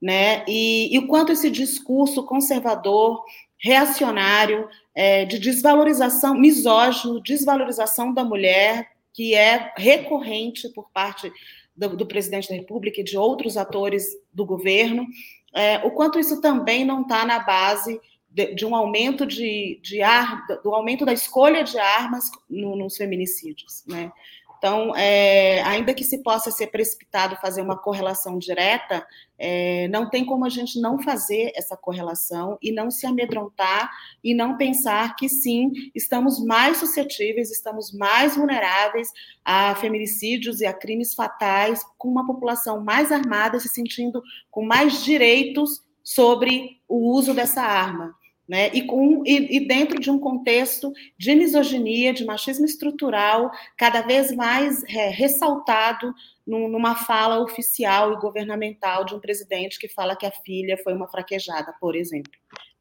né? 0.00 0.42
E, 0.48 0.94
e 0.94 0.98
o 0.98 1.06
quanto 1.06 1.32
esse 1.32 1.50
discurso 1.50 2.24
conservador, 2.24 3.22
reacionário, 3.58 4.66
é, 4.94 5.26
de 5.26 5.38
desvalorização, 5.38 6.34
misógino, 6.34 7.20
desvalorização 7.20 8.12
da 8.12 8.24
mulher, 8.24 8.92
que 9.12 9.34
é 9.34 9.74
recorrente 9.76 10.68
por 10.70 10.90
parte 10.90 11.30
do, 11.80 11.96
do, 11.96 12.06
presidente 12.06 12.48
da 12.48 12.54
República 12.54 13.00
e 13.00 13.04
de 13.04 13.16
outros 13.16 13.56
atores 13.56 14.06
do 14.32 14.44
governo, 14.44 15.06
é, 15.54 15.78
o 15.78 15.90
quanto 15.90 16.18
isso 16.18 16.40
também 16.40 16.84
não 16.84 17.02
está 17.02 17.24
na 17.24 17.38
base 17.38 17.98
de, 18.28 18.54
de, 18.54 18.66
um 18.66 18.76
aumento 18.76 19.26
de, 19.26 19.80
de 19.82 20.02
ar, 20.02 20.46
do 20.62 20.74
aumento 20.74 21.04
da 21.06 21.12
escolha 21.12 21.64
de 21.64 21.78
armas 21.78 22.30
no, 22.48 22.76
nos 22.76 22.96
feminicídios, 22.96 23.82
né? 23.86 24.12
Então, 24.60 24.94
é, 24.94 25.62
ainda 25.62 25.94
que 25.94 26.04
se 26.04 26.22
possa 26.22 26.50
ser 26.50 26.66
precipitado 26.66 27.34
fazer 27.36 27.62
uma 27.62 27.78
correlação 27.78 28.38
direta, 28.38 29.06
é, 29.38 29.88
não 29.88 30.10
tem 30.10 30.22
como 30.22 30.44
a 30.44 30.50
gente 30.50 30.78
não 30.78 31.02
fazer 31.02 31.50
essa 31.56 31.78
correlação 31.78 32.58
e 32.60 32.70
não 32.70 32.90
se 32.90 33.06
amedrontar 33.06 33.90
e 34.22 34.34
não 34.34 34.58
pensar 34.58 35.16
que 35.16 35.30
sim, 35.30 35.72
estamos 35.94 36.44
mais 36.44 36.76
suscetíveis, 36.76 37.50
estamos 37.50 37.90
mais 37.90 38.36
vulneráveis 38.36 39.08
a 39.42 39.74
feminicídios 39.76 40.60
e 40.60 40.66
a 40.66 40.74
crimes 40.74 41.14
fatais, 41.14 41.82
com 41.96 42.08
uma 42.08 42.26
população 42.26 42.84
mais 42.84 43.10
armada, 43.10 43.58
se 43.58 43.68
sentindo 43.70 44.22
com 44.50 44.62
mais 44.62 45.02
direitos 45.02 45.82
sobre 46.04 46.82
o 46.86 47.14
uso 47.14 47.32
dessa 47.32 47.62
arma 47.62 48.14
né? 48.50 48.68
E, 48.74 48.82
com, 48.82 49.22
e, 49.24 49.58
e, 49.58 49.68
dentro 49.68 50.00
de 50.00 50.10
um 50.10 50.18
contexto 50.18 50.92
de 51.16 51.36
misoginia, 51.36 52.12
de 52.12 52.24
machismo 52.24 52.64
estrutural, 52.64 53.48
cada 53.76 54.02
vez 54.02 54.34
mais 54.34 54.82
é, 54.88 55.08
ressaltado 55.08 56.12
num, 56.44 56.66
numa 56.66 56.96
fala 56.96 57.38
oficial 57.38 58.12
e 58.12 58.20
governamental 58.20 59.04
de 59.04 59.14
um 59.14 59.20
presidente 59.20 59.78
que 59.78 59.86
fala 59.86 60.16
que 60.16 60.26
a 60.26 60.32
filha 60.32 60.76
foi 60.82 60.92
uma 60.92 61.06
fraquejada, 61.06 61.72
por 61.80 61.94
exemplo. 61.94 62.32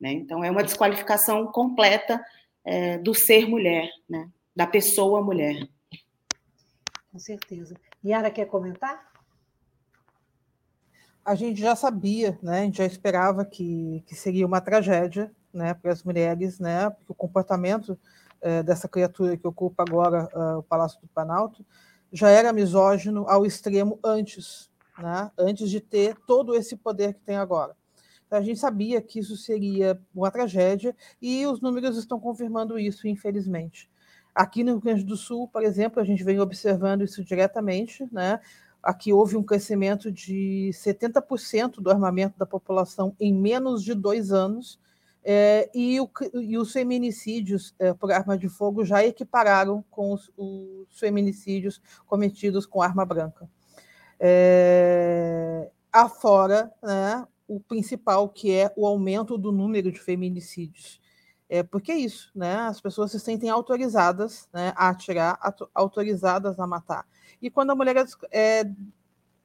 Né? 0.01 0.13
Então, 0.13 0.43
é 0.43 0.49
uma 0.49 0.63
desqualificação 0.63 1.45
completa 1.51 2.19
é, 2.65 2.97
do 2.97 3.13
ser 3.13 3.47
mulher, 3.47 3.91
né? 4.09 4.27
da 4.55 4.65
pessoa 4.65 5.21
mulher. 5.21 5.69
Com 7.11 7.19
certeza. 7.19 7.75
Yara, 8.03 8.31
quer 8.31 8.45
comentar? 8.45 9.07
A 11.23 11.35
gente 11.35 11.61
já 11.61 11.75
sabia, 11.75 12.39
né? 12.41 12.61
a 12.61 12.63
gente 12.63 12.79
já 12.79 12.87
esperava 12.87 13.45
que, 13.45 14.03
que 14.07 14.15
seria 14.15 14.47
uma 14.47 14.59
tragédia, 14.59 15.31
né, 15.53 15.73
para 15.73 15.91
as 15.91 16.03
mulheres, 16.03 16.59
né, 16.59 16.89
porque 16.89 17.11
o 17.11 17.15
comportamento 17.15 17.97
é, 18.41 18.63
dessa 18.63 18.87
criatura 18.87 19.37
que 19.37 19.47
ocupa 19.47 19.83
agora 19.83 20.29
uh, 20.33 20.59
o 20.59 20.63
Palácio 20.63 20.99
do 21.01 21.07
Planalto 21.07 21.65
já 22.11 22.29
era 22.29 22.53
misógino 22.53 23.27
ao 23.27 23.45
extremo 23.45 23.99
antes, 24.03 24.69
né, 24.97 25.29
antes 25.37 25.69
de 25.69 25.79
ter 25.79 26.15
todo 26.25 26.55
esse 26.55 26.75
poder 26.75 27.13
que 27.13 27.21
tem 27.21 27.35
agora. 27.35 27.75
Então, 28.29 28.37
a 28.37 28.43
gente 28.43 28.59
sabia 28.59 29.01
que 29.01 29.19
isso 29.19 29.35
seria 29.35 29.99
uma 30.13 30.29
tragédia 30.29 30.95
e 31.19 31.47
os 31.47 31.61
números 31.61 31.97
estão 31.97 32.19
confirmando 32.19 32.77
isso, 32.77 33.07
infelizmente. 33.07 33.89
Aqui 34.35 34.63
no 34.63 34.73
Rio 34.73 34.81
Grande 34.81 35.03
do 35.03 35.17
Sul, 35.17 35.47
por 35.47 35.63
exemplo, 35.63 35.99
a 35.99 36.05
gente 36.05 36.23
vem 36.23 36.39
observando 36.39 37.03
isso 37.03 37.23
diretamente, 37.23 38.07
né? 38.11 38.39
Aqui 38.83 39.11
houve 39.11 39.35
um 39.35 39.43
crescimento 39.43 40.11
de 40.11 40.69
70% 40.73 41.81
do 41.81 41.89
armamento 41.89 42.37
da 42.37 42.45
população 42.45 43.15
em 43.19 43.33
menos 43.33 43.83
de 43.83 43.95
dois 43.95 44.31
anos, 44.31 44.79
é, 45.31 45.69
e, 45.75 46.01
o, 46.01 46.09
e, 46.41 46.57
os 46.57 46.71
feminicídios 46.71 47.75
é, 47.77 47.93
por 47.93 48.11
arma 48.11 48.35
de 48.35 48.49
fogo 48.49 48.83
já 48.83 49.05
equipararam 49.05 49.85
com 49.91 50.11
os, 50.11 50.31
os 50.35 50.99
feminicídios 50.99 51.79
cometidos 52.07 52.65
com 52.65 52.81
arma 52.81 53.05
branca. 53.05 53.47
É, 54.19 55.69
afora 55.93 56.73
né, 56.81 57.27
o 57.47 57.59
principal, 57.59 58.27
que 58.27 58.51
é 58.51 58.73
o 58.75 58.87
aumento 58.87 59.37
do 59.37 59.51
número 59.51 59.91
de 59.91 59.99
feminicídios. 59.99 60.99
É, 61.47 61.61
porque 61.61 61.91
é 61.91 61.97
isso, 61.97 62.31
né? 62.33 62.55
As 62.61 62.81
pessoas 62.81 63.11
se 63.11 63.19
sentem 63.19 63.51
autorizadas 63.51 64.49
né, 64.51 64.73
a 64.75 64.89
atirar, 64.89 65.39
autorizadas 65.75 66.59
a 66.59 66.65
matar. 66.65 67.05
E 67.39 67.51
quando 67.51 67.69
a 67.69 67.75
mulher 67.75 68.03
é, 68.31 68.63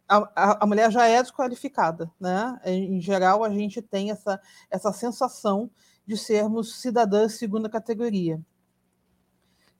é 0.08 0.14
a, 0.14 0.64
a, 0.64 0.66
mulher 0.66 0.90
já 0.90 1.06
é 1.08 1.22
desqualificada, 1.22 2.10
né? 2.20 2.60
Em 2.64 3.00
geral, 3.00 3.42
a 3.42 3.50
gente 3.50 3.80
tem 3.80 4.10
essa, 4.10 4.40
essa 4.70 4.92
sensação 4.92 5.70
de 6.06 6.16
sermos 6.16 6.80
cidadãs 6.80 7.34
segunda 7.34 7.68
categoria. 7.68 8.40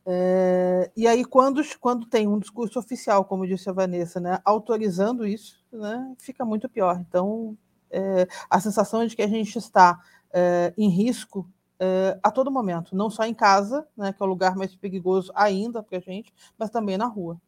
É, 0.07 0.91
e 0.97 1.07
aí, 1.07 1.25
quando, 1.25 1.63
quando 1.81 2.07
tem 2.07 2.27
um 2.27 2.39
discurso 2.39 2.79
oficial, 2.79 3.25
como 3.25 3.47
disse 3.47 3.69
a 3.71 3.73
Vanessa, 3.73 4.21
né, 4.21 4.39
autorizando 4.45 5.27
isso, 5.27 5.65
né, 5.73 6.15
fica 6.19 6.45
muito 6.45 6.69
pior. 6.69 6.99
Então, 7.01 7.57
é, 7.91 8.27
a 8.51 8.61
sensação 8.61 9.07
de 9.07 9.17
que 9.17 9.23
a 9.23 9.27
gente 9.27 9.57
está 9.57 9.99
é, 10.33 10.75
em 10.77 10.89
risco 10.89 11.49
é, 11.79 12.19
a 12.23 12.31
todo 12.31 12.51
momento, 12.51 12.95
não 12.95 13.09
só 13.11 13.25
em 13.25 13.35
casa, 13.35 13.87
né, 13.97 14.13
que 14.13 14.23
é 14.23 14.27
o 14.27 14.29
lugar 14.29 14.57
mais 14.57 14.75
perigoso 14.75 15.33
ainda 15.35 15.83
para 15.83 15.99
a 15.99 16.01
gente, 16.01 16.33
mas 16.59 16.71
também 16.71 16.99
na 16.99 17.07
rua 17.07 17.41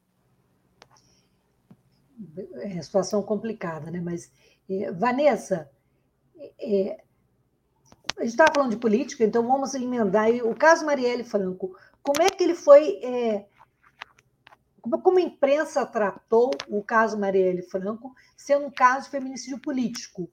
é 2.57 2.81
situação 2.83 3.23
complicada, 3.23 3.91
né? 3.91 4.01
Mas, 4.01 4.31
é, 4.69 4.91
Vanessa, 4.93 5.71
é, 6.59 7.03
a 8.17 8.23
gente 8.23 8.31
estava 8.31 8.53
falando 8.55 8.71
de 8.71 8.79
política, 8.79 9.25
então 9.25 9.47
vamos 9.47 9.75
emendar 9.75 10.25
aí. 10.25 10.43
O 10.43 10.55
caso 10.55 10.87
Marielle 10.87 11.25
Franco, 11.25 11.77
como 12.03 12.23
é 12.23 12.31
que 12.31 12.45
ele 12.45 12.55
foi. 12.55 13.01
É, 13.03 13.47
como 14.81 15.19
a 15.19 15.23
imprensa 15.23 15.85
tratou 15.85 16.53
o 16.69 16.83
caso 16.83 17.19
Marielle 17.19 17.63
Franco, 17.63 18.15
sendo 18.37 18.67
um 18.67 18.71
caso 18.71 19.07
de 19.07 19.11
feminicídio 19.11 19.59
político, 19.59 20.31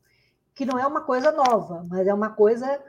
que 0.54 0.65
não 0.65 0.78
é 0.78 0.86
uma 0.86 1.02
coisa 1.02 1.32
nova, 1.32 1.84
mas 1.89 2.06
é 2.06 2.13
uma 2.13 2.30
coisa 2.30 2.80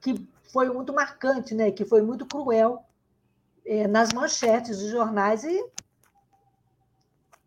que 0.00 0.28
foi 0.52 0.68
muito 0.68 0.92
marcante, 0.92 1.54
né? 1.54 1.70
que 1.70 1.86
foi 1.86 2.02
muito 2.02 2.26
cruel 2.26 2.84
é, 3.64 3.88
nas 3.88 4.12
manchetes 4.12 4.78
dos 4.78 4.90
jornais 4.90 5.44
e 5.44 5.64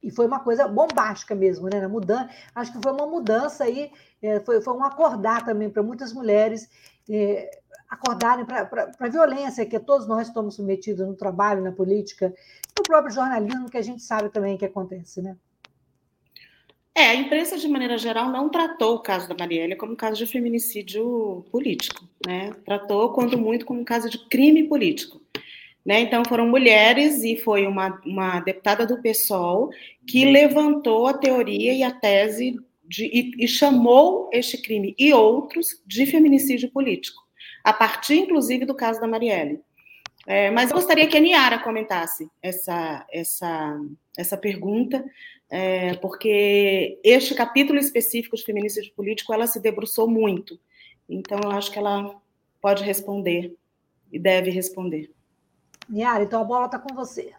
e 0.06 0.12
foi 0.12 0.28
uma 0.28 0.40
coisa 0.40 0.68
bombástica 0.68 1.34
mesmo, 1.34 1.68
né? 1.68 1.88
Mudança, 1.88 2.30
acho 2.54 2.72
que 2.72 2.80
foi 2.82 2.92
uma 2.92 3.08
mudança 3.08 3.64
aí, 3.64 3.92
é, 4.22 4.40
foi, 4.40 4.62
foi 4.62 4.74
um 4.74 4.84
acordar 4.84 5.44
também 5.44 5.70
para 5.70 5.82
muitas 5.82 6.14
mulheres 6.14 6.70
é, 7.10 7.60
acordarem 7.90 8.46
para 8.46 8.92
a 9.00 9.10
violência 9.10 9.66
que 9.66 9.80
todos 9.80 10.08
nós 10.08 10.28
estamos 10.28 10.56
submetidos 10.56 11.08
no 11.08 11.16
trabalho, 11.16 11.64
na 11.64 11.72
política, 11.72 12.34
no 12.78 12.84
próprio 12.84 13.14
jornalismo, 13.14 13.70
que 13.70 13.78
a 13.78 13.82
gente 13.82 14.04
sabe 14.04 14.30
também 14.30 14.58
que 14.58 14.66
acontece, 14.66 15.22
né? 15.22 15.36
É, 16.98 17.08
a 17.08 17.16
imprensa, 17.16 17.58
de 17.58 17.68
maneira 17.68 17.98
geral, 17.98 18.30
não 18.30 18.48
tratou 18.48 18.96
o 18.96 19.00
caso 19.00 19.28
da 19.28 19.36
Marielle 19.36 19.76
como 19.76 19.94
um 19.94 19.98
caso 19.98 20.18
de 20.18 20.26
feminicídio 20.26 21.44
político, 21.52 22.08
né? 22.26 22.54
Tratou, 22.64 23.12
quando 23.12 23.38
muito, 23.38 23.66
como 23.66 23.82
um 23.82 23.86
caso 23.86 24.10
de 24.10 24.18
crime 24.30 24.64
político. 24.64 25.20
Né? 25.86 26.00
Então, 26.00 26.24
foram 26.28 26.48
mulheres 26.48 27.24
e 27.24 27.38
foi 27.38 27.68
uma, 27.68 28.02
uma 28.04 28.40
deputada 28.40 28.88
do 28.88 29.02
PSOL 29.02 29.70
que 30.08 30.26
levantou 30.26 31.06
a 31.06 31.14
teoria 31.14 31.74
e 31.74 31.84
a 31.84 31.92
tese 31.92 32.60
de, 32.84 33.06
e, 33.06 33.46
e 33.46 33.48
chamou 33.48 34.30
este 34.34 34.58
crime 34.58 34.96
e 34.98 35.14
outros 35.14 35.82
de 35.86 36.06
feminicídio 36.08 36.72
político, 36.72 37.22
a 37.64 37.72
partir, 37.72 38.16
inclusive, 38.16 38.66
do 38.66 38.74
caso 38.74 39.00
da 39.00 39.08
Marielle. 39.08 39.62
É, 40.28 40.50
mas 40.50 40.72
eu 40.72 40.76
gostaria 40.76 41.08
que 41.08 41.18
a 41.18 41.20
Niara 41.20 41.60
comentasse 41.60 42.28
essa, 42.42 43.06
essa, 43.12 43.80
essa 44.18 44.36
pergunta, 44.36 45.06
é, 45.48 45.94
porque 45.98 47.00
este 47.04 47.36
capítulo 47.36 47.78
específico 47.78 48.36
de 48.36 48.44
feminicídio 48.44 48.92
político 48.96 49.32
ela 49.32 49.46
se 49.46 49.62
debruçou 49.62 50.08
muito. 50.08 50.60
Então, 51.08 51.40
eu 51.44 51.52
acho 51.52 51.72
que 51.72 51.78
ela 51.78 52.20
pode 52.60 52.84
responder 52.84 53.56
e 54.12 54.18
deve 54.18 54.50
responder. 54.50 55.15
Niara, 55.88 56.24
então 56.24 56.42
a 56.42 56.44
bola 56.44 56.66
está 56.66 56.80
com 56.80 56.94
você. 56.94 57.34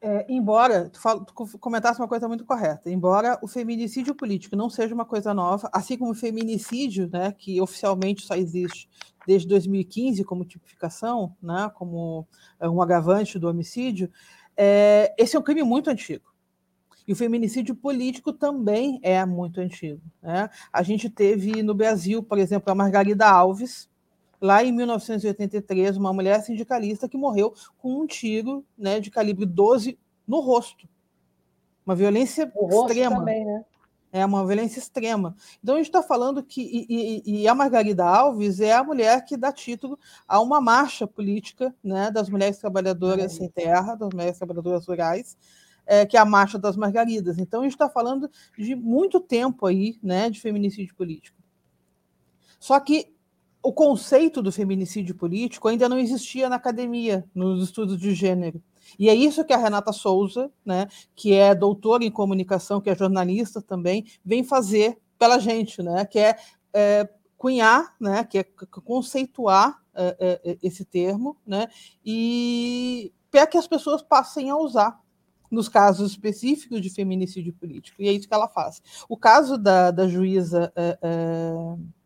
É, 0.00 0.26
embora, 0.28 0.90
tu, 0.90 1.00
fala, 1.00 1.24
tu, 1.24 1.32
comentasse 1.58 1.98
uma 1.98 2.06
coisa 2.06 2.28
muito 2.28 2.44
correta, 2.44 2.90
embora 2.90 3.38
o 3.40 3.48
feminicídio 3.48 4.14
político 4.14 4.54
não 4.54 4.68
seja 4.68 4.94
uma 4.94 5.06
coisa 5.06 5.32
nova, 5.32 5.70
assim 5.72 5.96
como 5.96 6.10
o 6.10 6.14
feminicídio, 6.14 7.08
né, 7.10 7.32
que 7.32 7.58
oficialmente 7.58 8.26
só 8.26 8.34
existe 8.34 8.86
desde 9.26 9.48
2015 9.48 10.22
como 10.24 10.44
tipificação, 10.44 11.34
né, 11.42 11.70
como 11.74 12.26
é, 12.60 12.68
um 12.68 12.82
agravante 12.82 13.38
do 13.38 13.48
homicídio, 13.48 14.10
é, 14.54 15.14
esse 15.16 15.36
é 15.36 15.38
um 15.38 15.42
crime 15.42 15.62
muito 15.62 15.88
antigo. 15.88 16.34
E 17.08 17.12
o 17.14 17.16
feminicídio 17.16 17.74
político 17.74 18.30
também 18.30 19.00
é 19.02 19.24
muito 19.24 19.58
antigo. 19.58 20.02
Né? 20.22 20.50
A 20.70 20.82
gente 20.82 21.08
teve 21.08 21.62
no 21.62 21.74
Brasil, 21.74 22.22
por 22.22 22.38
exemplo, 22.38 22.70
a 22.70 22.74
Margarida 22.74 23.26
Alves, 23.26 23.88
lá 24.44 24.62
em 24.62 24.70
1983, 24.70 25.96
uma 25.96 26.12
mulher 26.12 26.42
sindicalista 26.42 27.08
que 27.08 27.16
morreu 27.16 27.54
com 27.78 28.02
um 28.02 28.06
tiro 28.06 28.62
né, 28.76 29.00
de 29.00 29.10
calibre 29.10 29.46
12 29.46 29.98
no 30.28 30.40
rosto. 30.40 30.86
Uma 31.86 31.94
violência 31.94 32.52
extrema. 32.70 33.16
Também, 33.16 33.42
né? 33.42 33.64
É 34.12 34.24
uma 34.24 34.46
violência 34.46 34.78
extrema. 34.78 35.34
Então, 35.62 35.76
a 35.76 35.78
gente 35.78 35.86
está 35.86 36.02
falando 36.02 36.42
que. 36.42 36.60
E, 36.60 37.22
e, 37.24 37.40
e, 37.40 37.48
a 37.48 37.54
Margarida 37.54 38.04
Alves 38.04 38.60
é 38.60 38.72
a 38.72 38.84
mulher 38.84 39.24
que 39.24 39.34
dá 39.34 39.50
título 39.50 39.98
a 40.28 40.38
uma 40.40 40.60
marcha 40.60 41.06
política 41.06 41.74
né, 41.82 42.10
das 42.10 42.28
mulheres 42.28 42.58
trabalhadoras 42.58 43.24
é. 43.24 43.36
sem 43.38 43.48
terra, 43.48 43.94
das 43.94 44.10
mulheres 44.12 44.36
trabalhadoras 44.36 44.86
rurais, 44.86 45.38
é, 45.86 46.04
que 46.04 46.18
é 46.18 46.20
a 46.20 46.24
Marcha 46.24 46.58
das 46.58 46.76
Margaridas. 46.76 47.38
Então, 47.38 47.60
a 47.60 47.62
gente 47.64 47.72
está 47.72 47.88
falando 47.88 48.30
de 48.58 48.76
muito 48.76 49.18
tempo 49.20 49.64
aí 49.64 49.98
né, 50.02 50.28
de 50.28 50.38
feminicídio 50.38 50.94
político. 50.94 51.42
Só 52.60 52.78
que 52.78 53.13
o 53.64 53.72
conceito 53.72 54.42
do 54.42 54.52
feminicídio 54.52 55.14
político 55.14 55.68
ainda 55.68 55.88
não 55.88 55.98
existia 55.98 56.50
na 56.50 56.56
academia, 56.56 57.24
nos 57.34 57.64
estudos 57.64 57.98
de 57.98 58.14
gênero. 58.14 58.62
E 58.98 59.08
é 59.08 59.14
isso 59.14 59.42
que 59.42 59.54
a 59.54 59.56
Renata 59.56 59.90
Souza, 59.90 60.52
né, 60.62 60.86
que 61.16 61.32
é 61.32 61.54
doutora 61.54 62.04
em 62.04 62.10
comunicação, 62.10 62.78
que 62.78 62.90
é 62.90 62.94
jornalista 62.94 63.62
também, 63.62 64.04
vem 64.22 64.44
fazer 64.44 64.98
pela 65.18 65.38
gente, 65.38 65.82
né, 65.82 66.04
que 66.04 66.18
é, 66.18 66.36
é 66.74 67.08
cunhar, 67.38 67.94
né, 67.98 68.22
que 68.24 68.36
é 68.36 68.44
conceituar 68.84 69.82
é, 69.94 70.38
é, 70.44 70.58
esse 70.62 70.84
termo, 70.84 71.34
né, 71.46 71.66
e 72.04 73.14
para 73.30 73.46
que 73.46 73.56
as 73.56 73.66
pessoas 73.66 74.02
passem 74.02 74.50
a 74.50 74.58
usar 74.58 75.00
nos 75.50 75.70
casos 75.70 76.10
específicos 76.10 76.82
de 76.82 76.90
feminicídio 76.90 77.54
político. 77.54 78.02
E 78.02 78.08
é 78.08 78.12
isso 78.12 78.28
que 78.28 78.34
ela 78.34 78.48
faz. 78.48 78.82
O 79.08 79.16
caso 79.16 79.56
da, 79.56 79.90
da 79.90 80.06
juíza. 80.06 80.70
É, 80.76 80.98
é, 81.00 82.03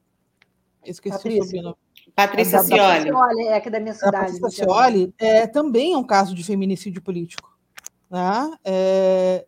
esqueci 0.91 1.17
Patrícia. 1.17 1.41
o 1.41 1.45
sobrenome. 1.45 1.77
Patrícia 2.15 2.63
Cioli. 2.63 3.47
É 3.47 3.57
aqui 3.57 3.71
da 3.71 3.81
minha 3.81 3.95
cidade. 3.95 4.17
A 4.17 4.21
Patrícia 4.21 4.51
Cioli 4.51 5.15
é, 5.19 5.47
também 5.47 5.93
é 5.93 5.97
um 5.97 6.05
caso 6.05 6.35
de 6.35 6.43
feminicídio 6.43 7.03
político. 7.03 7.57
Né? 8.11 8.59
É, 8.65 9.47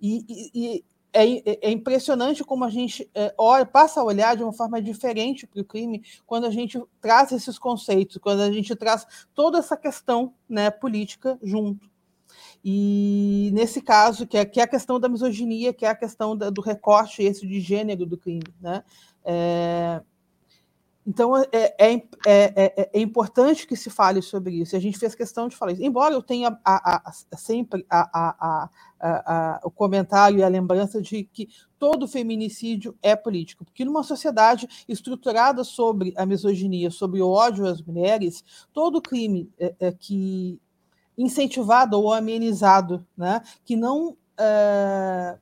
e, 0.00 0.50
e 0.54 0.84
é, 1.12 1.68
é, 1.68 1.70
impressionante 1.70 2.44
como 2.44 2.64
a 2.64 2.70
gente 2.70 3.08
é, 3.14 3.34
olha, 3.36 3.64
passa 3.64 4.00
a 4.00 4.04
olhar 4.04 4.36
de 4.36 4.42
uma 4.42 4.52
forma 4.52 4.80
diferente 4.80 5.46
para 5.46 5.60
o 5.60 5.64
crime 5.64 6.02
quando 6.26 6.46
a 6.46 6.50
gente 6.50 6.80
traz 7.00 7.32
esses 7.32 7.58
conceitos, 7.58 8.18
quando 8.18 8.40
a 8.40 8.52
gente 8.52 8.74
traz 8.76 9.06
toda 9.34 9.58
essa 9.58 9.76
questão 9.76 10.34
né, 10.48 10.70
política 10.70 11.38
junto. 11.42 11.90
E 12.64 13.50
nesse 13.54 13.80
caso, 13.80 14.26
que 14.26 14.36
é, 14.36 14.44
que 14.44 14.60
é 14.60 14.64
a 14.64 14.68
questão 14.68 15.00
da 15.00 15.08
misoginia, 15.08 15.72
que 15.72 15.86
é 15.86 15.88
a 15.88 15.94
questão 15.94 16.36
da, 16.36 16.50
do 16.50 16.60
recorte 16.60 17.22
esse 17.22 17.46
de 17.46 17.60
gênero 17.60 18.04
do 18.04 18.18
crime. 18.18 18.42
Né? 18.60 18.82
É, 19.24 20.02
então, 21.08 21.34
é, 21.38 21.48
é, 21.52 21.94
é, 21.94 22.02
é, 22.26 22.90
é, 22.92 23.00
importante 23.00 23.66
que 23.66 23.74
se 23.74 23.88
fale 23.88 24.20
sobre 24.20 24.56
isso. 24.60 24.76
A 24.76 24.78
gente 24.78 24.98
fez 24.98 25.14
questão 25.14 25.48
de 25.48 25.56
falar 25.56 25.72
isso. 25.72 25.82
Embora 25.82 26.12
eu 26.12 26.22
tenha 26.22 26.60
a, 26.62 26.96
a, 26.96 27.08
a, 27.08 27.36
sempre 27.38 27.86
o 29.64 29.70
comentário 29.70 30.38
e 30.38 30.42
a 30.42 30.48
lembrança 30.48 31.00
de 31.00 31.24
que 31.24 31.48
todo 31.78 32.06
feminicídio 32.06 32.94
é 33.02 33.16
político. 33.16 33.64
Porque 33.64 33.86
numa 33.86 34.02
sociedade 34.02 34.68
estruturada 34.86 35.64
sobre 35.64 36.12
a 36.14 36.26
misoginia, 36.26 36.90
sobre 36.90 37.22
o 37.22 37.30
ódio 37.30 37.66
às 37.66 37.80
mulheres, 37.80 38.44
todo 38.74 39.00
crime 39.00 39.50
é, 39.58 39.74
é, 39.80 39.92
que 39.92 40.60
incentivado 41.16 41.98
ou 41.98 42.12
amenizado, 42.12 43.02
né, 43.16 43.40
que 43.64 43.76
não 43.76 44.14
é, 44.38 45.38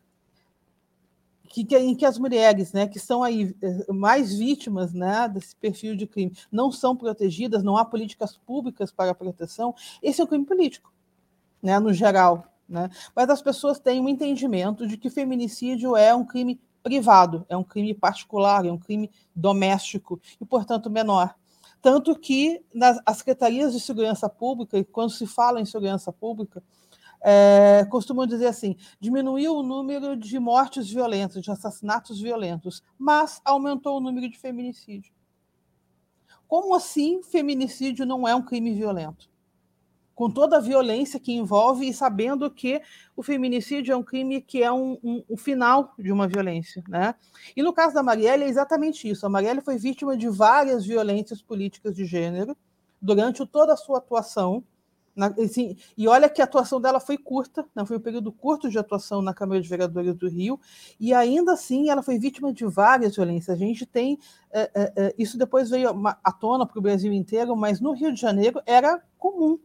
que, 1.57 1.65
que, 1.65 1.79
em 1.79 1.95
que 1.95 2.05
as 2.05 2.19
mulheres, 2.19 2.75
né, 2.75 2.87
que 2.87 2.99
são 2.99 3.23
aí 3.23 3.57
é, 3.63 3.91
mais 3.91 4.35
vítimas, 4.35 4.93
né, 4.93 5.27
desse 5.27 5.57
perfil 5.57 5.97
de 5.97 6.07
crime, 6.07 6.37
não 6.53 6.71
são 6.71 6.95
protegidas, 6.95 7.63
não 7.63 7.79
há 7.79 7.85
políticas 7.85 8.37
públicas 8.37 8.93
para 8.93 9.13
a 9.13 9.15
proteção, 9.15 9.75
esse 10.03 10.21
é 10.21 10.25
um 10.25 10.27
crime 10.27 10.45
político, 10.45 10.93
né, 11.63 11.79
no 11.79 11.95
geral, 11.95 12.53
né? 12.69 12.91
Mas 13.15 13.31
as 13.31 13.41
pessoas 13.41 13.79
têm 13.79 14.01
um 14.01 14.09
entendimento 14.09 14.87
de 14.87 14.99
que 14.99 15.09
feminicídio 15.09 15.97
é 15.97 16.15
um 16.15 16.25
crime 16.25 16.61
privado, 16.83 17.47
é 17.49 17.57
um 17.57 17.65
crime 17.65 17.95
particular, 17.95 18.67
é 18.67 18.73
um 18.73 18.79
crime 18.79 19.11
doméstico 19.35 20.21
e, 20.39 20.45
portanto, 20.45 20.91
menor. 20.91 21.35
Tanto 21.81 22.15
que 22.19 22.63
nas, 22.75 23.01
as 23.07 23.19
secretarias 23.19 23.73
de 23.73 23.81
segurança 23.81 24.29
pública, 24.29 24.85
quando 24.93 25.11
se 25.11 25.27
fala 25.27 25.61
em 25.61 25.65
segurança 25.65 26.13
pública, 26.13 26.63
é, 27.21 27.87
costumam 27.91 28.27
dizer 28.27 28.47
assim: 28.47 28.77
diminuiu 29.01 29.57
o 29.57 29.63
número 29.63 30.17
de 30.17 30.39
mortes 30.39 30.89
violentas, 30.89 31.43
de 31.43 31.51
assassinatos 31.51 32.21
violentos, 32.21 32.83
mas 32.99 33.41
aumentou 33.45 33.99
o 33.99 34.01
número 34.01 34.29
de 34.29 34.39
feminicídio. 34.39 35.13
Como 36.47 36.75
assim 36.75 37.23
feminicídio 37.23 38.07
não 38.07 38.27
é 38.27 38.35
um 38.35 38.43
crime 38.43 38.75
violento? 38.75 39.29
com 40.17 40.31
toda 40.31 40.57
a 40.57 40.61
violência 40.61 41.21
que 41.21 41.35
envolve 41.35 41.87
e 41.87 41.93
sabendo 41.93 42.51
que 42.51 42.81
o 43.15 43.23
feminicídio 43.23 43.93
é 43.93 43.97
um 43.97 44.03
crime 44.03 44.41
que 44.41 44.63
é 44.63 44.73
um, 44.73 44.99
um, 45.05 45.23
um, 45.29 45.37
final 45.37 45.93
de 45.99 46.11
uma 46.11 46.27
violência. 46.27 46.83
Né? 46.89 47.15
E 47.55 47.63
no 47.63 47.71
caso 47.71 47.95
da 47.95 48.03
Marielle 48.03 48.45
é 48.45 48.49
exatamente 48.49 49.07
isso. 49.07 49.27
A 49.27 49.29
Marielle 49.29 49.61
foi 49.61 49.77
vítima 49.77 50.17
de 50.17 50.27
várias 50.31 50.87
violências 50.87 51.43
políticas 51.43 51.95
de 51.95 52.07
gênero 52.07 52.57
durante 53.01 53.45
toda 53.47 53.75
a 53.75 53.77
sua 53.77 53.99
atuação. 53.99 54.65
Na, 55.17 55.29
assim, 55.29 55.77
e 55.97 56.07
olha 56.07 56.29
que 56.29 56.43
a 56.43 56.45
atuação 56.45 56.79
dela 56.79 57.01
foi 57.01 57.17
curta, 57.17 57.67
né? 57.75 57.87
foi 57.87 57.97
um 57.97 58.01
período 58.01 58.31
curto 58.31 58.69
de 58.69 58.79
atuação 58.79 59.23
na 59.23 59.33
Câmara 59.33 59.61
de 59.61 59.69
Vereadores 59.69 60.15
do 60.15 60.29
Rio, 60.29 60.61
e 61.01 61.15
ainda 61.15 61.55
assim 61.55 61.89
ela 61.89 62.03
foi 62.03 62.19
vítima 62.19 62.53
de 62.53 62.67
várias 62.67 63.17
violências. 63.17 63.57
A 63.57 63.59
gente 63.59 63.87
tem. 63.87 64.19
É, 64.53 64.71
é 64.75 65.15
isso 65.19 65.39
depois 65.39 65.71
veio 65.71 65.91
à 66.23 66.31
tona 66.31 66.67
para 66.67 66.79
o 66.79 66.83
Brasil 66.83 67.13
inteiro, 67.13 67.57
mas 67.57 67.81
no 67.81 67.93
Rio 67.93 68.13
de 68.13 68.21
Janeiro 68.21 68.61
era 68.67 69.03
comum 69.19 69.59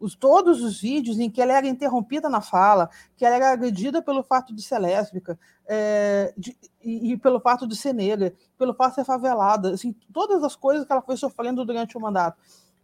os, 0.00 0.14
todos 0.14 0.62
os 0.62 0.80
vídeos 0.80 1.18
em 1.18 1.30
que 1.30 1.40
ela 1.40 1.52
era 1.52 1.66
interrompida 1.66 2.28
na 2.28 2.40
fala, 2.40 2.88
que 3.16 3.24
ela 3.24 3.36
era 3.36 3.52
agredida 3.52 4.00
pelo 4.00 4.22
fato 4.22 4.54
de 4.54 4.62
ser 4.62 4.78
lésbica, 4.78 5.38
é, 5.66 6.32
de, 6.36 6.56
e, 6.82 7.12
e, 7.12 7.16
pelo 7.16 7.40
fato 7.40 7.66
de 7.66 7.76
ser 7.76 7.92
negra, 7.92 8.32
pelo 8.56 8.74
fato 8.74 8.90
de 8.90 8.94
ser 8.96 9.04
favelada, 9.04 9.74
assim, 9.74 9.94
todas 10.12 10.42
as 10.42 10.54
coisas 10.54 10.86
que 10.86 10.92
ela 10.92 11.02
foi 11.02 11.16
sofrendo 11.16 11.64
durante 11.64 11.96
o 11.96 12.00
mandato. 12.00 12.38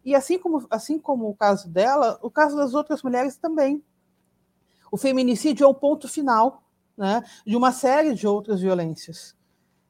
E 0.05 0.13
assim 0.13 0.37
como, 0.37 0.65
assim 0.69 0.99
como 0.99 1.27
o 1.27 1.35
caso 1.35 1.67
dela, 1.67 2.19
o 2.21 2.29
caso 2.29 2.55
das 2.55 2.75
outras 2.75 3.01
mulheres 3.01 3.35
também. 3.35 3.83
O 4.91 4.97
feminicídio 4.97 5.65
é 5.65 5.67
o 5.67 5.73
ponto 5.73 6.07
final 6.07 6.63
né, 6.95 7.23
de 7.45 7.57
uma 7.57 7.71
série 7.71 8.13
de 8.13 8.27
outras 8.27 8.61
violências. 8.61 9.35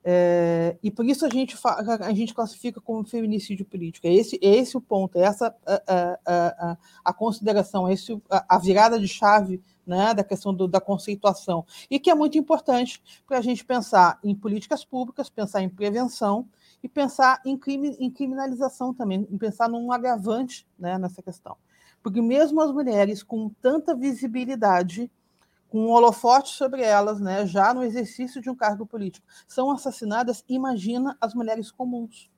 É, 0.07 0.77
e 0.83 0.91
por 0.91 1.03
isso 1.03 1.25
a 1.25 1.29
gente, 1.29 1.57
a 2.01 2.13
gente 2.13 2.31
classifica 2.31 2.79
como 2.79 3.03
feminicídio 3.03 3.65
político. 3.65 4.05
É 4.05 4.13
esse, 4.13 4.39
é 4.41 4.55
esse 4.55 4.77
o 4.77 4.81
ponto, 4.81 5.17
é 5.17 5.23
essa 5.23 5.53
a, 5.65 5.81
a, 5.87 6.17
a, 6.25 6.77
a 7.05 7.13
consideração, 7.13 7.87
é 7.87 7.93
esse, 7.93 8.21
a, 8.29 8.59
virada 8.59 8.99
de 8.99 9.07
chave 9.07 9.59
né, 9.85 10.13
da 10.13 10.23
questão 10.23 10.53
do, 10.53 10.67
da 10.67 10.79
conceituação. 10.79 11.65
E 11.89 11.99
que 11.99 12.11
é 12.11 12.15
muito 12.15 12.37
importante 12.37 13.01
para 13.27 13.39
a 13.39 13.41
gente 13.41 13.65
pensar 13.65 14.19
em 14.23 14.35
políticas 14.35 14.85
públicas, 14.85 15.27
pensar 15.27 15.63
em 15.63 15.69
prevenção 15.69 16.47
e 16.85 16.87
pensar 16.87 17.41
em, 17.43 17.57
crime, 17.57 17.97
em 17.99 18.11
criminalização 18.11 18.93
também, 18.93 19.27
em 19.31 19.37
pensar 19.39 19.67
num 19.67 19.91
agravante 19.91 20.67
né, 20.77 20.99
nessa 20.99 21.19
questão. 21.19 21.57
Porque 22.03 22.21
mesmo 22.21 22.61
as 22.61 22.71
mulheres 22.71 23.23
com 23.23 23.49
tanta 23.59 23.95
visibilidade 23.95 25.11
com 25.67 25.87
um 25.87 25.89
holofote 25.89 26.49
sobre 26.49 26.83
elas, 26.83 27.19
né, 27.19 27.43
já 27.47 27.73
no 27.73 27.83
exercício 27.83 28.39
de 28.39 28.51
um 28.51 28.55
cargo 28.55 28.85
político, 28.85 29.25
são 29.47 29.71
assassinadas, 29.71 30.45
imagina 30.47 31.17
as 31.19 31.33
mulheres 31.33 31.71
comuns. 31.71 32.29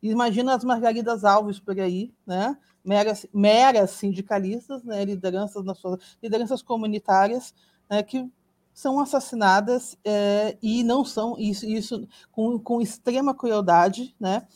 Imagina 0.00 0.54
as 0.54 0.62
Margaridas 0.62 1.24
Alves 1.24 1.58
por 1.58 1.78
aí, 1.80 2.14
né, 2.24 2.56
meras, 2.84 3.26
meras 3.34 3.90
sindicalistas, 3.90 4.84
né, 4.84 5.04
lideranças, 5.04 5.64
nas 5.64 5.78
suas, 5.78 6.16
lideranças 6.22 6.62
comunitárias, 6.62 7.52
né, 7.90 8.04
que 8.04 8.30
são 8.76 9.00
assassinadas 9.00 9.96
é, 10.04 10.54
e 10.60 10.84
não 10.84 11.02
são, 11.02 11.34
isso, 11.38 11.64
isso 11.64 12.06
com, 12.30 12.58
com 12.58 12.78
extrema 12.78 13.34
crueldade, 13.34 14.14
né, 14.20 14.46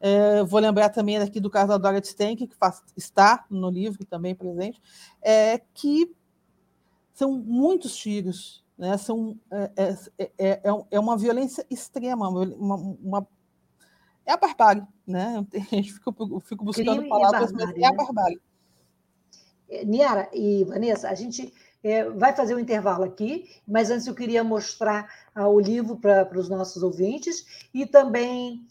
é, 0.00 0.42
vou 0.42 0.58
lembrar 0.58 0.88
também 0.88 1.16
aqui 1.16 1.38
do 1.38 1.48
caso 1.48 1.68
da 1.68 1.78
Dora 1.78 2.02
Stenck, 2.02 2.48
que 2.48 2.56
faz, 2.56 2.82
está 2.96 3.46
no 3.48 3.70
livro 3.70 4.04
também 4.04 4.34
presente, 4.34 4.82
é, 5.22 5.58
que 5.72 6.12
são 7.14 7.38
muitos 7.38 7.96
tiros, 7.96 8.64
né? 8.76 8.96
São, 8.96 9.38
é, 9.50 9.72
é, 10.18 10.32
é, 10.38 10.60
é 10.90 11.00
uma 11.00 11.16
violência 11.16 11.64
extrema, 11.70 12.28
uma, 12.28 12.76
uma, 12.76 13.28
é 14.26 14.32
a 14.32 14.36
barbárie, 14.36 14.84
né? 15.06 15.44
A 15.54 15.74
gente 15.76 15.92
fica, 15.92 16.12
fico 16.42 16.64
buscando 16.64 16.96
Crime 16.96 17.08
palavras, 17.08 17.52
mas 17.52 17.76
é 17.76 17.86
a 17.86 17.92
barbárie. 17.92 18.40
Niara 19.84 20.30
e 20.32 20.64
Vanessa, 20.64 21.10
a 21.10 21.14
gente 21.14 21.52
é, 21.82 22.08
vai 22.10 22.34
fazer 22.34 22.54
um 22.54 22.58
intervalo 22.58 23.04
aqui, 23.04 23.48
mas 23.66 23.90
antes 23.90 24.06
eu 24.06 24.14
queria 24.14 24.42
mostrar 24.42 25.08
ah, 25.34 25.48
o 25.48 25.60
livro 25.60 25.96
para 25.96 26.38
os 26.38 26.48
nossos 26.48 26.82
ouvintes 26.82 27.68
e 27.72 27.86
também 27.86 28.66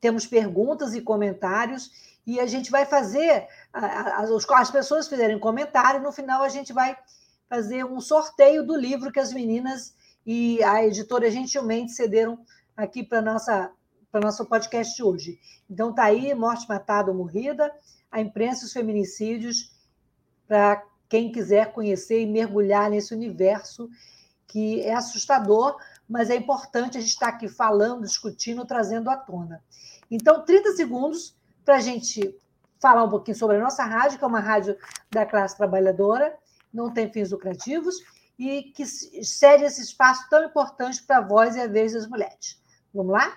temos 0.00 0.26
perguntas 0.26 0.94
e 0.94 1.00
comentários 1.00 1.90
e 2.26 2.38
a 2.38 2.46
gente 2.46 2.70
vai 2.70 2.84
fazer, 2.84 3.48
as, 3.72 4.30
as 4.30 4.70
pessoas 4.70 5.08
fizerem 5.08 5.38
comentário, 5.38 6.02
no 6.02 6.12
final 6.12 6.42
a 6.42 6.48
gente 6.48 6.72
vai 6.72 6.96
fazer 7.48 7.84
um 7.84 8.00
sorteio 8.00 8.64
do 8.64 8.76
livro 8.76 9.10
que 9.10 9.18
as 9.18 9.32
meninas 9.32 9.94
e 10.24 10.62
a 10.62 10.84
editora 10.84 11.30
gentilmente 11.30 11.92
cederam 11.92 12.38
aqui 12.76 13.02
para 13.02 13.20
nossa 13.20 13.72
para 14.10 14.20
nosso 14.20 14.44
podcast 14.44 14.96
de 14.96 15.04
hoje. 15.04 15.38
Então 15.68 15.94
tá 15.94 16.04
aí, 16.04 16.34
morte 16.34 16.68
matada 16.68 17.12
ou 17.12 17.16
morrida, 17.16 17.72
a 18.10 18.20
imprensa 18.20 18.64
e 18.64 18.66
os 18.66 18.72
feminicídios, 18.72 19.72
para 20.48 20.82
quem 21.10 21.30
quiser 21.32 21.72
conhecer 21.72 22.22
e 22.22 22.26
mergulhar 22.26 22.88
nesse 22.88 23.12
universo 23.12 23.90
que 24.46 24.80
é 24.82 24.94
assustador, 24.94 25.76
mas 26.08 26.30
é 26.30 26.36
importante 26.36 26.96
a 26.96 27.00
gente 27.00 27.10
estar 27.10 27.28
aqui 27.28 27.48
falando, 27.48 28.02
discutindo, 28.02 28.64
trazendo 28.64 29.10
à 29.10 29.16
tona. 29.16 29.62
Então, 30.10 30.44
30 30.44 30.72
segundos 30.72 31.36
para 31.64 31.76
a 31.76 31.80
gente 31.80 32.34
falar 32.80 33.04
um 33.04 33.10
pouquinho 33.10 33.36
sobre 33.36 33.56
a 33.56 33.60
nossa 33.60 33.84
rádio, 33.84 34.18
que 34.18 34.24
é 34.24 34.26
uma 34.26 34.40
rádio 34.40 34.76
da 35.10 35.26
classe 35.26 35.56
trabalhadora, 35.56 36.36
não 36.72 36.92
tem 36.92 37.12
fins 37.12 37.30
lucrativos, 37.30 37.96
e 38.38 38.62
que 38.74 38.86
cede 38.86 39.64
esse 39.64 39.82
espaço 39.82 40.28
tão 40.30 40.44
importante 40.44 41.02
para 41.02 41.18
a 41.18 41.26
voz 41.26 41.56
e 41.56 41.60
a 41.60 41.66
vez 41.66 41.92
das 41.92 42.06
mulheres. 42.08 42.60
Vamos 42.94 43.12
lá? 43.12 43.36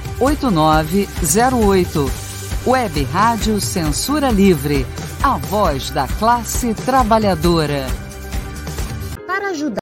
8908. 0.21 2.11
Web 2.67 3.03
Rádio 3.05 3.59
Censura 3.59 4.29
Livre. 4.29 4.85
A 5.23 5.37
voz 5.37 5.89
da 5.89 6.07
classe 6.07 6.75
trabalhadora. 6.75 7.87
Para 9.25 9.49
ajudar, 9.49 9.81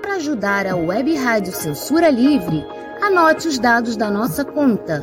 para 0.00 0.14
ajudar 0.14 0.68
a 0.68 0.76
Web 0.76 1.12
Rádio 1.16 1.52
Censura 1.52 2.08
Livre, 2.08 2.64
anote 3.02 3.48
os 3.48 3.58
dados 3.58 3.96
da 3.96 4.12
nossa 4.12 4.44
conta. 4.44 5.02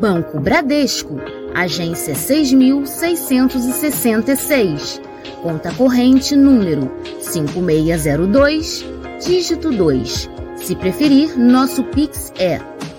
Banco 0.00 0.40
Bradesco, 0.40 1.16
agência 1.54 2.14
6666. 2.14 5.02
Conta 5.42 5.70
corrente 5.74 6.34
número 6.34 6.90
5602, 7.20 8.86
dígito 9.22 9.70
2. 9.70 10.30
Se 10.56 10.74
preferir, 10.76 11.38
nosso 11.38 11.84
Pix 11.84 12.32
é 12.38 12.58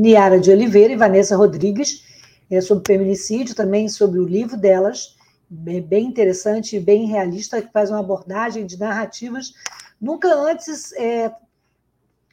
Niara 0.00 0.40
de 0.40 0.50
Oliveira 0.50 0.94
e 0.94 0.96
Vanessa 0.96 1.36
Rodrigues, 1.36 2.02
é, 2.50 2.58
sobre 2.62 2.90
feminicídio, 2.90 3.54
também 3.54 3.86
sobre 3.86 4.18
o 4.18 4.24
livro 4.24 4.56
delas, 4.56 5.14
bem 5.50 6.06
interessante 6.06 6.76
e 6.76 6.80
bem 6.80 7.06
realista, 7.06 7.60
que 7.60 7.70
faz 7.70 7.90
uma 7.90 8.00
abordagem 8.00 8.64
de 8.64 8.78
narrativas 8.78 9.52
nunca 10.00 10.34
antes 10.34 10.90
é, 10.94 11.30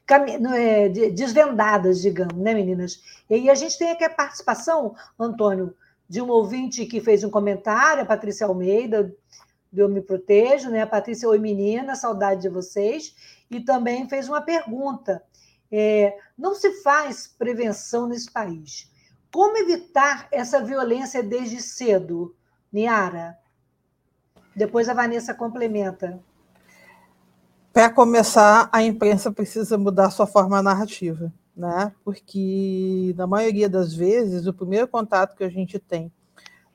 é, 0.09 0.89
desvendadas, 1.09 2.01
digamos, 2.01 2.37
né, 2.37 2.53
meninas? 2.53 3.01
E 3.29 3.33
aí 3.33 3.49
a 3.49 3.55
gente 3.55 3.77
tem 3.77 3.91
aqui 3.91 4.05
a 4.05 4.09
participação, 4.09 4.95
Antônio, 5.19 5.75
de 6.07 6.21
um 6.21 6.29
ouvinte 6.29 6.85
que 6.85 7.01
fez 7.01 7.25
um 7.25 7.29
comentário, 7.29 8.01
a 8.01 8.05
Patrícia 8.05 8.47
Almeida, 8.47 9.13
do 9.69 9.81
Eu 9.81 9.89
Me 9.89 9.99
Protejo, 9.99 10.69
né? 10.69 10.83
A 10.83 10.87
Patrícia, 10.87 11.27
oi 11.27 11.37
menina, 11.37 11.97
saudade 11.97 12.43
de 12.43 12.49
vocês. 12.49 13.13
E 13.51 13.59
também 13.59 14.07
fez 14.07 14.29
uma 14.29 14.39
pergunta 14.39 15.21
é, 15.71 16.17
não 16.37 16.55
se 16.55 16.81
faz 16.81 17.27
prevenção 17.27 18.07
nesse 18.07 18.31
país. 18.31 18.89
Como 19.31 19.57
evitar 19.57 20.27
essa 20.31 20.63
violência 20.63 21.21
desde 21.21 21.61
cedo, 21.61 22.35
Niara? 22.71 23.37
Depois 24.55 24.89
a 24.89 24.93
Vanessa 24.93 25.33
complementa. 25.33 26.19
Para 27.71 27.91
começar, 27.91 28.69
a 28.71 28.81
imprensa 28.81 29.31
precisa 29.31 29.77
mudar 29.77 30.09
sua 30.09 30.25
forma 30.25 30.63
narrativa, 30.63 31.31
né? 31.55 31.93
Porque, 32.03 33.13
na 33.15 33.27
maioria 33.27 33.69
das 33.69 33.93
vezes, 33.93 34.47
o 34.47 34.53
primeiro 34.53 34.87
contato 34.87 35.35
que 35.35 35.43
a 35.43 35.49
gente 35.49 35.77
tem 35.77 36.11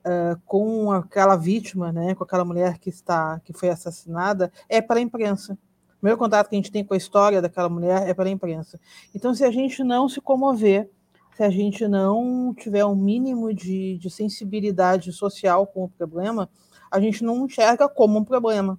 uh, 0.03 0.39
com 0.45 0.91
aquela 0.91 1.35
vítima, 1.35 1.91
né, 1.91 2.15
com 2.15 2.23
aquela 2.23 2.45
mulher 2.45 2.77
que 2.77 2.89
está 2.89 3.39
que 3.43 3.53
foi 3.53 3.69
assassinada, 3.69 4.51
é 4.69 4.81
para 4.81 4.99
a 4.99 5.01
imprensa 5.01 5.57
primeiro 6.03 6.17
contato 6.17 6.49
que 6.49 6.55
a 6.55 6.57
gente 6.57 6.71
tem 6.71 6.83
com 6.83 6.93
a 6.93 6.97
história 6.97 7.41
daquela 7.41 7.69
mulher 7.69 8.09
é 8.09 8.13
pela 8.13 8.29
imprensa. 8.29 8.77
Então, 9.15 9.33
se 9.33 9.45
a 9.45 9.49
gente 9.49 9.85
não 9.85 10.09
se 10.09 10.19
comover, 10.19 10.89
se 11.33 11.43
a 11.43 11.49
gente 11.49 11.87
não 11.87 12.53
tiver 12.53 12.83
um 12.83 12.93
mínimo 12.93 13.53
de, 13.53 13.97
de 13.97 14.09
sensibilidade 14.09 15.13
social 15.13 15.65
com 15.65 15.85
o 15.85 15.89
problema, 15.89 16.49
a 16.91 16.99
gente 16.99 17.23
não 17.23 17.45
enxerga 17.45 17.87
como 17.87 18.19
um 18.19 18.23
problema. 18.25 18.77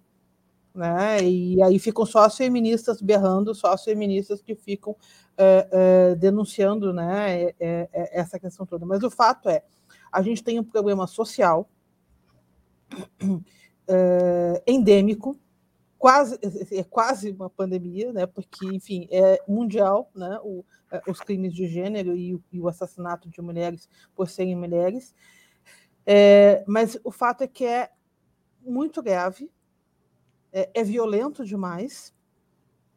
Né? 0.74 1.22
E 1.22 1.62
aí 1.62 1.78
ficam 1.78 2.04
só 2.04 2.24
as 2.24 2.36
feministas 2.36 3.00
berrando, 3.00 3.54
só 3.54 3.72
as 3.72 3.82
feministas 3.82 4.42
que 4.42 4.54
ficam 4.54 4.94
é, 5.38 5.68
é, 5.72 6.14
denunciando 6.16 6.92
né, 6.92 7.54
é, 7.58 7.88
essa 8.12 8.38
questão 8.38 8.66
toda. 8.66 8.84
Mas 8.84 9.02
o 9.02 9.10
fato 9.10 9.48
é, 9.48 9.62
a 10.12 10.20
gente 10.20 10.44
tem 10.44 10.60
um 10.60 10.64
problema 10.64 11.06
social 11.06 11.70
endêmico, 14.66 15.38
quase 16.04 16.38
é 16.70 16.84
quase 16.84 17.30
uma 17.30 17.48
pandemia, 17.48 18.12
né? 18.12 18.26
Porque 18.26 18.66
enfim 18.66 19.08
é 19.10 19.42
mundial, 19.48 20.10
né? 20.14 20.38
O, 20.42 20.62
é, 20.92 21.00
os 21.08 21.18
crimes 21.18 21.54
de 21.54 21.66
gênero 21.66 22.14
e, 22.14 22.38
e, 22.52 22.60
o 22.60 22.68
assassinato 22.68 23.30
de 23.30 23.40
mulheres 23.40 23.88
por 24.14 24.28
serem 24.28 24.54
mulheres. 24.54 25.14
É, 26.04 26.62
mas 26.66 26.98
o 27.02 27.10
fato 27.10 27.40
é 27.40 27.46
que 27.46 27.64
é 27.64 27.90
muito 28.60 29.02
grave, 29.02 29.50
é, 30.52 30.68
é, 30.74 30.84
violento 30.84 31.42
demais 31.42 32.14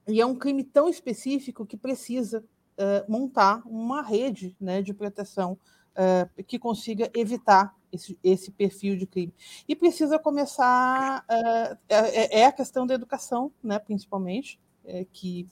e 0.06 0.20
é 0.20 0.26
um 0.26 0.36
crime 0.36 0.66
tão 0.66 0.90
específico 0.90 1.66
que 1.66 1.78
precisa 1.78 2.44
é, 2.76 3.06
montar 3.08 3.66
uma 3.66 4.02
rede, 4.02 4.54
né? 4.60 4.82
De 4.82 4.94
proteção 4.94 5.58
é, 5.96 6.28
que 6.44 6.60
consiga 6.60 7.10
evitar 7.16 7.74
esse, 7.92 8.18
esse 8.24 8.52
perfil 8.52 8.98
de 8.98 9.06
crime. 9.06 9.34
E 9.68 9.76
precisa 9.76 10.20
começar, 10.20 11.24
é, 11.30 11.78
é, 11.90 12.40
é 12.42 12.46
a 12.46 12.52
questão 12.52 12.86
da 12.86 12.94
educação, 12.94 13.52
né, 13.64 13.80
principalmente, 13.80 14.60
é, 14.86 15.06
que 15.12 15.48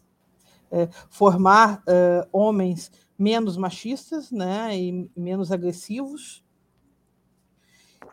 é, 0.72 0.88
formar 1.10 1.84
é, 1.88 2.28
homens 2.32 2.92
menos 3.18 3.56
machistas 3.58 4.32
né, 4.32 4.78
e 4.78 5.10
menos 5.16 5.52
agressivos, 5.52 6.44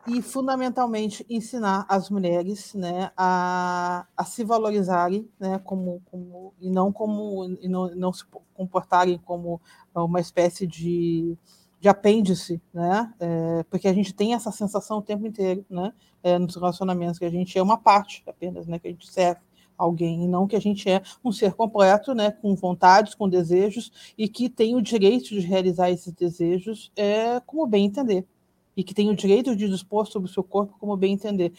e 0.06 0.20
fundamentalmente 0.20 1.24
ensinar 1.30 1.86
as 1.88 2.10
mulheres 2.10 2.74
né, 2.74 3.12
a, 3.16 4.04
a 4.16 4.24
se 4.24 4.42
valorizarem 4.42 5.28
né, 5.38 5.60
como, 5.60 6.02
como, 6.10 6.52
e 6.60 6.68
não 6.70 6.92
como 6.92 7.56
e 7.60 7.68
não, 7.68 7.94
não 7.94 8.12
se 8.12 8.24
comportarem 8.52 9.18
como 9.18 9.60
uma 9.94 10.20
espécie 10.20 10.66
de, 10.66 11.38
de 11.82 11.88
apêndice, 11.88 12.62
né? 12.72 13.12
É, 13.18 13.64
porque 13.64 13.88
a 13.88 13.92
gente 13.92 14.14
tem 14.14 14.34
essa 14.34 14.52
sensação 14.52 14.98
o 14.98 15.02
tempo 15.02 15.26
inteiro, 15.26 15.66
né? 15.68 15.92
É, 16.22 16.38
nos 16.38 16.54
relacionamentos 16.54 17.18
que 17.18 17.24
a 17.24 17.30
gente 17.30 17.58
é 17.58 17.62
uma 17.62 17.76
parte 17.76 18.22
apenas, 18.24 18.68
né? 18.68 18.78
Que 18.78 18.86
a 18.86 18.90
gente 18.92 19.10
serve 19.10 19.40
alguém 19.76 20.22
e 20.22 20.28
não 20.28 20.46
que 20.46 20.54
a 20.54 20.60
gente 20.60 20.88
é 20.88 21.02
um 21.24 21.32
ser 21.32 21.54
completo, 21.54 22.14
né? 22.14 22.30
Com 22.30 22.54
vontades, 22.54 23.16
com 23.16 23.28
desejos 23.28 24.14
e 24.16 24.28
que 24.28 24.48
tem 24.48 24.76
o 24.76 24.80
direito 24.80 25.30
de 25.30 25.40
realizar 25.40 25.90
esses 25.90 26.12
desejos 26.12 26.92
é, 26.94 27.40
como 27.40 27.66
bem 27.66 27.86
entender 27.86 28.24
e 28.76 28.84
que 28.84 28.94
tem 28.94 29.10
o 29.10 29.16
direito 29.16 29.56
de 29.56 29.68
dispor 29.68 30.06
sobre 30.06 30.30
o 30.30 30.32
seu 30.32 30.44
corpo 30.44 30.76
como 30.78 30.96
bem 30.96 31.14
entender. 31.14 31.52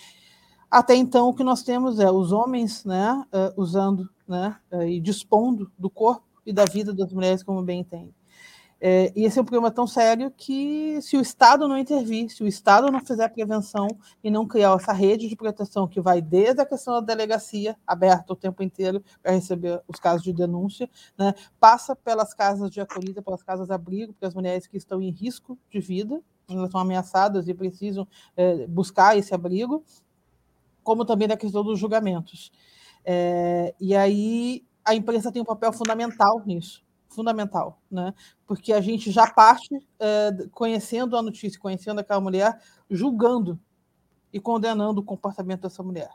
Até 0.71 0.95
então, 0.95 1.28
o 1.28 1.34
que 1.34 1.43
nós 1.43 1.63
temos 1.63 1.99
é 1.99 2.09
os 2.09 2.32
homens 2.32 2.86
né, 2.86 3.26
uh, 3.28 3.61
usando 3.61 4.09
né, 4.26 4.55
uh, 4.71 4.84
e 4.84 5.01
dispondo 5.01 5.69
do 5.78 5.89
corpo 5.89 6.24
e 6.45 6.53
da 6.53 6.63
vida 6.63 6.93
das 6.93 7.11
mulheres 7.11 7.43
como 7.43 7.61
bem 7.61 7.82
entendem. 7.82 8.15
É, 8.86 9.13
e 9.15 9.23
esse 9.23 9.39
é 9.39 9.41
um 9.41 9.45
problema 9.45 9.71
tão 9.71 9.88
sério 9.88 10.29
que, 10.29 11.01
se 11.01 11.15
o 11.15 11.21
Estado 11.21 11.69
não 11.69 11.77
intervir, 11.77 12.29
se 12.29 12.43
o 12.43 12.47
Estado 12.47 12.91
não 12.91 12.99
fizer 12.99 13.29
prevenção 13.29 13.88
e 14.21 14.29
não 14.29 14.45
criar 14.45 14.75
essa 14.75 14.91
rede 14.91 15.29
de 15.29 15.38
proteção 15.38 15.88
que 15.88 16.01
vai 16.01 16.21
desde 16.21 16.59
a 16.59 16.65
questão 16.65 16.95
da 16.95 16.99
delegacia, 16.99 17.77
aberta 17.88 18.34
o 18.34 18.36
tempo 18.36 18.61
inteiro 18.61 19.01
para 19.21 19.31
receber 19.31 19.81
os 19.88 20.01
casos 20.01 20.21
de 20.21 20.34
denúncia, 20.34 20.89
né, 21.17 21.34
passa 21.61 21.95
pelas 21.95 22.34
casas 22.34 22.69
de 22.69 22.81
acolhida, 22.81 23.21
pelas 23.21 23.41
casas 23.41 23.67
de 23.67 23.73
abrigo, 23.73 24.13
para 24.15 24.27
as 24.27 24.34
mulheres 24.34 24.67
que 24.67 24.75
estão 24.75 25.01
em 25.01 25.11
risco 25.11 25.57
de 25.71 25.79
vida, 25.79 26.21
elas 26.49 26.69
são 26.69 26.81
ameaçadas 26.81 27.47
e 27.47 27.53
precisam 27.53 28.05
é, 28.36 28.67
buscar 28.67 29.17
esse 29.17 29.34
abrigo, 29.34 29.81
como 30.84 31.05
também 31.05 31.29
na 31.29 31.38
questão 31.38 31.63
dos 31.63 31.79
julgamentos. 31.79 32.51
É, 33.05 33.73
e 33.79 33.95
aí 33.95 34.65
a 34.84 34.93
imprensa 34.93 35.31
tem 35.31 35.41
um 35.41 35.45
papel 35.45 35.71
fundamental 35.71 36.41
nisso, 36.45 36.84
fundamental, 37.14 37.82
né? 37.89 38.14
Porque 38.45 38.74
a 38.74 38.82
gente 38.82 39.11
já 39.11 39.30
parte 39.30 39.70
é, 39.99 40.32
conhecendo 40.51 41.16
a 41.16 41.22
notícia, 41.22 41.59
conhecendo 41.59 41.99
aquela 41.99 42.22
mulher, 42.22 42.59
julgando 42.89 43.59
e 44.32 44.39
condenando 44.39 45.01
o 45.01 45.03
comportamento 45.03 45.61
dessa 45.61 45.84
mulher. 45.84 46.09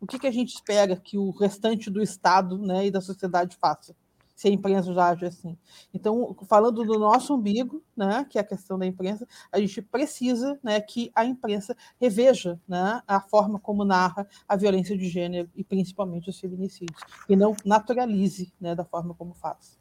O 0.00 0.06
que, 0.06 0.18
que 0.18 0.26
a 0.26 0.32
gente 0.32 0.54
espera 0.54 0.96
que 0.96 1.18
o 1.18 1.30
restante 1.30 1.90
do 1.90 2.02
Estado 2.02 2.58
né, 2.58 2.86
e 2.86 2.90
da 2.90 3.00
sociedade 3.00 3.56
faça? 3.56 3.96
se 4.38 4.46
a 4.46 4.52
imprensa 4.52 4.94
já 4.94 5.08
age 5.08 5.26
assim. 5.26 5.58
Então, 5.92 6.36
falando 6.46 6.84
do 6.84 6.96
nosso 6.96 7.34
umbigo, 7.34 7.82
né, 7.96 8.24
que 8.30 8.38
é 8.38 8.40
a 8.40 8.44
questão 8.44 8.78
da 8.78 8.86
imprensa, 8.86 9.26
a 9.50 9.58
gente 9.58 9.82
precisa 9.82 10.56
né, 10.62 10.80
que 10.80 11.10
a 11.12 11.24
imprensa 11.24 11.76
reveja 12.00 12.56
né, 12.68 13.02
a 13.04 13.20
forma 13.20 13.58
como 13.58 13.84
narra 13.84 14.28
a 14.46 14.54
violência 14.54 14.96
de 14.96 15.08
gênero 15.08 15.50
e 15.56 15.64
principalmente 15.64 16.30
os 16.30 16.38
feminicídios, 16.38 17.00
e 17.28 17.34
não 17.34 17.56
naturalize 17.64 18.52
né, 18.60 18.76
da 18.76 18.84
forma 18.84 19.12
como 19.12 19.34
faz. 19.34 19.76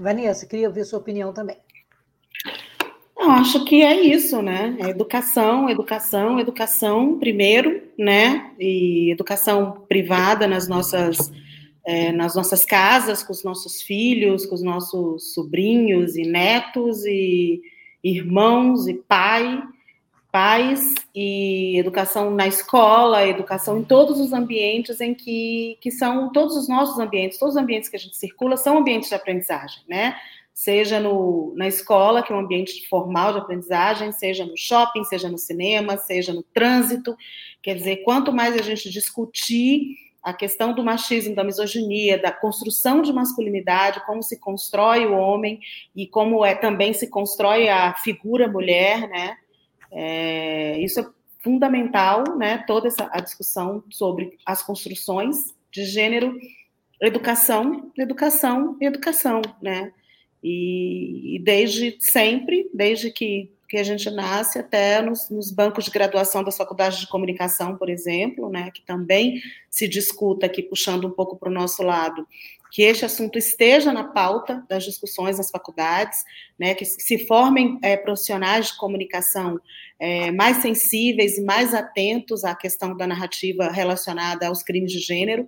Vanessa, 0.00 0.46
queria 0.46 0.68
ouvir 0.68 0.84
sua 0.84 0.98
opinião 0.98 1.32
também. 1.32 1.56
Eu 3.18 3.30
acho 3.30 3.64
que 3.64 3.82
é 3.82 4.00
isso, 4.00 4.42
né? 4.42 4.76
É 4.80 4.88
educação, 4.88 5.70
educação, 5.70 6.40
educação 6.40 7.18
primeiro, 7.18 7.82
né? 7.96 8.52
E 8.58 9.12
educação 9.12 9.84
privada 9.88 10.48
nas 10.48 10.66
nossas 10.66 11.30
é, 11.84 12.12
nas 12.12 12.34
nossas 12.34 12.64
casas, 12.64 13.22
com 13.22 13.32
os 13.32 13.44
nossos 13.44 13.82
filhos, 13.82 14.46
com 14.46 14.54
os 14.54 14.62
nossos 14.62 15.34
sobrinhos 15.34 16.16
e 16.16 16.22
netos 16.22 17.04
e 17.04 17.60
irmãos 18.02 18.88
e 18.88 18.94
pai, 18.94 19.62
pais 20.32 20.94
e 21.14 21.78
educação 21.78 22.30
na 22.30 22.48
escola, 22.48 23.26
educação 23.26 23.78
em 23.78 23.84
todos 23.84 24.18
os 24.18 24.32
ambientes 24.32 24.98
em 24.98 25.12
que, 25.14 25.76
que 25.82 25.90
são 25.90 26.32
todos 26.32 26.56
os 26.56 26.66
nossos 26.66 26.98
ambientes, 26.98 27.38
todos 27.38 27.54
os 27.54 27.60
ambientes 27.60 27.90
que 27.90 27.96
a 27.96 27.98
gente 27.98 28.16
circula 28.16 28.56
são 28.56 28.78
ambientes 28.78 29.10
de 29.10 29.14
aprendizagem, 29.14 29.82
né? 29.86 30.16
Seja 30.54 30.98
no, 30.98 31.52
na 31.54 31.68
escola, 31.68 32.22
que 32.22 32.32
é 32.32 32.36
um 32.36 32.40
ambiente 32.40 32.88
formal 32.88 33.32
de 33.32 33.38
aprendizagem, 33.40 34.10
seja 34.12 34.44
no 34.46 34.56
shopping, 34.56 35.04
seja 35.04 35.28
no 35.28 35.38
cinema, 35.38 35.98
seja 35.98 36.32
no 36.32 36.42
trânsito. 36.42 37.16
Quer 37.62 37.74
dizer, 37.74 37.98
quanto 37.98 38.32
mais 38.32 38.54
a 38.54 38.62
gente 38.62 38.90
discutir 38.90 39.96
a 40.22 40.32
questão 40.32 40.72
do 40.72 40.84
machismo, 40.84 41.34
da 41.34 41.42
misoginia, 41.42 42.20
da 42.20 42.30
construção 42.30 43.02
de 43.02 43.12
masculinidade, 43.12 44.04
como 44.06 44.22
se 44.22 44.38
constrói 44.38 45.04
o 45.04 45.16
homem 45.16 45.58
e 45.96 46.06
como 46.06 46.44
é 46.44 46.54
também 46.54 46.92
se 46.92 47.08
constrói 47.08 47.68
a 47.68 47.92
figura 47.94 48.46
mulher, 48.46 49.08
né? 49.08 49.36
É, 49.92 50.78
isso 50.80 51.00
é 51.00 51.06
fundamental, 51.42 52.36
né? 52.36 52.58
Toda 52.66 52.88
essa 52.88 53.08
a 53.12 53.20
discussão 53.20 53.82
sobre 53.90 54.38
as 54.46 54.62
construções 54.62 55.54
de 55.70 55.84
gênero, 55.84 56.38
educação, 57.00 57.92
educação, 57.98 58.76
educação, 58.80 59.42
né? 59.60 59.92
E, 60.42 61.36
e 61.36 61.38
desde 61.38 61.96
sempre, 62.00 62.68
desde 62.74 63.10
que 63.10 63.50
que 63.72 63.78
a 63.78 63.82
gente 63.82 64.10
nasce 64.10 64.58
até 64.58 65.00
nos, 65.00 65.30
nos, 65.30 65.50
bancos 65.50 65.86
de 65.86 65.90
graduação 65.90 66.44
das 66.44 66.58
faculdades 66.58 66.98
de 66.98 67.06
comunicação, 67.06 67.74
por 67.74 67.88
exemplo, 67.88 68.50
né, 68.50 68.70
que 68.70 68.82
também 68.82 69.40
se 69.70 69.88
discuta 69.88 70.44
aqui, 70.44 70.62
puxando 70.62 71.06
um 71.06 71.10
pouco 71.10 71.38
para 71.38 71.48
o 71.48 71.52
nosso 71.52 71.82
lado, 71.82 72.28
que 72.72 72.82
este 72.82 73.04
assunto 73.04 73.38
esteja 73.38 73.92
na 73.92 74.02
pauta 74.02 74.64
das 74.66 74.82
discussões 74.82 75.36
nas 75.36 75.50
faculdades, 75.50 76.24
né, 76.58 76.74
que 76.74 76.86
se 76.86 77.26
formem 77.26 77.78
é, 77.82 77.98
profissionais 77.98 78.68
de 78.68 78.78
comunicação 78.78 79.60
é, 80.00 80.32
mais 80.32 80.56
sensíveis 80.56 81.36
e 81.36 81.42
mais 81.42 81.74
atentos 81.74 82.44
à 82.44 82.54
questão 82.54 82.96
da 82.96 83.06
narrativa 83.06 83.70
relacionada 83.70 84.48
aos 84.48 84.62
crimes 84.62 84.90
de 84.90 85.00
gênero, 85.00 85.46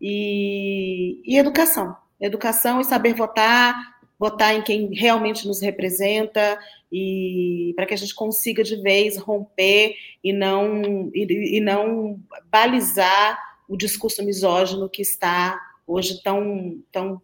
e, 0.00 1.22
e 1.24 1.38
educação. 1.38 1.96
Educação 2.20 2.80
e 2.80 2.84
saber 2.84 3.14
votar, 3.14 3.76
votar 4.18 4.52
em 4.52 4.62
quem 4.62 4.92
realmente 4.92 5.46
nos 5.46 5.60
representa 5.60 6.58
e 6.90 7.72
para 7.76 7.86
que 7.86 7.94
a 7.94 7.96
gente 7.96 8.14
consiga 8.14 8.64
de 8.64 8.82
vez 8.82 9.16
romper 9.16 9.94
e 10.24 10.32
não 10.32 11.10
e, 11.14 11.56
e, 11.56 11.60
não 11.60 12.18
balizar 12.50 13.38
o 13.68 13.76
discurso 13.76 14.24
misógino 14.24 14.88
que 14.88 15.02
está 15.02 15.58
hoje 15.86 16.22
tão 16.22 16.82
tão 16.90 17.20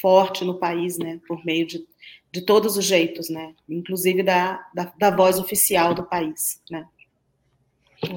forte 0.00 0.44
no 0.44 0.58
país, 0.58 0.98
né, 0.98 1.20
por 1.26 1.44
meio 1.44 1.66
de, 1.66 1.86
de 2.30 2.42
todos 2.42 2.76
os 2.76 2.84
jeitos, 2.84 3.30
né, 3.30 3.54
inclusive 3.68 4.22
da, 4.22 4.66
da, 4.74 4.92
da 4.98 5.10
voz 5.10 5.38
oficial 5.38 5.94
do 5.94 6.04
país, 6.04 6.60
né. 6.70 6.86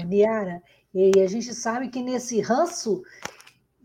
Niara, 0.06 0.62
e 0.94 1.20
a 1.20 1.28
gente 1.28 1.54
sabe 1.54 1.90
que 1.90 2.02
nesse 2.02 2.42
ranço, 2.42 3.04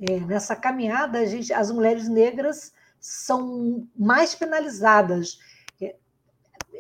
é, 0.01 0.19
nessa 0.21 0.57
caminhada, 0.57 1.19
a 1.19 1.27
gente, 1.27 1.53
as 1.53 1.71
mulheres 1.71 2.09
negras 2.09 2.73
são 2.99 3.87
mais 3.97 4.35
penalizadas. 4.35 5.39
É, 5.81 5.95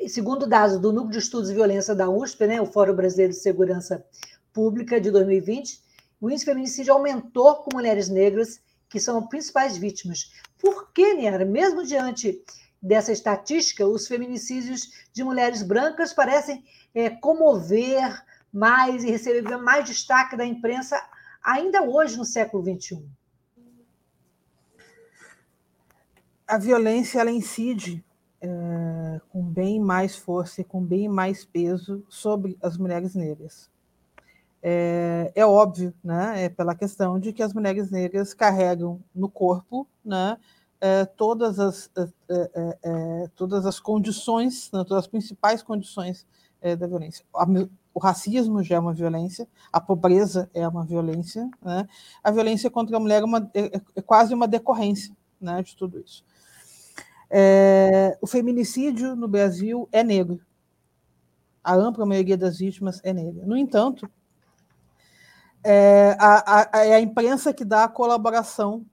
segundo 0.08 0.46
dados 0.46 0.78
do 0.78 0.92
Núcleo 0.92 1.12
de 1.12 1.18
Estudos 1.18 1.48
de 1.48 1.54
Violência 1.54 1.94
da 1.94 2.08
USP, 2.08 2.46
né, 2.46 2.60
o 2.60 2.66
Fórum 2.66 2.94
Brasileiro 2.94 3.32
de 3.32 3.38
Segurança 3.38 4.04
Pública 4.52 5.00
de 5.00 5.10
2020, 5.10 5.82
o 6.20 6.30
índice 6.30 6.46
feminicídio 6.46 6.94
aumentou 6.94 7.56
com 7.56 7.76
mulheres 7.76 8.08
negras, 8.08 8.60
que 8.94 9.00
são 9.00 9.18
as 9.18 9.26
principais 9.26 9.76
vítimas. 9.76 10.32
Por 10.56 10.92
que, 10.92 11.14
Niara, 11.14 11.44
mesmo 11.44 11.84
diante 11.84 12.40
dessa 12.80 13.10
estatística, 13.10 13.84
os 13.84 14.06
feminicídios 14.06 14.88
de 15.12 15.24
mulheres 15.24 15.64
brancas 15.64 16.12
parecem 16.12 16.64
é, 16.94 17.10
comover 17.10 18.24
mais 18.52 19.02
e 19.02 19.10
receber 19.10 19.56
mais 19.56 19.84
destaque 19.84 20.36
da 20.36 20.46
imprensa 20.46 20.96
ainda 21.42 21.82
hoje, 21.82 22.16
no 22.16 22.24
século 22.24 22.62
XXI? 22.62 23.04
a 26.46 26.58
violência 26.58 27.20
ela 27.20 27.30
incide 27.30 28.04
é, 28.40 29.20
com 29.30 29.42
bem 29.42 29.80
mais 29.80 30.16
força 30.16 30.60
e 30.60 30.64
com 30.64 30.80
bem 30.80 31.08
mais 31.08 31.44
peso 31.44 32.04
sobre 32.08 32.56
as 32.62 32.76
mulheres 32.76 33.14
negras. 33.14 33.70
É, 34.66 35.30
é, 35.34 35.44
óbvio, 35.44 35.92
né, 36.02 36.44
é 36.44 36.48
pela 36.48 36.74
questão 36.74 37.20
de 37.20 37.34
que 37.34 37.42
as 37.42 37.52
mulheres 37.52 37.90
negras 37.90 38.32
carregam 38.32 38.98
no 39.14 39.28
corpo, 39.28 39.86
né, 40.02 40.38
é, 40.80 41.04
todas 41.04 41.60
as 41.60 41.90
é, 41.94 42.08
é, 42.30 42.78
é, 42.82 43.28
todas 43.36 43.66
as 43.66 43.78
condições, 43.78 44.70
né, 44.72 44.82
todas 44.84 45.04
as 45.04 45.06
principais 45.06 45.62
condições 45.62 46.26
da 46.78 46.86
violência. 46.86 47.22
O 47.92 47.98
racismo 47.98 48.62
já 48.62 48.76
é 48.76 48.78
uma 48.78 48.94
violência, 48.94 49.46
a 49.70 49.78
pobreza 49.78 50.48
é 50.54 50.66
uma 50.66 50.82
violência, 50.82 51.46
né? 51.62 51.86
A 52.22 52.30
violência 52.30 52.70
contra 52.70 52.96
a 52.96 53.00
mulher 53.00 53.20
é, 53.20 53.24
uma, 53.24 53.50
é 53.54 54.00
quase 54.00 54.32
uma 54.32 54.48
decorrência, 54.48 55.14
né, 55.38 55.62
de 55.62 55.76
tudo 55.76 56.00
isso. 56.00 56.24
É, 57.28 58.16
o 58.18 58.26
feminicídio 58.26 59.14
no 59.14 59.28
Brasil 59.28 59.86
é 59.92 60.02
negro. 60.02 60.40
A 61.62 61.74
ampla 61.74 62.06
maioria 62.06 62.36
das 62.36 62.58
vítimas 62.58 62.98
é 63.04 63.12
negra. 63.12 63.44
No 63.44 63.58
entanto, 63.58 64.08
é 65.64 66.16
a, 66.20 66.78
a, 66.78 66.86
é 66.86 66.94
a 66.94 67.00
imprensa 67.00 67.52
que 67.52 67.64
dá 67.64 67.84
a 67.84 67.88
colaboração 67.88 68.84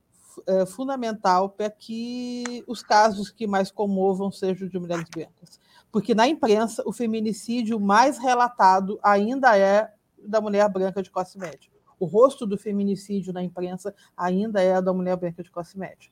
é, 0.48 0.66
fundamental 0.66 1.50
para 1.50 1.70
que 1.70 2.64
os 2.66 2.82
casos 2.82 3.30
que 3.30 3.46
mais 3.46 3.70
comovam 3.70 4.32
sejam 4.32 4.68
de 4.68 4.80
mulheres 4.80 5.10
brancas. 5.10 5.60
Porque 5.92 6.16
na 6.16 6.28
imprensa, 6.28 6.82
o 6.86 6.94
feminicídio 6.94 7.80
mais 7.80 8.18
relatado 8.18 8.98
ainda 9.04 9.58
é 9.58 9.92
da 10.24 10.40
mulher 10.40 10.70
branca 10.70 11.04
de 11.04 11.12
classe 11.12 11.38
média. 11.38 11.70
O 12.00 12.06
rosto 12.06 12.46
do 12.46 12.58
feminicídio 12.58 13.34
na 13.34 13.44
imprensa 13.44 13.94
ainda 14.16 14.62
é 14.62 14.82
da 14.82 14.94
mulher 14.94 15.18
branca 15.18 15.44
de 15.44 15.52
classe 15.52 15.78
média. 15.78 16.10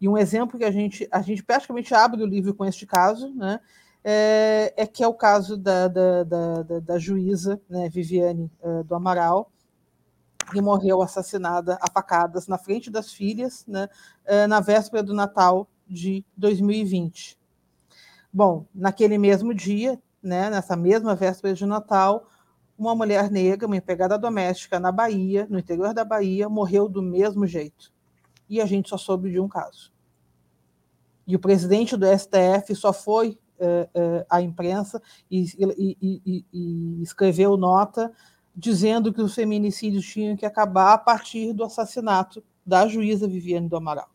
E 0.00 0.08
um 0.08 0.18
exemplo 0.18 0.58
que 0.58 0.64
a 0.64 0.70
gente, 0.70 1.08
a 1.10 1.22
gente 1.22 1.42
praticamente 1.42 1.94
abre 1.94 2.22
o 2.22 2.26
livro 2.26 2.52
com 2.54 2.64
este 2.64 2.84
caso, 2.86 3.32
né, 3.34 3.60
é, 4.02 4.74
é 4.76 4.86
que 4.86 5.02
é 5.02 5.08
o 5.08 5.14
caso 5.14 5.56
da, 5.56 5.88
da, 5.88 6.24
da, 6.24 6.62
da 6.80 6.98
juíza 6.98 7.60
né, 7.70 7.88
Viviane 7.88 8.50
uh, 8.62 8.84
do 8.84 8.94
Amaral, 8.94 9.50
que 10.50 10.60
morreu 10.60 11.02
assassinada 11.02 11.78
a 11.80 11.90
facadas 11.90 12.46
na 12.46 12.58
frente 12.58 12.90
das 12.90 13.12
filhas, 13.12 13.64
né, 13.66 13.88
uh, 14.26 14.48
na 14.48 14.60
véspera 14.60 15.02
do 15.02 15.14
Natal 15.14 15.68
de 15.86 16.24
2020. 16.36 17.38
Bom, 18.32 18.66
naquele 18.74 19.18
mesmo 19.18 19.54
dia, 19.54 20.00
né, 20.22 20.50
nessa 20.50 20.76
mesma 20.76 21.14
véspera 21.14 21.54
de 21.54 21.66
Natal, 21.66 22.26
uma 22.76 22.94
mulher 22.94 23.30
negra, 23.30 23.66
uma 23.66 23.76
empregada 23.76 24.18
doméstica 24.18 24.80
na 24.80 24.90
Bahia, 24.90 25.46
no 25.48 25.58
interior 25.58 25.94
da 25.94 26.04
Bahia, 26.04 26.48
morreu 26.48 26.88
do 26.88 27.02
mesmo 27.02 27.46
jeito. 27.46 27.92
E 28.48 28.60
a 28.60 28.66
gente 28.66 28.88
só 28.88 28.98
soube 28.98 29.30
de 29.30 29.38
um 29.38 29.48
caso. 29.48 29.92
E 31.26 31.34
o 31.36 31.38
presidente 31.38 31.96
do 31.96 32.06
STF 32.06 32.74
só 32.74 32.92
foi 32.92 33.38
é, 33.58 33.88
é, 33.94 34.26
à 34.28 34.42
imprensa 34.42 35.00
e, 35.30 35.44
e, 35.56 35.96
e, 36.02 36.44
e, 36.52 37.02
escreveu 37.02 37.56
nota 37.56 38.12
dizendo 38.54 39.12
que 39.12 39.20
os 39.20 39.34
feminicídios 39.34 40.06
tinham 40.06 40.36
que 40.36 40.46
acabar 40.46 40.94
a 40.94 40.98
partir 40.98 41.52
do 41.52 41.64
assassinato 41.64 42.42
da 42.64 42.86
juíza 42.86 43.26
Viviane 43.26 43.68
do 43.68 43.76
Amaral. 43.76 44.08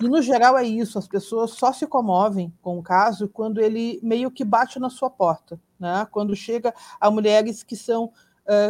E, 0.00 0.08
no 0.08 0.20
geral, 0.22 0.56
é 0.56 0.64
isso: 0.64 0.98
as 0.98 1.08
pessoas 1.08 1.52
só 1.52 1.72
se 1.72 1.86
comovem 1.86 2.52
com 2.62 2.78
o 2.78 2.82
caso 2.82 3.28
quando 3.28 3.60
ele 3.60 3.98
meio 4.02 4.30
que 4.30 4.44
bate 4.44 4.78
na 4.78 4.90
sua 4.90 5.10
porta, 5.10 5.60
né? 5.78 6.06
quando 6.10 6.34
chega 6.36 6.74
a 7.00 7.10
mulheres 7.10 7.62
que 7.62 7.76
são. 7.76 8.12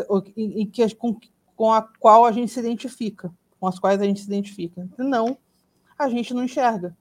Uh, 0.09 0.23
em, 0.37 0.67
que, 0.67 0.95
com, 0.95 1.19
com 1.57 1.73
a 1.73 1.83
qual 1.83 2.25
a 2.25 2.31
gente 2.31 2.53
se 2.53 2.61
identifica, 2.61 3.33
com 3.59 3.67
as 3.67 3.79
quais 3.79 4.01
a 4.01 4.05
gente 4.05 4.21
se 4.21 4.27
identifica. 4.27 4.89
Não, 4.97 5.37
a 5.99 6.09
gente 6.09 6.33
não 6.33 6.45
enxerga. 6.45 6.97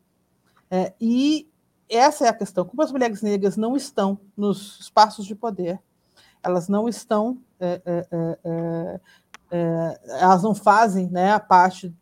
É, 0.71 0.91
e 0.99 1.47
essa 1.87 2.25
é 2.25 2.29
a 2.29 2.33
questão. 2.33 2.65
Como 2.65 2.81
as 2.81 2.91
mulheres 2.91 3.21
negras 3.21 3.55
não 3.55 3.75
estão 3.77 4.19
nos 4.35 4.79
espaços 4.79 5.25
de 5.25 5.35
poder, 5.35 5.79
elas 6.43 6.67
não 6.67 6.89
estão, 6.89 7.37
é, 7.59 7.81
é, 9.51 9.99
elas 10.19 10.43
não 10.43 10.53
fazem 10.53 11.09
né, 11.09 11.31
a 11.31 11.39
parte 11.39 11.93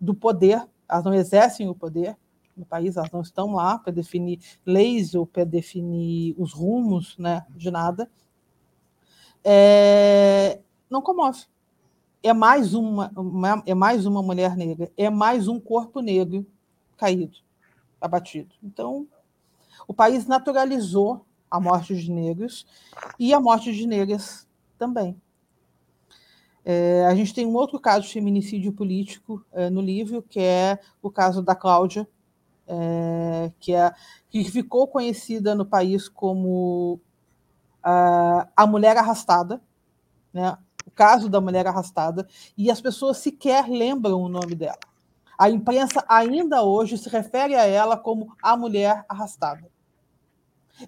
do 0.00 0.14
poder, 0.14 0.66
elas 0.88 1.04
não 1.04 1.14
exercem 1.14 1.68
o 1.68 1.74
poder 1.74 2.16
no 2.56 2.66
país, 2.66 2.96
elas 2.96 3.10
não 3.10 3.20
estão 3.20 3.52
lá 3.52 3.78
para 3.78 3.92
definir 3.92 4.40
leis 4.66 5.14
ou 5.14 5.26
para 5.26 5.44
definir 5.44 6.34
os 6.36 6.52
rumos 6.52 7.16
né, 7.16 7.46
de 7.50 7.70
nada, 7.70 8.10
não 10.90 11.00
comove. 11.00 11.44
É 12.22 12.32
mais 12.32 12.72
uma, 12.74 13.10
uma, 13.16 13.62
é 13.66 13.74
mais 13.74 14.06
uma 14.06 14.22
mulher 14.22 14.56
negra, 14.56 14.90
é 14.96 15.10
mais 15.10 15.48
um 15.48 15.58
corpo 15.58 16.00
negro 16.00 16.46
caído, 16.96 17.38
abatido. 18.00 18.54
Então, 18.62 19.08
o 19.88 19.94
país 19.94 20.26
naturalizou 20.26 21.26
a 21.52 21.60
morte 21.60 21.94
de 21.94 22.10
negros 22.10 22.66
e 23.18 23.34
a 23.34 23.38
morte 23.38 23.70
de 23.74 23.86
negras 23.86 24.48
também. 24.78 25.20
É, 26.64 27.04
a 27.04 27.14
gente 27.14 27.34
tem 27.34 27.44
um 27.44 27.54
outro 27.54 27.78
caso 27.78 28.06
de 28.06 28.12
feminicídio 28.12 28.72
político 28.72 29.44
é, 29.52 29.68
no 29.68 29.82
livro, 29.82 30.22
que 30.22 30.40
é 30.40 30.78
o 31.02 31.10
caso 31.10 31.42
da 31.42 31.54
Cláudia, 31.54 32.08
é, 32.66 33.52
que, 33.60 33.74
é, 33.74 33.92
que 34.30 34.42
ficou 34.44 34.88
conhecida 34.88 35.54
no 35.54 35.66
país 35.66 36.08
como 36.08 36.98
a, 37.82 38.48
a 38.56 38.66
mulher 38.66 38.96
arrastada, 38.96 39.60
né? 40.32 40.56
o 40.86 40.90
caso 40.90 41.28
da 41.28 41.40
mulher 41.40 41.66
arrastada, 41.66 42.26
e 42.56 42.70
as 42.70 42.80
pessoas 42.80 43.18
sequer 43.18 43.68
lembram 43.68 44.22
o 44.22 44.28
nome 44.28 44.54
dela. 44.54 44.78
A 45.36 45.50
imprensa 45.50 46.02
ainda 46.08 46.62
hoje 46.62 46.96
se 46.96 47.10
refere 47.10 47.56
a 47.56 47.66
ela 47.66 47.96
como 47.96 48.34
a 48.42 48.56
mulher 48.56 49.04
arrastada. 49.06 49.71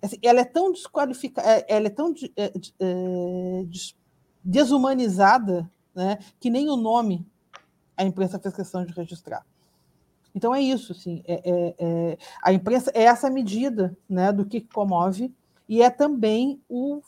Assim, 0.03 0.19
ela 0.23 0.41
é 0.41 0.45
tão 0.45 0.73
desqualificada, 0.73 1.49
é, 1.49 1.67
ela 1.69 1.87
é 1.87 1.91
tão 1.91 2.15
é, 2.37 2.53
é, 2.81 3.67
desumanizada 4.43 5.71
né, 5.95 6.19
que 6.41 6.51
nem 6.51 6.69
o 6.69 6.77
nome 6.77 7.27
a 7.97 8.05
imprensa 8.05 8.39
fez 8.39 8.55
questão 8.55 8.85
de 8.85 8.93
registrar. 8.93 9.47
Então 10.35 10.55
é 10.55 10.61
isso, 10.61 10.93
é, 11.27 11.35
é, 11.45 11.75
é, 11.79 12.19
a 12.43 12.53
imprensa 12.53 12.91
é 12.93 13.05
essa 13.05 13.31
medida 13.31 13.97
né, 14.09 14.33
do 14.33 14.45
que 14.45 14.61
comove 14.61 15.33
e 15.69 15.81
é 15.81 15.91
também 15.91 16.61
o 16.69 17.01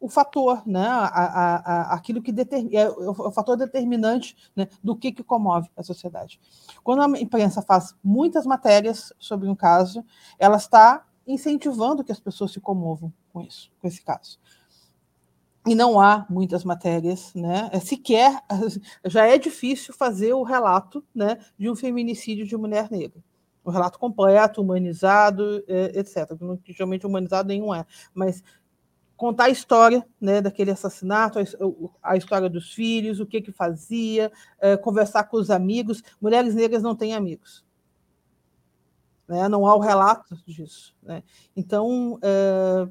o 0.00 0.08
fator, 0.08 0.66
né, 0.66 0.86
a, 0.88 1.04
a, 1.04 1.56
a, 1.56 1.94
aquilo 1.94 2.22
que 2.22 2.32
determina, 2.32 2.80
é 2.80 2.88
o 2.88 3.30
fator 3.30 3.54
determinante 3.54 4.34
né, 4.56 4.66
do 4.82 4.96
que, 4.96 5.12
que 5.12 5.22
comove 5.22 5.68
a 5.76 5.82
sociedade. 5.82 6.40
Quando 6.82 7.02
a 7.02 7.20
imprensa 7.20 7.60
faz 7.60 7.94
muitas 8.02 8.46
matérias 8.46 9.12
sobre 9.18 9.46
um 9.46 9.54
caso, 9.54 10.02
ela 10.38 10.56
está 10.56 11.04
incentivando 11.26 12.04
que 12.04 12.12
as 12.12 12.20
pessoas 12.20 12.52
se 12.52 12.60
comovam 12.60 13.12
com 13.32 13.40
isso, 13.40 13.70
com 13.80 13.86
esse 13.86 14.02
caso. 14.02 14.38
E 15.66 15.74
não 15.74 16.00
há 16.00 16.26
muitas 16.30 16.64
matérias, 16.64 17.34
né? 17.34 17.68
É, 17.72 17.80
sequer 17.80 18.42
já 19.04 19.26
é 19.26 19.38
difícil 19.38 19.92
fazer 19.94 20.32
o 20.32 20.42
relato 20.42 21.04
né, 21.14 21.38
de 21.58 21.70
um 21.70 21.76
feminicídio 21.76 22.46
de 22.46 22.56
mulher 22.56 22.90
negra 22.90 23.22
o 23.64 23.70
relato 23.70 23.98
completo, 23.98 24.60
humanizado, 24.60 25.62
é, 25.68 25.98
etc. 25.98 26.30
Geralmente 26.66 27.06
humanizado 27.06 27.48
nenhum 27.48 27.74
é, 27.74 27.84
mas 28.14 28.42
contar 29.16 29.44
a 29.44 29.50
história 29.50 30.06
né, 30.20 30.40
daquele 30.40 30.70
assassinato, 30.70 31.38
a, 32.02 32.16
história 32.16 32.48
dos 32.48 32.72
filhos, 32.72 33.20
o 33.20 33.26
que 33.26 33.42
que 33.42 33.52
fazia, 33.52 34.32
é, 34.58 34.76
conversar 34.78 35.24
com 35.24 35.36
os 35.36 35.50
amigos. 35.50 36.02
Mulheres 36.20 36.54
negras 36.54 36.82
não 36.82 36.96
têm 36.96 37.14
amigos. 37.14 37.64
Né? 39.30 39.48
Não 39.48 39.64
há 39.64 39.76
o 39.76 39.78
relato 39.78 40.36
disso. 40.44 40.92
Né? 41.00 41.22
Então, 41.56 42.18
é, 42.20 42.88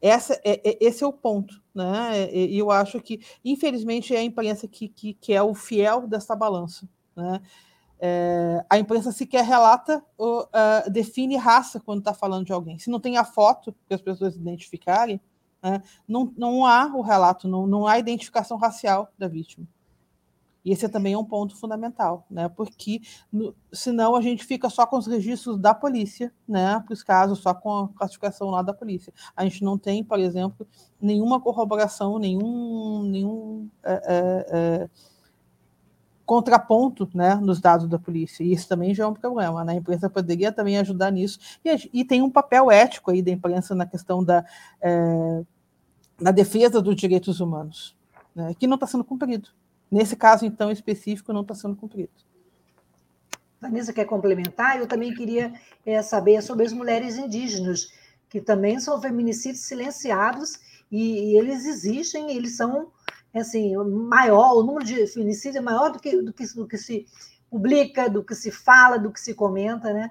essa, 0.00 0.32
é, 0.42 0.70
é 0.70 0.78
esse 0.80 1.04
é 1.04 1.06
o 1.06 1.12
ponto. 1.12 1.62
Né? 1.74 2.34
E 2.34 2.58
eu 2.58 2.70
acho 2.70 2.98
que, 3.02 3.20
infelizmente, 3.44 4.16
é 4.16 4.18
a 4.20 4.22
imprensa 4.22 4.66
que, 4.66 4.88
que, 4.88 5.12
que 5.12 5.34
é 5.34 5.42
o 5.42 5.54
fiel 5.54 6.08
dessa 6.08 6.34
balança. 6.34 6.88
Né? 7.14 7.42
É, 8.00 8.64
a 8.70 8.78
imprensa 8.78 9.12
sequer 9.12 9.44
relata 9.44 10.02
ou 10.16 10.44
uh, 10.44 10.90
define 10.90 11.36
raça 11.36 11.78
quando 11.78 11.98
está 11.98 12.14
falando 12.14 12.46
de 12.46 12.52
alguém. 12.52 12.78
Se 12.78 12.90
não 12.90 12.98
tem 12.98 13.18
a 13.18 13.24
foto 13.24 13.76
para 13.86 13.94
as 13.94 14.00
pessoas 14.00 14.34
identificarem, 14.34 15.20
né? 15.62 15.80
Não, 16.08 16.32
não 16.36 16.66
há 16.66 16.86
o 16.86 17.00
relato, 17.02 17.46
não, 17.46 17.66
não 17.68 17.86
há 17.86 17.96
identificação 17.96 18.56
racial 18.56 19.12
da 19.16 19.28
vítima. 19.28 19.64
E 20.64 20.72
esse 20.72 20.88
também 20.88 21.14
é 21.14 21.18
um 21.18 21.24
ponto 21.24 21.56
fundamental, 21.56 22.24
né? 22.30 22.48
porque 22.48 23.00
no, 23.32 23.54
senão 23.72 24.14
a 24.14 24.20
gente 24.20 24.44
fica 24.44 24.70
só 24.70 24.86
com 24.86 24.96
os 24.96 25.06
registros 25.06 25.58
da 25.58 25.74
polícia, 25.74 26.32
né? 26.46 26.80
para 26.86 26.92
os 26.92 27.02
casos, 27.02 27.40
só 27.40 27.52
com 27.52 27.70
a 27.70 27.88
classificação 27.88 28.50
lá 28.50 28.62
da 28.62 28.72
polícia. 28.72 29.12
A 29.36 29.42
gente 29.44 29.64
não 29.64 29.76
tem, 29.76 30.04
por 30.04 30.20
exemplo, 30.20 30.66
nenhuma 31.00 31.40
corroboração, 31.40 32.18
nenhum, 32.18 33.02
nenhum 33.02 33.68
é, 33.82 33.92
é, 33.92 34.46
é, 34.50 34.90
contraponto 36.24 37.10
né, 37.12 37.34
nos 37.34 37.60
dados 37.60 37.88
da 37.88 37.98
polícia. 37.98 38.44
E 38.44 38.52
isso 38.52 38.68
também 38.68 38.94
já 38.94 39.04
é 39.04 39.06
um 39.06 39.14
problema. 39.14 39.64
Né? 39.64 39.72
A 39.72 39.76
imprensa 39.76 40.08
poderia 40.08 40.52
também 40.52 40.78
ajudar 40.78 41.10
nisso. 41.10 41.40
E, 41.64 41.90
e 41.92 42.04
tem 42.04 42.22
um 42.22 42.30
papel 42.30 42.70
ético 42.70 43.10
aí 43.10 43.20
da 43.20 43.32
imprensa 43.32 43.74
na 43.74 43.84
questão 43.84 44.22
da 44.22 44.44
é, 44.80 45.42
na 46.22 46.30
defesa 46.30 46.80
dos 46.80 46.94
direitos 46.94 47.40
humanos, 47.40 47.96
né, 48.34 48.54
que 48.58 48.66
não 48.66 48.76
está 48.76 48.86
sendo 48.86 49.04
cumprido. 49.04 49.50
Nesse 49.92 50.16
caso, 50.16 50.46
então, 50.46 50.70
específico, 50.70 51.34
não 51.34 51.42
está 51.42 51.54
sendo 51.54 51.76
cumprido. 51.76 52.08
Vanessa 53.60 53.92
quer 53.92 54.06
complementar? 54.06 54.78
Eu 54.78 54.86
também 54.86 55.12
queria 55.12 55.52
é, 55.84 56.00
saber 56.00 56.42
sobre 56.42 56.64
as 56.64 56.72
mulheres 56.72 57.18
indígenas, 57.18 57.92
que 58.30 58.40
também 58.40 58.80
são 58.80 59.00
feminicídios 59.02 59.66
silenciados 59.66 60.58
e, 60.90 61.32
e 61.32 61.38
eles 61.38 61.66
existem, 61.66 62.34
eles 62.34 62.56
são 62.56 62.90
assim 63.34 63.76
maior, 63.76 64.56
o 64.56 64.62
número 64.62 64.84
de 64.84 65.06
feminicídios 65.06 65.56
é 65.56 65.60
maior 65.60 65.90
do 65.90 66.00
que, 66.00 66.22
do 66.22 66.32
que, 66.32 66.46
do 66.54 66.66
que 66.66 66.78
se 66.78 67.06
publica, 67.50 68.08
do 68.08 68.24
que 68.24 68.34
se 68.34 68.50
fala, 68.50 68.98
do 68.98 69.12
que 69.12 69.20
se 69.20 69.34
comenta, 69.34 69.92
né? 69.92 70.10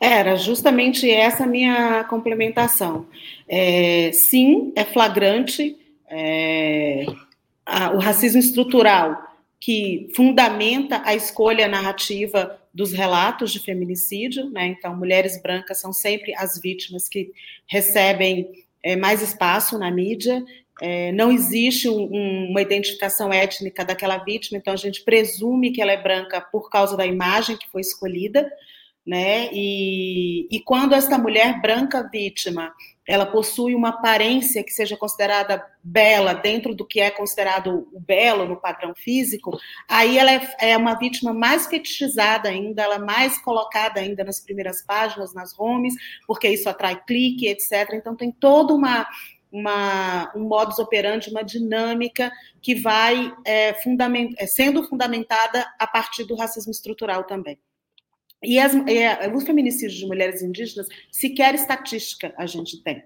Era 0.00 0.34
justamente 0.34 1.08
essa 1.10 1.46
minha 1.46 2.04
complementação. 2.04 3.06
É, 3.46 4.10
sim, 4.12 4.72
é 4.74 4.84
flagrante 4.84 5.76
é, 6.08 7.04
a, 7.68 7.92
o 7.92 7.98
racismo 7.98 8.40
estrutural 8.40 9.28
que 9.60 10.08
fundamenta 10.16 11.02
a 11.04 11.14
escolha 11.14 11.68
narrativa 11.68 12.58
dos 12.72 12.92
relatos 12.92 13.52
de 13.52 13.58
feminicídio, 13.58 14.48
né? 14.50 14.68
Então, 14.68 14.96
mulheres 14.96 15.40
brancas 15.42 15.80
são 15.80 15.92
sempre 15.92 16.34
as 16.34 16.60
vítimas 16.60 17.08
que 17.08 17.32
recebem 17.66 18.48
é, 18.82 18.96
mais 18.96 19.20
espaço 19.20 19.76
na 19.78 19.90
mídia. 19.90 20.44
É, 20.80 21.10
não 21.12 21.32
existe 21.32 21.88
um, 21.88 22.08
um, 22.10 22.50
uma 22.50 22.62
identificação 22.62 23.32
étnica 23.32 23.84
daquela 23.84 24.18
vítima, 24.18 24.58
então 24.58 24.72
a 24.72 24.76
gente 24.76 25.02
presume 25.02 25.72
que 25.72 25.82
ela 25.82 25.92
é 25.92 26.00
branca 26.00 26.40
por 26.40 26.70
causa 26.70 26.96
da 26.96 27.04
imagem 27.04 27.56
que 27.56 27.68
foi 27.68 27.80
escolhida, 27.80 28.48
né? 29.04 29.48
E, 29.52 30.46
e 30.50 30.60
quando 30.60 30.94
esta 30.94 31.18
mulher 31.18 31.60
branca 31.60 32.08
vítima 32.08 32.72
ela 33.08 33.24
possui 33.24 33.74
uma 33.74 33.88
aparência 33.88 34.62
que 34.62 34.70
seja 34.70 34.94
considerada 34.94 35.64
bela 35.82 36.34
dentro 36.34 36.74
do 36.74 36.86
que 36.86 37.00
é 37.00 37.10
considerado 37.10 37.88
o 37.90 37.98
belo 37.98 38.46
no 38.46 38.60
padrão 38.60 38.94
físico, 38.94 39.58
aí 39.88 40.18
ela 40.18 40.30
é, 40.30 40.56
é 40.60 40.76
uma 40.76 40.94
vítima 40.94 41.32
mais 41.32 41.66
fetichizada 41.66 42.50
ainda, 42.50 42.82
ela 42.82 42.96
é 42.96 42.98
mais 42.98 43.38
colocada 43.38 43.98
ainda 43.98 44.22
nas 44.22 44.40
primeiras 44.40 44.82
páginas, 44.82 45.32
nas 45.32 45.58
homes, 45.58 45.94
porque 46.26 46.50
isso 46.50 46.68
atrai 46.68 47.02
clique, 47.06 47.48
etc. 47.48 47.94
Então 47.94 48.14
tem 48.14 48.30
toda 48.30 48.74
uma 48.74 49.08
uma, 49.50 50.30
um 50.36 50.40
modus 50.40 50.78
operandi, 50.78 51.30
uma 51.30 51.42
dinâmica 51.42 52.30
que 52.60 52.74
vai 52.74 53.34
é, 53.46 53.72
fundament, 53.82 54.34
é, 54.36 54.46
sendo 54.46 54.84
fundamentada 54.84 55.66
a 55.78 55.86
partir 55.86 56.24
do 56.24 56.36
racismo 56.36 56.70
estrutural 56.70 57.24
também. 57.24 57.58
E, 58.42 58.58
as, 58.58 58.72
e 58.72 59.28
o 59.32 59.40
feminicídio 59.40 59.98
de 59.98 60.06
mulheres 60.06 60.42
indígenas, 60.42 60.86
sequer 61.10 61.54
estatística 61.54 62.32
a 62.36 62.46
gente 62.46 62.82
tem. 62.82 63.02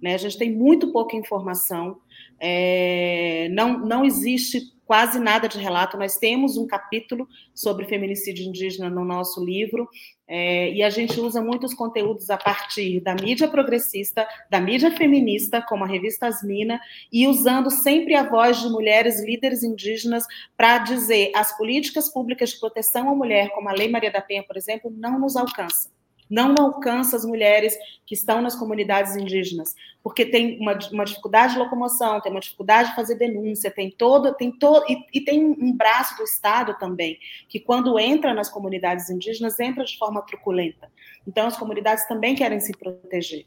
Né? 0.00 0.14
A 0.14 0.18
gente 0.18 0.38
tem 0.38 0.52
muito 0.52 0.92
pouca 0.92 1.16
informação, 1.16 1.98
é, 2.40 3.48
não, 3.52 3.78
não 3.78 4.04
existe 4.04 4.74
quase 4.86 5.18
nada 5.18 5.48
de 5.48 5.58
relato. 5.58 5.96
Nós 5.96 6.16
temos 6.16 6.56
um 6.56 6.66
capítulo 6.66 7.26
sobre 7.54 7.86
feminicídio 7.86 8.46
indígena 8.46 8.90
no 8.90 9.04
nosso 9.04 9.44
livro, 9.44 9.88
é, 10.26 10.72
e 10.72 10.82
a 10.82 10.88
gente 10.88 11.20
usa 11.20 11.42
muitos 11.42 11.74
conteúdos 11.74 12.30
a 12.30 12.36
partir 12.36 13.00
da 13.00 13.14
mídia 13.14 13.46
progressista, 13.48 14.26
da 14.50 14.58
mídia 14.60 14.90
feminista, 14.90 15.60
como 15.62 15.84
a 15.84 15.86
revista 15.86 16.26
Asmina, 16.26 16.80
e 17.12 17.26
usando 17.26 17.70
sempre 17.70 18.14
a 18.14 18.28
voz 18.28 18.60
de 18.60 18.68
mulheres 18.68 19.22
líderes 19.22 19.62
indígenas 19.62 20.24
para 20.56 20.78
dizer 20.78 21.30
as 21.34 21.56
políticas 21.56 22.10
públicas 22.10 22.50
de 22.50 22.60
proteção 22.60 23.10
à 23.10 23.14
mulher, 23.14 23.50
como 23.50 23.68
a 23.68 23.72
Lei 23.72 23.88
Maria 23.88 24.10
da 24.10 24.22
Penha, 24.22 24.42
por 24.42 24.56
exemplo, 24.56 24.90
não 24.94 25.18
nos 25.18 25.36
alcançam 25.36 25.93
não 26.34 26.54
alcança 26.58 27.16
as 27.16 27.24
mulheres 27.24 27.76
que 28.04 28.14
estão 28.14 28.42
nas 28.42 28.56
comunidades 28.56 29.14
indígenas, 29.14 29.74
porque 30.02 30.26
tem 30.26 30.58
uma, 30.58 30.76
uma 30.92 31.04
dificuldade 31.04 31.52
de 31.52 31.60
locomoção, 31.60 32.20
tem 32.20 32.32
uma 32.32 32.40
dificuldade 32.40 32.90
de 32.90 32.96
fazer 32.96 33.14
denúncia, 33.14 33.70
tem 33.70 33.90
todo, 33.90 34.34
tem 34.34 34.50
todo 34.50 34.84
e, 34.90 34.98
e, 35.14 35.20
tem 35.20 35.44
um 35.44 35.72
braço 35.72 36.16
do 36.16 36.24
Estado 36.24 36.76
também, 36.78 37.18
que 37.48 37.60
quando 37.60 37.98
entra 37.98 38.34
nas 38.34 38.48
comunidades 38.48 39.08
indígenas, 39.08 39.60
entra 39.60 39.84
de 39.84 39.96
forma 39.96 40.22
truculenta. 40.22 40.90
Então, 41.26 41.46
as 41.46 41.56
comunidades 41.56 42.06
também 42.08 42.34
querem 42.34 42.58
se 42.58 42.72
proteger. 42.76 43.46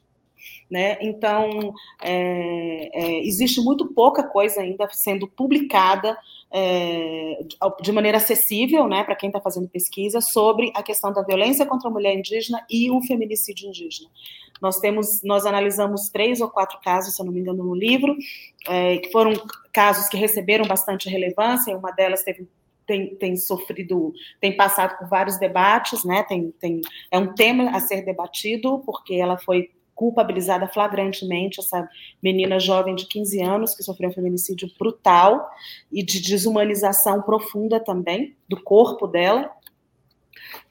Né? 0.70 0.98
Então, 1.02 1.74
é, 2.02 2.90
é, 2.94 3.28
existe 3.28 3.60
muito 3.62 3.94
pouca 3.94 4.24
coisa 4.24 4.62
ainda 4.62 4.88
sendo 4.92 5.28
publicada 5.28 6.18
é, 6.52 7.40
de 7.82 7.92
maneira 7.92 8.18
acessível 8.18 8.88
né, 8.88 9.04
para 9.04 9.16
quem 9.16 9.30
está 9.30 9.42
fazendo 9.42 9.68
pesquisa 9.68 10.22
sobre 10.22 10.72
a 10.76 10.82
questão 10.82 11.12
da 11.12 11.22
violência 11.22 11.66
contra 11.66 11.90
a 11.90 11.92
mulher 11.92 12.16
indígena 12.16 12.66
e 12.70 12.90
o 12.90 13.02
feminicídio 13.02 13.68
indígena. 13.68 14.10
Nós 14.62 14.80
temos, 14.80 15.22
nós 15.24 15.46
analisamos 15.46 16.10
três 16.10 16.42
ou 16.42 16.50
quatro 16.50 16.80
casos, 16.82 17.16
se 17.16 17.22
eu 17.22 17.26
não 17.26 17.34
me 17.34 17.40
engano, 17.40 17.64
no 17.64 17.76
livro, 17.76 18.16
é, 18.68 18.98
que 18.98 19.12
foram 19.12 19.34
casos 19.72 20.08
que 20.08 20.18
receberam 20.18 20.66
bastante 20.66 21.10
relevância, 21.10 21.72
e 21.72 21.76
uma 21.76 21.92
delas 21.92 22.24
teve 22.24 22.48
tem, 22.88 23.16
tem, 23.16 23.36
sofrido, 23.36 24.14
tem 24.40 24.56
passado 24.56 24.98
por 24.98 25.10
vários 25.10 25.38
debates, 25.38 26.06
né? 26.06 26.24
Tem, 26.24 26.52
tem, 26.52 26.80
é 27.12 27.20
um 27.20 27.36
tema 27.36 27.70
a 27.72 27.82
ser 27.82 28.06
debatido, 28.06 28.82
porque 28.86 29.16
ela 29.16 29.38
foi 29.38 29.70
culpabilizada 29.98 30.68
flagrantemente, 30.68 31.60
essa 31.60 31.90
menina 32.22 32.60
jovem 32.60 32.94
de 32.94 33.08
15 33.08 33.42
anos 33.42 33.76
que 33.76 33.82
sofreu 33.82 34.12
um 34.12 34.14
feminicídio 34.14 34.72
brutal 34.78 35.50
e 35.92 36.04
de 36.04 36.22
desumanização 36.22 37.24
profunda 37.24 37.80
também 37.80 38.38
do 38.48 38.62
corpo 38.62 39.08
dela. 39.08 39.50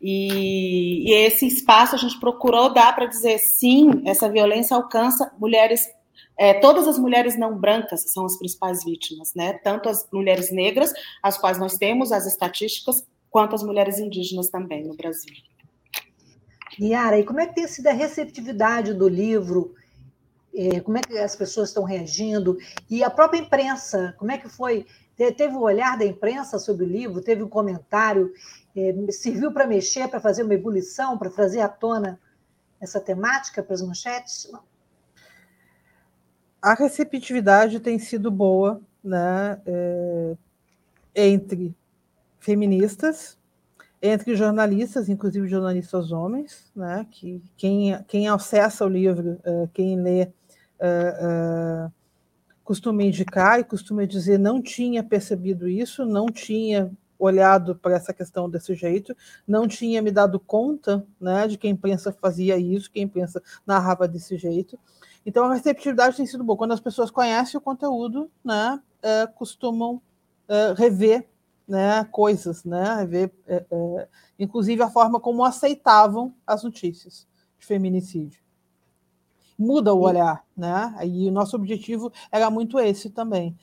E, 0.00 1.10
e 1.10 1.12
esse 1.12 1.44
espaço 1.44 1.96
a 1.96 1.98
gente 1.98 2.20
procurou 2.20 2.72
dar 2.72 2.94
para 2.94 3.06
dizer 3.06 3.38
sim, 3.38 4.02
essa 4.06 4.30
violência 4.30 4.76
alcança 4.76 5.34
mulheres 5.38 5.90
é, 6.38 6.54
todas 6.54 6.86
as 6.86 6.98
mulheres 6.98 7.36
não 7.38 7.58
brancas 7.58 8.12
são 8.12 8.26
as 8.26 8.38
principais 8.38 8.84
vítimas, 8.84 9.32
né? 9.34 9.54
Tanto 9.54 9.88
as 9.88 10.06
mulheres 10.12 10.52
negras, 10.52 10.92
as 11.22 11.38
quais 11.38 11.58
nós 11.58 11.78
temos 11.78 12.12
as 12.12 12.26
estatísticas, 12.26 13.06
quanto 13.30 13.54
as 13.54 13.62
mulheres 13.62 13.98
indígenas 13.98 14.50
também 14.50 14.84
no 14.84 14.94
Brasil. 14.94 15.34
Yara, 16.80 17.18
e 17.18 17.24
como 17.24 17.40
é 17.40 17.46
que 17.46 17.54
tem 17.54 17.66
sido 17.66 17.86
a 17.86 17.92
receptividade 17.92 18.92
do 18.92 19.08
livro? 19.08 19.74
É, 20.54 20.80
como 20.80 20.98
é 20.98 21.02
que 21.02 21.16
as 21.18 21.36
pessoas 21.36 21.68
estão 21.68 21.84
reagindo? 21.84 22.56
E 22.88 23.02
a 23.02 23.10
própria 23.10 23.38
imprensa, 23.38 24.14
como 24.18 24.30
é 24.30 24.38
que 24.38 24.48
foi? 24.48 24.86
Teve 25.16 25.54
o 25.54 25.62
olhar 25.62 25.98
da 25.98 26.04
imprensa 26.04 26.58
sobre 26.58 26.84
o 26.84 26.88
livro? 26.88 27.22
Teve 27.22 27.42
um 27.42 27.48
comentário? 27.48 28.32
É, 28.76 28.94
serviu 29.10 29.52
para 29.52 29.66
mexer, 29.66 30.08
para 30.08 30.20
fazer 30.20 30.42
uma 30.42 30.54
ebulição, 30.54 31.16
para 31.16 31.30
trazer 31.30 31.60
à 31.60 31.68
tona 31.68 32.20
essa 32.80 33.00
temática 33.00 33.62
para 33.62 33.74
as 33.74 33.82
manchetes? 33.82 34.50
A 36.60 36.74
receptividade 36.74 37.80
tem 37.80 37.98
sido 37.98 38.30
boa 38.30 38.80
né, 39.02 39.60
é, 39.64 40.36
entre 41.14 41.74
feministas, 42.38 43.38
entre 44.00 44.36
jornalistas, 44.36 45.08
inclusive 45.08 45.48
jornalistas 45.48 46.12
homens, 46.12 46.70
né, 46.74 47.06
que 47.10 47.42
quem, 47.56 48.02
quem 48.06 48.28
acessa 48.28 48.84
o 48.84 48.88
livro, 48.88 49.38
uh, 49.46 49.68
quem 49.72 50.00
lê, 50.00 50.24
uh, 50.24 51.86
uh, 51.86 51.92
costuma 52.62 53.02
indicar 53.02 53.60
e 53.60 53.64
costuma 53.64 54.04
dizer 54.04 54.38
não 54.38 54.60
tinha 54.60 55.02
percebido 55.02 55.68
isso, 55.68 56.04
não 56.04 56.26
tinha 56.26 56.90
olhado 57.18 57.74
para 57.74 57.94
essa 57.94 58.12
questão 58.12 58.50
desse 58.50 58.74
jeito, 58.74 59.16
não 59.48 59.66
tinha 59.66 60.02
me 60.02 60.10
dado 60.10 60.38
conta 60.38 61.06
né, 61.18 61.48
de 61.48 61.56
que 61.56 61.66
a 61.66 61.70
imprensa 61.70 62.12
fazia 62.12 62.58
isso, 62.58 62.90
que 62.90 63.00
a 63.00 63.02
imprensa 63.02 63.42
narrava 63.66 64.06
desse 64.06 64.36
jeito. 64.36 64.78
Então 65.24 65.44
a 65.44 65.54
receptividade 65.54 66.16
tem 66.16 66.26
sido 66.26 66.44
boa. 66.44 66.58
Quando 66.58 66.72
as 66.72 66.80
pessoas 66.80 67.10
conhecem 67.10 67.56
o 67.56 67.60
conteúdo, 67.60 68.30
né, 68.44 68.78
costumam 69.34 70.00
rever 70.76 71.26
né, 71.66 72.04
coisas, 72.10 72.64
né, 72.64 73.04
ver, 73.06 73.32
é, 73.46 73.64
é, 73.70 74.08
inclusive 74.38 74.82
a 74.82 74.90
forma 74.90 75.18
como 75.18 75.44
aceitavam 75.44 76.34
as 76.46 76.62
notícias 76.62 77.26
de 77.58 77.66
feminicídio. 77.66 78.40
Muda 79.58 79.94
o 79.94 80.00
olhar, 80.00 80.44
né? 80.54 80.94
E 81.02 81.28
o 81.28 81.32
nosso 81.32 81.56
objetivo 81.56 82.12
era 82.30 82.50
muito 82.50 82.78
esse 82.78 83.08
também. 83.08 83.56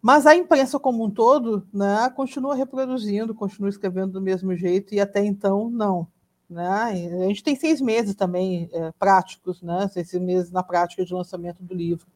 Mas 0.00 0.26
a 0.26 0.34
imprensa 0.34 0.80
como 0.80 1.04
um 1.04 1.10
todo, 1.10 1.68
né, 1.72 2.10
continua 2.16 2.56
reproduzindo, 2.56 3.34
continua 3.34 3.68
escrevendo 3.68 4.12
do 4.12 4.22
mesmo 4.22 4.56
jeito 4.56 4.94
e 4.94 5.00
até 5.00 5.24
então 5.24 5.70
não. 5.70 6.08
Né? 6.52 6.66
A 6.66 7.28
gente 7.28 7.42
tem 7.42 7.56
seis 7.56 7.80
meses 7.80 8.14
também 8.14 8.68
é, 8.72 8.92
práticos, 8.98 9.62
né? 9.62 9.88
seis 9.88 10.12
meses 10.14 10.50
na 10.50 10.62
prática 10.62 11.04
de 11.04 11.14
lançamento 11.14 11.62
do 11.62 11.72
livro. 11.72 12.06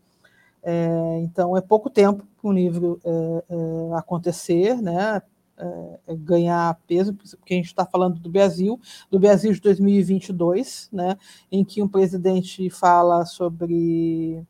É, 0.69 1.21
então, 1.21 1.57
é 1.57 1.61
pouco 1.61 1.89
tempo 1.89 2.27
para 2.37 2.51
um 2.51 2.53
livro 2.53 2.99
é, 3.05 3.45
é, 3.49 3.95
acontecer, 3.95 4.83
né? 4.83 5.23
É, 5.57 5.99
é, 6.09 6.17
ganhar 6.17 6.79
peso, 6.89 7.15
porque 7.15 7.55
a 7.55 7.57
gente 7.57 7.67
está 7.67 7.87
falando 7.87 8.19
do 8.19 8.29
Brasil, 8.29 8.79
do 9.11 9.19
Brasil 9.19 9.53
de 9.55 9.61
2022, 9.61 10.91
né? 10.93 11.17
em 11.51 11.65
que 11.65 11.81
um 11.83 11.89
presidente 11.89 12.69
fala 12.69 13.25
sobre 13.25 14.45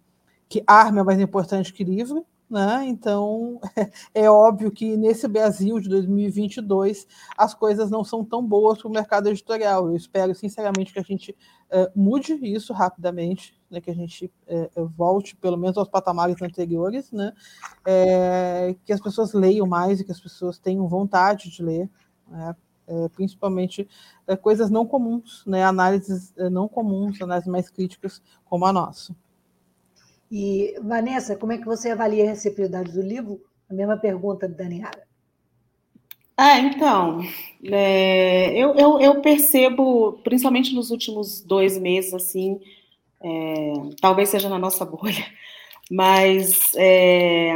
que 0.48 0.64
arma 0.66 1.02
é 1.02 1.04
mais 1.04 1.20
importante 1.20 1.72
que 1.72 1.84
livro, 1.84 2.26
né? 2.49 2.84
Então, 2.86 3.61
é 4.14 4.30
óbvio 4.30 4.70
que 4.70 4.97
nesse 4.97 5.26
Brasil 5.26 5.80
de 5.80 5.88
2022 5.88 7.07
as 7.36 7.55
coisas 7.55 7.90
não 7.90 8.05
são 8.05 8.24
tão 8.24 8.44
boas 8.47 8.78
para 8.78 8.88
o 8.88 8.92
mercado 8.92 9.28
editorial. 9.28 9.88
Eu 9.88 9.97
espero, 9.97 10.34
sinceramente, 10.34 10.92
que 10.92 10.99
a 10.99 11.03
gente 11.03 11.32
uh, 11.32 11.90
mude 11.94 12.34
isso 12.34 12.72
rapidamente, 12.72 13.61
né? 13.70 13.80
que 13.80 13.90
a 13.90 13.94
gente 13.94 14.32
uh, 14.76 14.86
volte 14.97 15.34
pelo 15.36 15.57
menos 15.57 15.76
aos 15.76 15.88
patamares 15.88 16.40
anteriores, 16.40 17.11
né? 17.11 17.32
É, 17.84 18.76
que 18.84 18.92
as 18.92 19.01
pessoas 19.01 19.32
leiam 19.32 19.66
mais 19.66 20.01
e 20.01 20.05
que 20.05 20.12
as 20.12 20.20
pessoas 20.20 20.59
tenham 20.59 20.86
vontade 20.88 21.51
de 21.51 21.62
ler, 21.62 21.90
é, 22.88 23.09
principalmente 23.09 23.88
é, 24.26 24.36
coisas 24.36 24.70
não 24.70 24.86
comuns, 24.86 25.44
né? 25.47 25.64
análises 25.64 26.32
não 26.51 26.68
comuns, 26.68 27.20
análises 27.20 27.51
mais 27.51 27.68
críticas 27.68 28.22
como 28.44 28.64
a 28.64 28.72
nossa. 28.72 29.14
E, 30.30 30.74
Vanessa, 30.82 31.36
como 31.36 31.52
é 31.52 31.58
que 31.58 31.64
você 31.64 31.90
avalia 31.90 32.24
a 32.24 32.28
receptividade 32.28 32.92
do 32.92 33.02
livro? 33.02 33.40
A 33.70 33.74
mesma 33.74 33.96
pergunta 33.96 34.48
da 34.48 34.56
Daniela. 34.56 35.06
Ah, 36.36 36.58
então, 36.58 37.20
é, 37.64 38.52
eu, 38.52 38.74
eu, 38.74 39.00
eu, 39.00 39.22
percebo, 39.22 40.20
principalmente 40.22 40.74
nos 40.74 40.90
últimos 40.90 41.40
dois 41.40 41.78
meses, 41.78 42.12
assim, 42.12 42.60
é, 43.22 43.72
talvez 44.02 44.28
seja 44.28 44.48
na 44.48 44.58
nossa 44.58 44.84
bolha, 44.84 45.24
mas 45.90 46.74
é, 46.76 47.54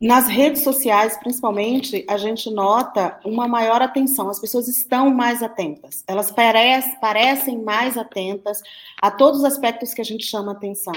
nas 0.00 0.28
redes 0.28 0.62
sociais, 0.62 1.16
principalmente, 1.16 2.04
a 2.08 2.18
gente 2.18 2.50
nota 2.50 3.18
uma 3.24 3.48
maior 3.48 3.80
atenção. 3.80 4.28
As 4.28 4.38
pessoas 4.38 4.68
estão 4.68 5.10
mais 5.10 5.42
atentas. 5.42 6.04
Elas 6.06 6.30
parecem, 6.30 7.62
mais 7.62 7.96
atentas 7.96 8.60
a 9.00 9.10
todos 9.10 9.40
os 9.40 9.44
aspectos 9.46 9.94
que 9.94 10.02
a 10.02 10.04
gente 10.04 10.24
chama 10.24 10.52
atenção. 10.52 10.92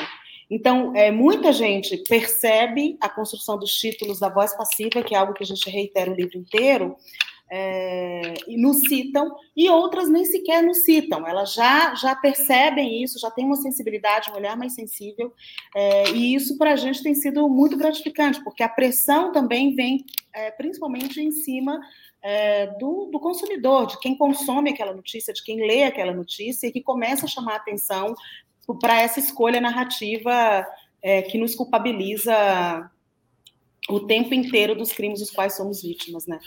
Então, 0.49 0.93
é, 0.95 1.11
muita 1.11 1.53
gente 1.53 1.95
percebe 2.09 2.97
a 2.99 3.07
construção 3.07 3.57
dos 3.57 3.71
títulos 3.71 4.19
da 4.19 4.29
voz 4.29 4.55
passiva, 4.57 5.03
que 5.03 5.15
é 5.15 5.17
algo 5.17 5.33
que 5.33 5.43
a 5.43 5.47
gente 5.47 5.69
reitera 5.69 6.11
o 6.11 6.15
livro 6.15 6.37
inteiro, 6.37 6.97
é, 7.51 8.33
nos 8.49 8.79
citam, 8.81 9.35
e 9.55 9.69
outras 9.69 10.09
nem 10.09 10.23
sequer 10.25 10.61
nos 10.61 10.83
citam, 10.83 11.27
elas 11.27 11.53
já, 11.53 11.95
já 11.95 12.15
percebem 12.15 13.03
isso, 13.03 13.19
já 13.19 13.31
têm 13.31 13.45
uma 13.45 13.55
sensibilidade, 13.55 14.29
um 14.29 14.35
olhar 14.35 14.55
mais 14.55 14.73
sensível, 14.73 15.33
é, 15.75 16.09
e 16.11 16.35
isso 16.35 16.57
para 16.57 16.73
a 16.73 16.75
gente 16.75 17.01
tem 17.01 17.15
sido 17.15 17.47
muito 17.49 17.75
gratificante, 17.77 18.43
porque 18.43 18.63
a 18.63 18.69
pressão 18.69 19.31
também 19.31 19.73
vem 19.73 20.05
é, 20.33 20.51
principalmente 20.51 21.19
em 21.19 21.31
cima 21.31 21.79
é, 22.21 22.67
do, 22.77 23.09
do, 23.11 23.19
consumidor, 23.19 23.87
de 23.87 23.99
quem 23.99 24.17
consome 24.17 24.71
aquela 24.71 24.93
notícia, 24.93 25.33
de 25.33 25.43
quem 25.43 25.65
lê 25.65 25.83
aquela 25.83 26.13
notícia, 26.13 26.67
e 26.67 26.71
que 26.71 26.81
começa 26.81 27.25
a 27.25 27.29
chamar 27.29 27.53
a 27.53 27.57
atenção 27.57 28.13
para 28.79 29.01
essa 29.01 29.19
escolha 29.19 29.59
narrativa 29.59 30.65
é, 31.01 31.21
que 31.23 31.37
nos 31.37 31.55
culpabiliza 31.55 32.89
o 33.89 34.01
tempo 34.01 34.33
inteiro 34.33 34.75
dos 34.75 34.91
crimes 34.91 35.19
dos 35.19 35.31
quais 35.31 35.55
somos 35.55 35.81
vítimas, 35.81 36.27
né? 36.27 36.39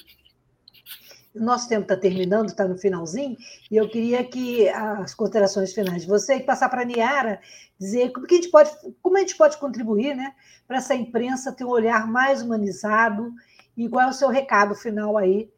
Nosso 1.35 1.69
tempo 1.69 1.83
está 1.83 1.97
terminando, 1.97 2.49
está 2.49 2.67
no 2.69 2.77
finalzinho, 2.77 3.37
e 3.71 3.77
eu 3.77 3.89
queria 3.89 4.23
que 4.25 4.69
as 4.69 5.15
considerações 5.15 5.73
finais 5.73 6.03
de 6.03 6.09
você 6.09 6.37
e 6.37 6.43
passar 6.43 6.69
para 6.69 6.83
a 6.83 6.85
Niara 6.85 7.41
dizer 7.79 8.13
como, 8.13 8.27
que 8.27 8.35
a 8.35 8.37
gente 8.37 8.51
pode, 8.51 8.71
como 9.01 9.17
a 9.17 9.21
gente 9.21 9.37
pode 9.37 9.57
contribuir 9.57 10.15
né, 10.15 10.35
para 10.67 10.77
essa 10.77 10.95
imprensa 10.95 11.53
ter 11.53 11.65
um 11.65 11.71
olhar 11.71 12.07
mais 12.07 12.43
humanizado 12.43 13.33
e 13.77 13.89
qual 13.89 14.07
é 14.07 14.11
o 14.11 14.13
seu 14.13 14.29
recado 14.29 14.75
final 14.75 15.17
aí 15.17 15.51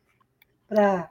para 0.68 1.10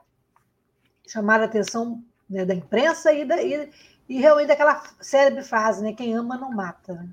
chamar 1.06 1.40
a 1.40 1.44
atenção 1.44 2.02
né, 2.28 2.44
da 2.44 2.54
imprensa 2.54 3.12
e, 3.12 3.24
da, 3.24 3.42
e, 3.42 3.70
e, 4.08 4.18
realmente 4.18 4.48
daquela 4.48 4.82
célebre 5.00 5.42
frase, 5.42 5.82
né? 5.82 5.92
Quem 5.92 6.14
ama 6.14 6.36
não 6.36 6.50
mata. 6.50 6.94
Né? 6.94 7.08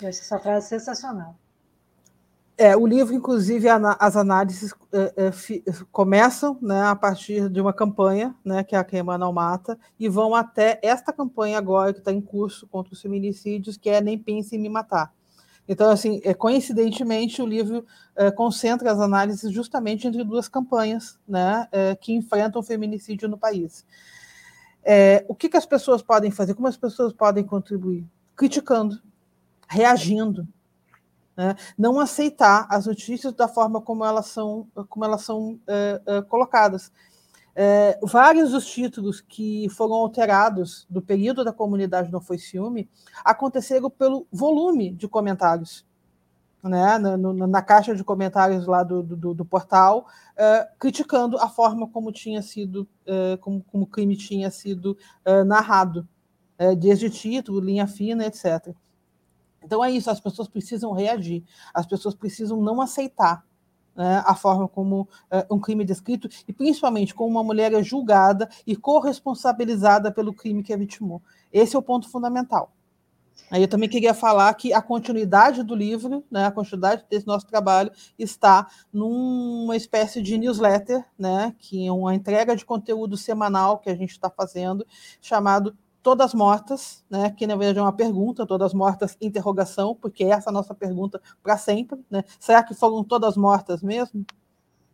Eu 0.00 0.08
acho 0.08 0.20
essa 0.20 0.38
frase 0.38 0.68
sensacional. 0.68 1.34
É, 2.62 2.76
o 2.76 2.86
livro, 2.86 3.14
inclusive, 3.14 3.68
as 3.70 4.16
análises 4.18 4.74
é, 4.92 5.14
é, 5.16 5.72
começam 5.90 6.58
né, 6.60 6.82
a 6.82 6.94
partir 6.94 7.48
de 7.48 7.58
uma 7.58 7.72
campanha, 7.72 8.36
né, 8.44 8.62
que 8.62 8.76
é 8.76 8.78
a 8.78 8.84
Queima 8.84 9.16
Não 9.16 9.32
Mata, 9.32 9.78
e 9.98 10.10
vão 10.10 10.34
até 10.34 10.78
esta 10.82 11.10
campanha 11.10 11.56
agora 11.56 11.94
que 11.94 12.00
está 12.00 12.12
em 12.12 12.20
curso 12.20 12.66
contra 12.66 12.92
os 12.92 13.00
feminicídios, 13.00 13.78
que 13.78 13.88
é 13.88 14.02
Nem 14.02 14.18
Pense 14.18 14.54
em 14.54 14.58
Me 14.58 14.68
Matar. 14.68 15.10
Então, 15.66 15.88
assim, 15.88 16.20
é, 16.22 16.34
coincidentemente, 16.34 17.40
o 17.40 17.46
livro 17.46 17.86
é, 18.14 18.30
concentra 18.30 18.92
as 18.92 19.00
análises 19.00 19.50
justamente 19.50 20.06
entre 20.06 20.22
duas 20.22 20.46
campanhas 20.46 21.18
né, 21.26 21.66
que 21.98 22.12
enfrentam 22.12 22.60
o 22.60 22.62
feminicídio 22.62 23.26
no 23.26 23.38
país. 23.38 23.86
É, 24.84 25.24
o 25.28 25.34
que, 25.34 25.48
que 25.48 25.56
as 25.56 25.64
pessoas 25.64 26.02
podem 26.02 26.30
fazer? 26.30 26.52
Como 26.52 26.68
as 26.68 26.76
pessoas 26.76 27.14
podem 27.14 27.42
contribuir? 27.42 28.06
Criticando, 28.36 29.00
reagindo, 29.66 30.46
né? 31.36 31.56
Não 31.78 31.98
aceitar 31.98 32.66
as 32.70 32.86
notícias 32.86 33.32
da 33.32 33.48
forma 33.48 33.80
como 33.80 34.04
elas 34.04 34.26
são, 34.26 34.66
como 34.88 35.04
elas 35.04 35.22
são 35.22 35.58
é, 35.66 36.00
é, 36.06 36.22
colocadas. 36.22 36.92
É, 37.54 37.98
vários 38.02 38.52
dos 38.52 38.66
títulos 38.66 39.20
que 39.20 39.68
foram 39.70 39.94
alterados 39.94 40.86
do 40.88 41.02
período 41.02 41.44
da 41.44 41.52
comunidade 41.52 42.12
Não 42.12 42.20
Foi 42.20 42.38
Ciúme 42.38 42.88
aconteceram 43.24 43.90
pelo 43.90 44.26
volume 44.30 44.92
de 44.92 45.08
comentários. 45.08 45.88
Né, 46.62 46.98
na, 46.98 47.16
na, 47.16 47.62
caixa 47.62 47.94
de 47.94 48.04
comentários 48.04 48.66
lá 48.66 48.82
do, 48.82 49.02
do, 49.02 49.32
do 49.32 49.44
portal, 49.46 50.06
é, 50.36 50.68
criticando 50.78 51.38
a 51.38 51.48
forma 51.48 51.88
como 51.88 52.12
tinha 52.12 52.42
sido, 52.42 52.86
é, 53.06 53.38
como, 53.38 53.64
como 53.64 53.84
o 53.84 53.86
crime 53.86 54.14
tinha 54.14 54.50
sido 54.50 54.94
é, 55.24 55.42
narrado, 55.42 56.06
desde 56.78 57.08
título, 57.08 57.60
linha 57.60 57.86
fina, 57.86 58.26
etc. 58.26 58.76
Então 59.62 59.84
é 59.84 59.90
isso, 59.90 60.10
as 60.10 60.20
pessoas 60.20 60.48
precisam 60.48 60.92
reagir, 60.92 61.44
as 61.74 61.86
pessoas 61.86 62.14
precisam 62.14 62.60
não 62.60 62.80
aceitar 62.80 63.44
né, 63.94 64.22
a 64.24 64.34
forma 64.34 64.66
como 64.68 65.02
uh, 65.02 65.54
um 65.54 65.58
crime 65.58 65.84
é 65.84 65.86
descrito, 65.86 66.28
e 66.48 66.52
principalmente 66.52 67.14
como 67.14 67.30
uma 67.30 67.44
mulher 67.44 67.72
é 67.72 67.82
julgada 67.82 68.48
e 68.66 68.76
corresponsabilizada 68.76 70.10
pelo 70.10 70.32
crime 70.32 70.62
que 70.62 70.72
a 70.72 70.76
vitimou. 70.76 71.22
Esse 71.52 71.76
é 71.76 71.78
o 71.78 71.82
ponto 71.82 72.08
fundamental. 72.08 72.72
Aí 73.50 73.62
eu 73.62 73.68
também 73.68 73.88
queria 73.88 74.14
falar 74.14 74.54
que 74.54 74.72
a 74.72 74.80
continuidade 74.80 75.64
do 75.64 75.74
livro, 75.74 76.24
né, 76.30 76.46
a 76.46 76.52
continuidade 76.52 77.04
desse 77.10 77.26
nosso 77.26 77.46
trabalho, 77.46 77.90
está 78.16 78.68
numa 78.92 79.76
espécie 79.76 80.22
de 80.22 80.38
newsletter, 80.38 81.04
né, 81.18 81.54
que 81.58 81.86
é 81.86 81.90
uma 81.90 82.14
entrega 82.14 82.54
de 82.54 82.64
conteúdo 82.64 83.16
semanal 83.16 83.78
que 83.78 83.90
a 83.90 83.94
gente 83.96 84.10
está 84.10 84.30
fazendo, 84.30 84.86
chamado 85.20 85.76
todas 86.02 86.34
mortas, 86.34 87.04
né? 87.10 87.30
Que 87.30 87.46
na 87.46 87.56
verdade 87.56 87.78
é 87.78 87.82
uma 87.82 87.92
pergunta, 87.92 88.46
todas 88.46 88.72
mortas, 88.74 89.16
interrogação, 89.20 89.94
porque 89.94 90.24
essa 90.24 90.48
é 90.48 90.50
a 90.50 90.52
nossa 90.52 90.74
pergunta 90.74 91.20
para 91.42 91.56
sempre, 91.56 92.04
né? 92.10 92.24
Será 92.38 92.62
que 92.62 92.74
foram 92.74 93.04
todas 93.04 93.36
mortas 93.36 93.82
mesmo? 93.82 94.24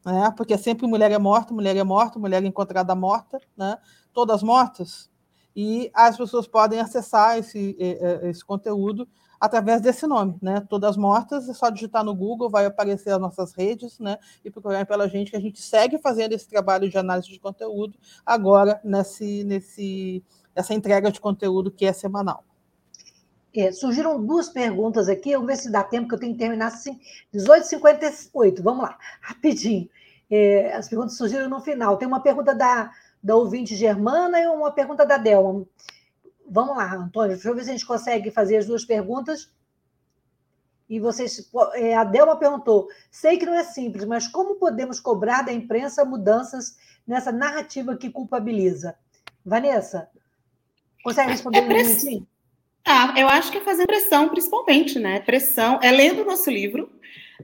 Né? 0.05 0.33
Porque 0.37 0.57
sempre 0.57 0.87
mulher 0.87 1.11
é 1.11 1.19
morta, 1.19 1.53
mulher 1.53 1.77
é 1.77 1.85
morta, 1.85 2.19
mulher 2.19 2.43
é 2.43 2.47
encontrada 2.47 2.95
morta, 2.95 3.41
né? 3.57 3.77
Todas 4.13 4.43
mortas. 4.43 5.11
E 5.55 5.91
as 5.95 6.17
pessoas 6.17 6.47
podem 6.47 6.81
acessar 6.81 7.39
esse, 7.39 7.77
esse 8.23 8.45
conteúdo 8.45 9.09
através 9.41 9.81
desse 9.81 10.07
nome, 10.07 10.37
né? 10.41 10.61
Todas 10.69 10.97
mortas, 10.97 11.49
é 11.49 11.55
só 11.55 11.71
digitar 11.71 12.05
no 12.05 12.15
Google, 12.15 12.51
vai 12.51 12.67
aparecer 12.67 13.11
as 13.11 13.21
nossas 13.21 13.53
redes, 13.53 13.99
né? 13.99 14.19
E 14.45 14.51
procurar 14.51 14.85
pela 14.87 15.09
gente 15.09 15.31
que 15.31 15.37
a 15.37 15.41
gente 15.41 15.61
segue 15.61 15.99
fazendo 15.99 16.33
esse 16.33 16.49
trabalho 16.49 16.89
de 16.89 16.99
análise 16.99 17.29
de 17.29 17.39
conteúdo 17.39 17.99
agora 18.25 18.81
nesse 18.85 19.45
nesse 19.45 20.23
essa 20.57 20.75
entrega 20.75 21.13
de 21.13 21.21
conteúdo 21.21 21.71
que 21.71 21.85
é 21.85 21.93
semanal. 21.93 22.43
É, 23.55 23.71
surgiram 23.73 24.23
duas 24.23 24.49
perguntas 24.49 25.09
aqui, 25.09 25.33
vamos 25.33 25.47
ver 25.47 25.57
se 25.57 25.71
dá 25.71 25.85
tempo, 25.85 26.09
que 26.09 26.15
eu 26.15 26.19
tenho 26.19 26.33
que 26.33 26.39
terminar 26.39 26.67
assim, 26.67 26.99
18h58, 27.33 28.63
vamos 28.63 28.83
lá, 28.83 28.99
rapidinho. 29.21 29.89
É, 30.31 30.75
as 30.75 30.89
perguntas 30.89 31.17
surgiram 31.17 31.49
no 31.49 31.61
final. 31.61 31.97
Tem 31.97 32.09
uma 32.09 32.21
pergunta 32.21 32.55
da, 32.55 32.91
da 33.23 33.37
ouvinte 33.37 33.77
Germana 33.77 34.41
e 34.41 34.47
uma 34.47 34.73
pergunta 34.73 35.07
da 35.07 35.17
Delma. 35.17 35.65
Vamos 36.49 36.77
lá, 36.77 36.95
Antônio, 36.95 37.35
deixa 37.35 37.49
eu 37.49 37.55
ver 37.55 37.65
se 37.65 37.71
a 37.71 37.73
gente 37.73 37.87
consegue 37.87 38.31
fazer 38.31 38.57
as 38.57 38.67
duas 38.67 38.85
perguntas. 38.85 39.51
E 40.89 41.01
vocês, 41.01 41.51
é, 41.75 41.97
a 41.97 42.05
Delma 42.05 42.37
perguntou: 42.37 42.89
sei 43.11 43.39
que 43.39 43.47
não 43.47 43.55
é 43.55 43.65
simples, 43.65 44.05
mas 44.05 44.29
como 44.29 44.57
podemos 44.57 45.01
cobrar 45.01 45.43
da 45.43 45.53
imprensa 45.53 46.05
mudanças 46.05 46.77
nessa 47.07 47.33
narrativa 47.33 47.97
que 47.97 48.11
culpabiliza? 48.11 48.97
Vanessa, 49.45 50.09
Consegue 51.07 51.31
responder 51.31 51.59
é 51.59 51.63
press... 51.63 52.03
um 52.03 52.27
Ah, 52.85 53.15
eu 53.17 53.29
acho 53.29 53.53
que 53.53 53.59
é 53.59 53.61
fazer 53.61 53.87
pressão, 53.87 54.29
principalmente, 54.29 54.99
né? 54.99 55.21
Pressão, 55.21 55.79
é 55.81 55.93
lendo 55.93 56.23
o 56.23 56.25
nosso 56.25 56.51
livro. 56.51 56.91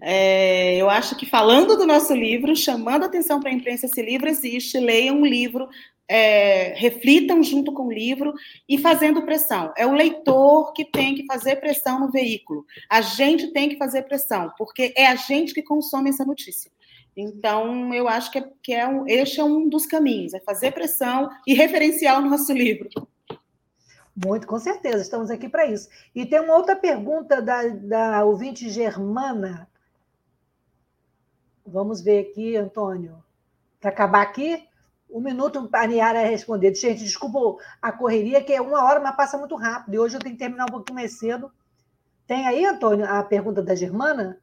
É, 0.00 0.76
eu 0.78 0.90
acho 0.90 1.14
que 1.14 1.24
falando 1.24 1.76
do 1.76 1.86
nosso 1.86 2.12
livro, 2.12 2.56
chamando 2.56 3.04
atenção 3.04 3.38
para 3.38 3.50
a 3.50 3.54
imprensa, 3.54 3.86
esse 3.86 4.02
livro 4.02 4.28
existe, 4.28 4.80
leiam 4.80 5.20
um 5.20 5.24
livro, 5.24 5.68
é, 6.08 6.74
reflitam 6.74 7.40
junto 7.40 7.72
com 7.72 7.86
o 7.86 7.92
livro 7.92 8.34
e 8.68 8.78
fazendo 8.78 9.22
pressão. 9.22 9.72
É 9.76 9.86
o 9.86 9.92
leitor 9.92 10.72
que 10.72 10.84
tem 10.84 11.14
que 11.14 11.24
fazer 11.24 11.54
pressão 11.60 12.00
no 12.00 12.10
veículo. 12.10 12.66
A 12.90 13.00
gente 13.00 13.52
tem 13.52 13.68
que 13.68 13.76
fazer 13.76 14.02
pressão, 14.02 14.52
porque 14.58 14.92
é 14.96 15.06
a 15.06 15.14
gente 15.14 15.54
que 15.54 15.62
consome 15.62 16.10
essa 16.10 16.24
notícia. 16.24 16.68
Então, 17.16 17.94
eu 17.94 18.08
acho 18.08 18.32
que, 18.32 18.38
é, 18.38 18.44
que 18.60 18.72
é 18.72 18.88
um, 18.88 19.06
este 19.06 19.38
é 19.38 19.44
um 19.44 19.68
dos 19.68 19.86
caminhos, 19.86 20.34
é 20.34 20.40
fazer 20.40 20.72
pressão 20.72 21.30
e 21.46 21.54
referenciar 21.54 22.18
o 22.18 22.28
nosso 22.28 22.52
livro. 22.52 22.88
Muito, 24.14 24.46
com 24.46 24.58
certeza, 24.58 25.02
estamos 25.02 25.30
aqui 25.30 25.48
para 25.48 25.64
isso. 25.64 25.88
E 26.14 26.26
tem 26.26 26.40
uma 26.40 26.54
outra 26.54 26.76
pergunta 26.76 27.40
da, 27.40 27.66
da 27.68 28.24
ouvinte 28.24 28.68
Germana. 28.68 29.68
Vamos 31.66 32.02
ver 32.02 32.28
aqui, 32.30 32.56
Antônio. 32.56 33.22
Para 33.80 33.90
acabar 33.90 34.22
aqui, 34.22 34.68
um 35.10 35.20
minuto 35.20 35.66
para 35.68 35.84
a 35.84 35.86
Niara 35.86 36.24
responder. 36.24 36.74
Gente, 36.74 37.02
desculpa 37.04 37.62
a 37.80 37.90
correria, 37.90 38.42
que 38.42 38.52
é 38.52 38.60
uma 38.60 38.84
hora, 38.84 39.00
mas 39.00 39.16
passa 39.16 39.38
muito 39.38 39.56
rápido. 39.56 39.94
E 39.94 39.98
hoje 39.98 40.16
eu 40.16 40.20
tenho 40.20 40.34
que 40.34 40.38
terminar 40.38 40.64
um 40.64 40.72
pouquinho 40.72 40.96
mais 40.96 41.18
cedo. 41.18 41.50
Tem 42.26 42.46
aí, 42.46 42.64
Antônio, 42.66 43.06
a 43.06 43.22
pergunta 43.22 43.62
da 43.62 43.74
Germana? 43.74 44.38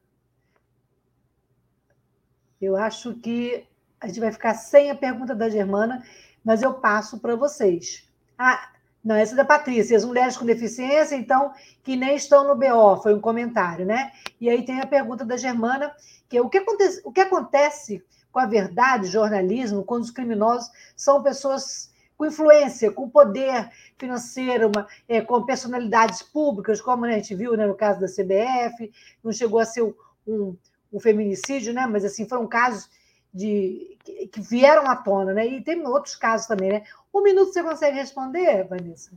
Eu 2.60 2.76
acho 2.76 3.14
que 3.14 3.66
a 4.00 4.06
gente 4.06 4.20
vai 4.20 4.32
ficar 4.32 4.54
sem 4.54 4.90
a 4.90 4.94
pergunta 4.94 5.34
da 5.34 5.48
Germana, 5.48 6.04
mas 6.44 6.62
eu 6.62 6.74
passo 6.74 7.18
para 7.18 7.36
vocês. 7.36 8.08
Ah, 8.38 8.69
não, 9.02 9.16
essa 9.16 9.32
é 9.32 9.36
da 9.36 9.44
Patrícia, 9.44 9.96
as 9.96 10.04
mulheres 10.04 10.36
com 10.36 10.44
deficiência, 10.44 11.16
então, 11.16 11.52
que 11.82 11.96
nem 11.96 12.16
estão 12.16 12.46
no 12.46 12.54
BO, 12.54 13.02
foi 13.02 13.14
um 13.14 13.20
comentário, 13.20 13.86
né? 13.86 14.12
E 14.38 14.50
aí 14.50 14.64
tem 14.64 14.80
a 14.80 14.86
pergunta 14.86 15.24
da 15.24 15.38
Germana, 15.38 15.94
que 16.28 16.36
é 16.36 16.42
o 16.42 16.48
que 16.48 16.58
acontece, 16.58 17.00
o 17.04 17.10
que 17.10 17.20
acontece 17.20 18.04
com 18.30 18.38
a 18.38 18.46
verdade, 18.46 19.08
jornalismo, 19.08 19.82
quando 19.82 20.02
os 20.02 20.10
criminosos 20.10 20.70
são 20.94 21.22
pessoas 21.22 21.90
com 22.16 22.26
influência, 22.26 22.92
com 22.92 23.08
poder 23.08 23.70
financeiro, 23.98 24.68
uma, 24.68 24.86
é, 25.08 25.22
com 25.22 25.42
personalidades 25.44 26.22
públicas, 26.22 26.80
como 26.80 27.06
a 27.06 27.12
gente 27.12 27.34
viu 27.34 27.56
né, 27.56 27.66
no 27.66 27.74
caso 27.74 27.98
da 27.98 28.06
CBF, 28.06 28.92
não 29.24 29.32
chegou 29.32 29.58
a 29.58 29.64
ser 29.64 29.82
um, 30.26 30.54
o 30.92 31.00
feminicídio, 31.00 31.72
né? 31.72 31.86
Mas 31.86 32.04
assim, 32.04 32.28
foram 32.28 32.46
casos 32.46 32.90
de 33.32 33.96
que, 34.04 34.40
vieram 34.40 34.88
à 34.88 34.96
tona, 34.96 35.32
né? 35.32 35.46
E 35.46 35.62
tem 35.62 35.84
outros 35.86 36.16
casos 36.16 36.46
também, 36.46 36.70
né? 36.70 36.82
Um 37.14 37.22
minuto 37.22 37.52
você 37.52 37.62
consegue 37.62 37.96
responder, 37.96 38.64
Vanessa? 38.64 39.12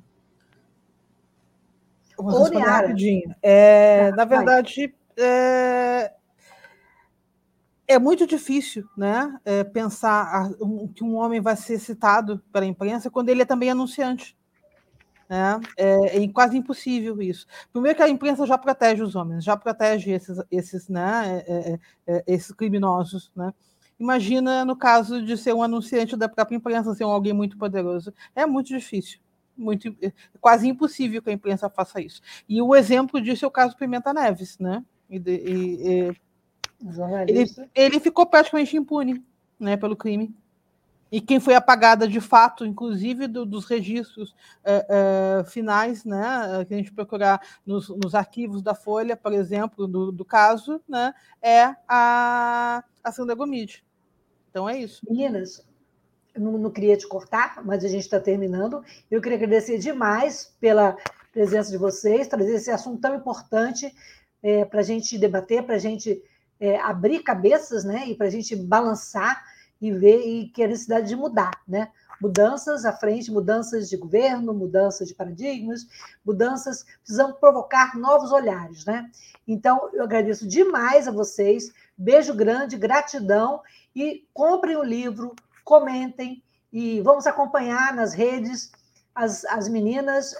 Eu 2.17 2.23
vou 2.23 2.39
responder 2.39 2.59
rapidinho. 2.59 3.35
É, 3.41 4.09
tá, 4.11 4.15
na 4.17 4.25
verdade, 4.25 4.93
é, 5.17 6.13
é, 7.87 7.99
muito 7.99 8.25
difícil 8.27 8.87
né, 8.95 9.39
é, 9.45 9.63
pensar 9.63 10.23
a, 10.23 10.63
um, 10.63 10.87
que 10.87 11.03
um 11.03 11.15
homem 11.15 11.41
vai 11.41 11.55
ser 11.55 11.79
citado 11.79 12.41
pela 12.51 12.65
imprensa 12.65 13.09
quando 13.09 13.29
ele 13.29 13.41
é 13.41 13.45
também 13.45 13.69
anunciante. 13.69 14.37
Né? 15.29 15.59
É, 15.77 16.23
é, 16.23 16.27
quase 16.27 16.57
impossível 16.57 17.21
isso. 17.21 17.47
Primeiro 17.71 17.97
que 17.97 18.03
a 18.03 18.09
imprensa 18.09 18.45
já 18.45 18.57
protege 18.57 19.01
os 19.01 19.15
homens, 19.15 19.43
já 19.43 19.57
protege 19.57 20.11
esses, 20.11 20.37
esses, 20.51 20.89
né, 20.89 21.43
é, 21.47 21.79
é 22.05 22.23
esses 22.27 22.51
criminosos. 22.51 23.31
Né? 23.35 23.51
Imagina 24.03 24.65
no 24.65 24.75
caso 24.75 25.23
de 25.23 25.37
ser 25.37 25.53
um 25.53 25.63
anunciante 25.63 26.17
da 26.17 26.27
própria 26.27 26.57
imprensa, 26.57 26.93
ser 26.93 27.05
um 27.05 27.09
alguém 27.09 27.31
muito 27.31 27.57
poderoso. 27.57 28.13
É 28.35 28.45
muito 28.45 28.67
difícil 28.67 29.19
muito 29.55 29.95
é 30.01 30.11
quase 30.41 30.67
impossível 30.67 31.21
que 31.21 31.29
a 31.29 31.33
imprensa 31.33 31.69
faça 31.69 32.01
isso. 32.01 32.21
E 32.49 32.59
o 32.59 32.75
exemplo 32.75 33.21
disso 33.21 33.45
é 33.45 33.47
o 33.47 33.51
caso 33.51 33.77
Pimenta 33.77 34.11
Neves, 34.11 34.57
né? 34.57 34.83
E, 35.07 35.17
e, 35.17 36.09
e 36.09 36.17
ele, 37.27 37.45
ele 37.75 37.99
ficou 37.99 38.25
praticamente 38.25 38.75
impune, 38.75 39.23
né, 39.59 39.77
pelo 39.77 39.95
crime. 39.95 40.35
E 41.11 41.21
quem 41.21 41.39
foi 41.39 41.53
apagada 41.53 42.07
de 42.07 42.19
fato, 42.19 42.65
inclusive 42.65 43.27
do, 43.27 43.45
dos 43.45 43.65
registros 43.65 44.35
é, 44.63 44.87
é, 44.89 45.43
finais, 45.43 46.03
né, 46.03 46.65
que 46.67 46.73
a 46.73 46.77
gente 46.77 46.91
procurar 46.91 47.39
nos, 47.63 47.89
nos, 47.89 48.15
arquivos 48.15 48.63
da 48.63 48.73
Folha, 48.73 49.15
por 49.15 49.31
exemplo, 49.31 49.87
do, 49.87 50.11
do 50.11 50.25
caso, 50.25 50.81
né, 50.89 51.13
é 51.39 51.75
a, 51.87 52.83
a 53.03 53.11
Sandra 53.11 53.35
Gomide. 53.35 53.83
Então 54.53 54.69
é 54.69 54.77
isso. 54.77 55.01
Meninas, 55.09 55.65
não, 56.37 56.59
não 56.59 56.69
queria 56.69 56.95
te 56.95 57.07
cortar, 57.07 57.65
mas 57.65 57.83
a 57.83 57.87
gente 57.87 58.03
está 58.03 58.19
terminando. 58.19 58.83
Eu 59.09 59.19
queria 59.19 59.35
agradecer 59.35 59.79
demais 59.79 60.53
pela 60.59 60.95
presença 61.31 61.71
de 61.71 61.77
vocês, 61.77 62.27
trazer 62.27 62.53
esse 62.53 62.69
assunto 62.69 63.01
tão 63.01 63.15
importante 63.15 63.91
é, 64.43 64.63
para 64.63 64.81
a 64.81 64.83
gente 64.83 65.17
debater, 65.17 65.63
para 65.63 65.73
a 65.73 65.79
gente 65.79 66.21
é, 66.59 66.79
abrir 66.79 67.23
cabeças, 67.23 67.83
né? 67.83 68.07
E 68.07 68.13
para 68.13 68.27
a 68.27 68.29
gente 68.29 68.55
balançar 68.55 69.43
e 69.81 69.91
ver 69.91 70.19
e 70.19 70.49
que 70.49 70.61
a 70.61 70.67
necessidade 70.67 71.07
de 71.07 71.15
mudar, 71.15 71.59
né? 71.67 71.89
Mudanças 72.21 72.85
à 72.85 72.93
frente, 72.93 73.31
mudanças 73.31 73.89
de 73.89 73.97
governo, 73.97 74.53
mudanças 74.53 75.07
de 75.07 75.15
paradigmas, 75.15 75.87
mudanças 76.23 76.85
precisamos 77.01 77.39
provocar 77.39 77.97
novos 77.97 78.31
olhares, 78.31 78.85
né? 78.85 79.09
Então, 79.47 79.89
eu 79.93 80.03
agradeço 80.03 80.47
demais 80.47 81.07
a 81.07 81.11
vocês, 81.11 81.73
beijo 81.97 82.33
grande, 82.33 82.77
gratidão 82.77 83.61
e 83.95 84.25
comprem 84.33 84.75
o 84.75 84.83
livro, 84.83 85.35
comentem 85.63 86.43
e 86.71 87.01
vamos 87.01 87.27
acompanhar 87.27 87.93
nas 87.93 88.13
redes 88.13 88.71
as, 89.13 89.45
as 89.45 89.69
meninas 89.69 90.35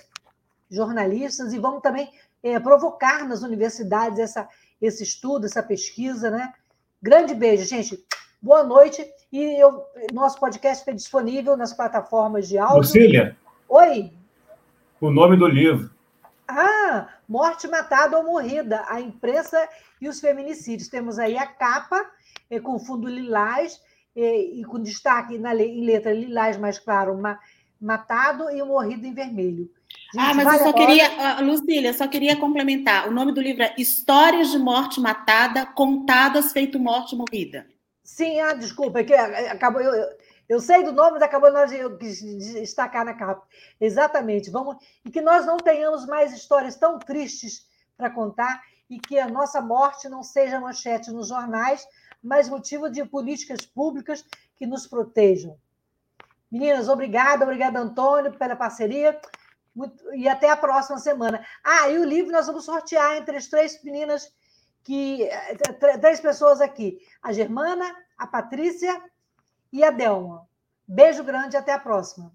jornalistas 0.69 1.53
e 1.53 1.59
vamos 1.59 1.81
também 1.81 2.09
é, 2.41 2.59
provocar 2.59 3.27
nas 3.27 3.43
universidades 3.43 4.19
essa, 4.19 4.49
esse 4.81 5.03
estudo, 5.03 5.45
essa 5.45 5.61
pesquisa, 5.61 6.29
né? 6.31 6.53
Grande 7.01 7.35
beijo, 7.35 7.65
gente. 7.65 8.03
Boa 8.41 8.63
noite. 8.63 9.05
E 9.31 9.61
eu, 9.61 9.85
nosso 10.11 10.39
podcast 10.39 10.81
está 10.81 10.91
disponível 10.91 11.55
nas 11.55 11.73
plataformas 11.73 12.47
de 12.47 12.57
áudio. 12.57 12.77
Lucília. 12.77 13.37
Oi. 13.69 14.11
O 14.99 15.11
nome 15.11 15.37
do 15.37 15.47
livro. 15.47 15.89
Ah, 16.47 16.82
Morte 17.27 17.67
Matada 17.67 18.17
ou 18.17 18.23
Morrida, 18.23 18.83
a 18.87 18.99
imprensa 18.99 19.67
e 20.01 20.07
os 20.07 20.19
feminicídios. 20.19 20.89
Temos 20.89 21.19
aí 21.19 21.37
a 21.37 21.45
capa 21.45 22.05
é, 22.49 22.59
com 22.59 22.79
fundo 22.79 23.07
lilás 23.07 23.79
e, 24.15 24.61
e 24.61 24.65
com 24.65 24.81
destaque 24.81 25.37
na, 25.37 25.55
em 25.55 25.85
letra 25.85 26.13
lilás 26.13 26.57
mais 26.57 26.79
claro, 26.79 27.17
ma, 27.17 27.39
matado 27.79 28.49
e 28.49 28.61
morrido 28.63 29.05
em 29.05 29.13
vermelho. 29.13 29.69
Gente, 30.13 30.23
ah, 30.23 30.33
mas 30.33 30.59
eu 30.59 30.67
só 30.67 30.73
queria, 30.73 31.39
Lucília, 31.41 31.93
só 31.93 32.07
queria 32.07 32.35
complementar. 32.35 33.07
O 33.07 33.11
nome 33.11 33.31
do 33.31 33.41
livro 33.41 33.63
é 33.63 33.73
Histórias 33.77 34.51
de 34.51 34.59
Morte 34.59 34.99
Matada, 34.99 35.65
contadas 35.65 36.51
feito 36.51 36.79
morte 36.79 37.15
morrida. 37.15 37.65
Sim, 38.03 38.39
ah, 38.41 38.53
desculpa, 38.53 38.99
é 38.99 39.03
que 39.03 39.13
acabou. 39.13 39.81
Eu, 39.81 39.93
eu, 39.93 40.07
eu 40.47 40.59
sei 40.59 40.83
do 40.83 40.91
nome, 40.91 41.13
mas 41.13 41.23
acabou 41.23 41.51
nós 41.51 41.71
destacar 41.71 43.05
na 43.05 43.13
capa. 43.13 43.47
Exatamente. 43.79 44.49
Vamos 44.49 44.77
e 45.05 45.09
que 45.09 45.21
nós 45.21 45.45
não 45.45 45.57
tenhamos 45.57 46.05
mais 46.05 46.33
histórias 46.33 46.75
tão 46.75 46.99
tristes 46.99 47.65
para 47.95 48.09
contar 48.09 48.61
e 48.89 48.99
que 48.99 49.17
a 49.17 49.27
nossa 49.27 49.61
morte 49.61 50.09
não 50.09 50.21
seja 50.21 50.59
manchete 50.59 51.11
nos 51.11 51.29
jornais, 51.29 51.87
mas 52.21 52.49
motivo 52.49 52.89
de 52.89 53.03
políticas 53.05 53.65
públicas 53.65 54.23
que 54.55 54.65
nos 54.65 54.85
protejam. 54.85 55.57
Meninas, 56.51 56.87
obrigada, 56.87 57.43
obrigada, 57.43 57.79
Antônio, 57.79 58.37
pela 58.37 58.55
parceria. 58.55 59.19
Muito, 59.75 60.13
e 60.13 60.27
até 60.27 60.49
a 60.49 60.57
próxima 60.57 60.99
semana. 60.99 61.43
Ah, 61.63 61.89
e 61.89 61.97
o 61.97 62.03
livro 62.03 62.31
nós 62.31 62.45
vamos 62.45 62.65
sortear 62.65 63.17
entre 63.17 63.37
as 63.37 63.47
três 63.47 63.81
meninas 63.83 64.31
que. 64.83 65.27
Três 65.99 66.19
pessoas 66.19 66.61
aqui: 66.61 66.99
a 67.23 67.33
Germana, 67.33 67.85
a 68.15 68.27
Patrícia 68.27 69.01
e 69.73 69.83
a 69.83 69.89
Delma. 69.89 70.47
Beijo 70.87 71.23
grande 71.23 71.55
e 71.55 71.57
até 71.57 71.73
a 71.73 71.79
próxima. 71.79 72.31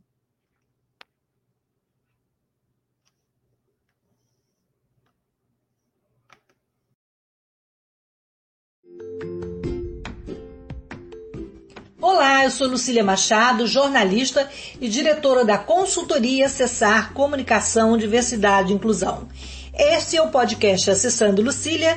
Olá, 12.01 12.45
eu 12.45 12.51
sou 12.51 12.67
Lucília 12.67 13.05
Machado, 13.05 13.67
jornalista 13.67 14.51
e 14.81 14.89
diretora 14.89 15.45
da 15.45 15.59
consultoria 15.59 16.47
Acessar 16.47 17.13
Comunicação, 17.13 17.97
Diversidade 17.97 18.73
e 18.73 18.75
Inclusão. 18.75 19.29
Este 19.73 20.17
é 20.17 20.23
o 20.23 20.31
podcast 20.31 20.91
Acessando 20.91 21.41
Lucília, 21.41 21.97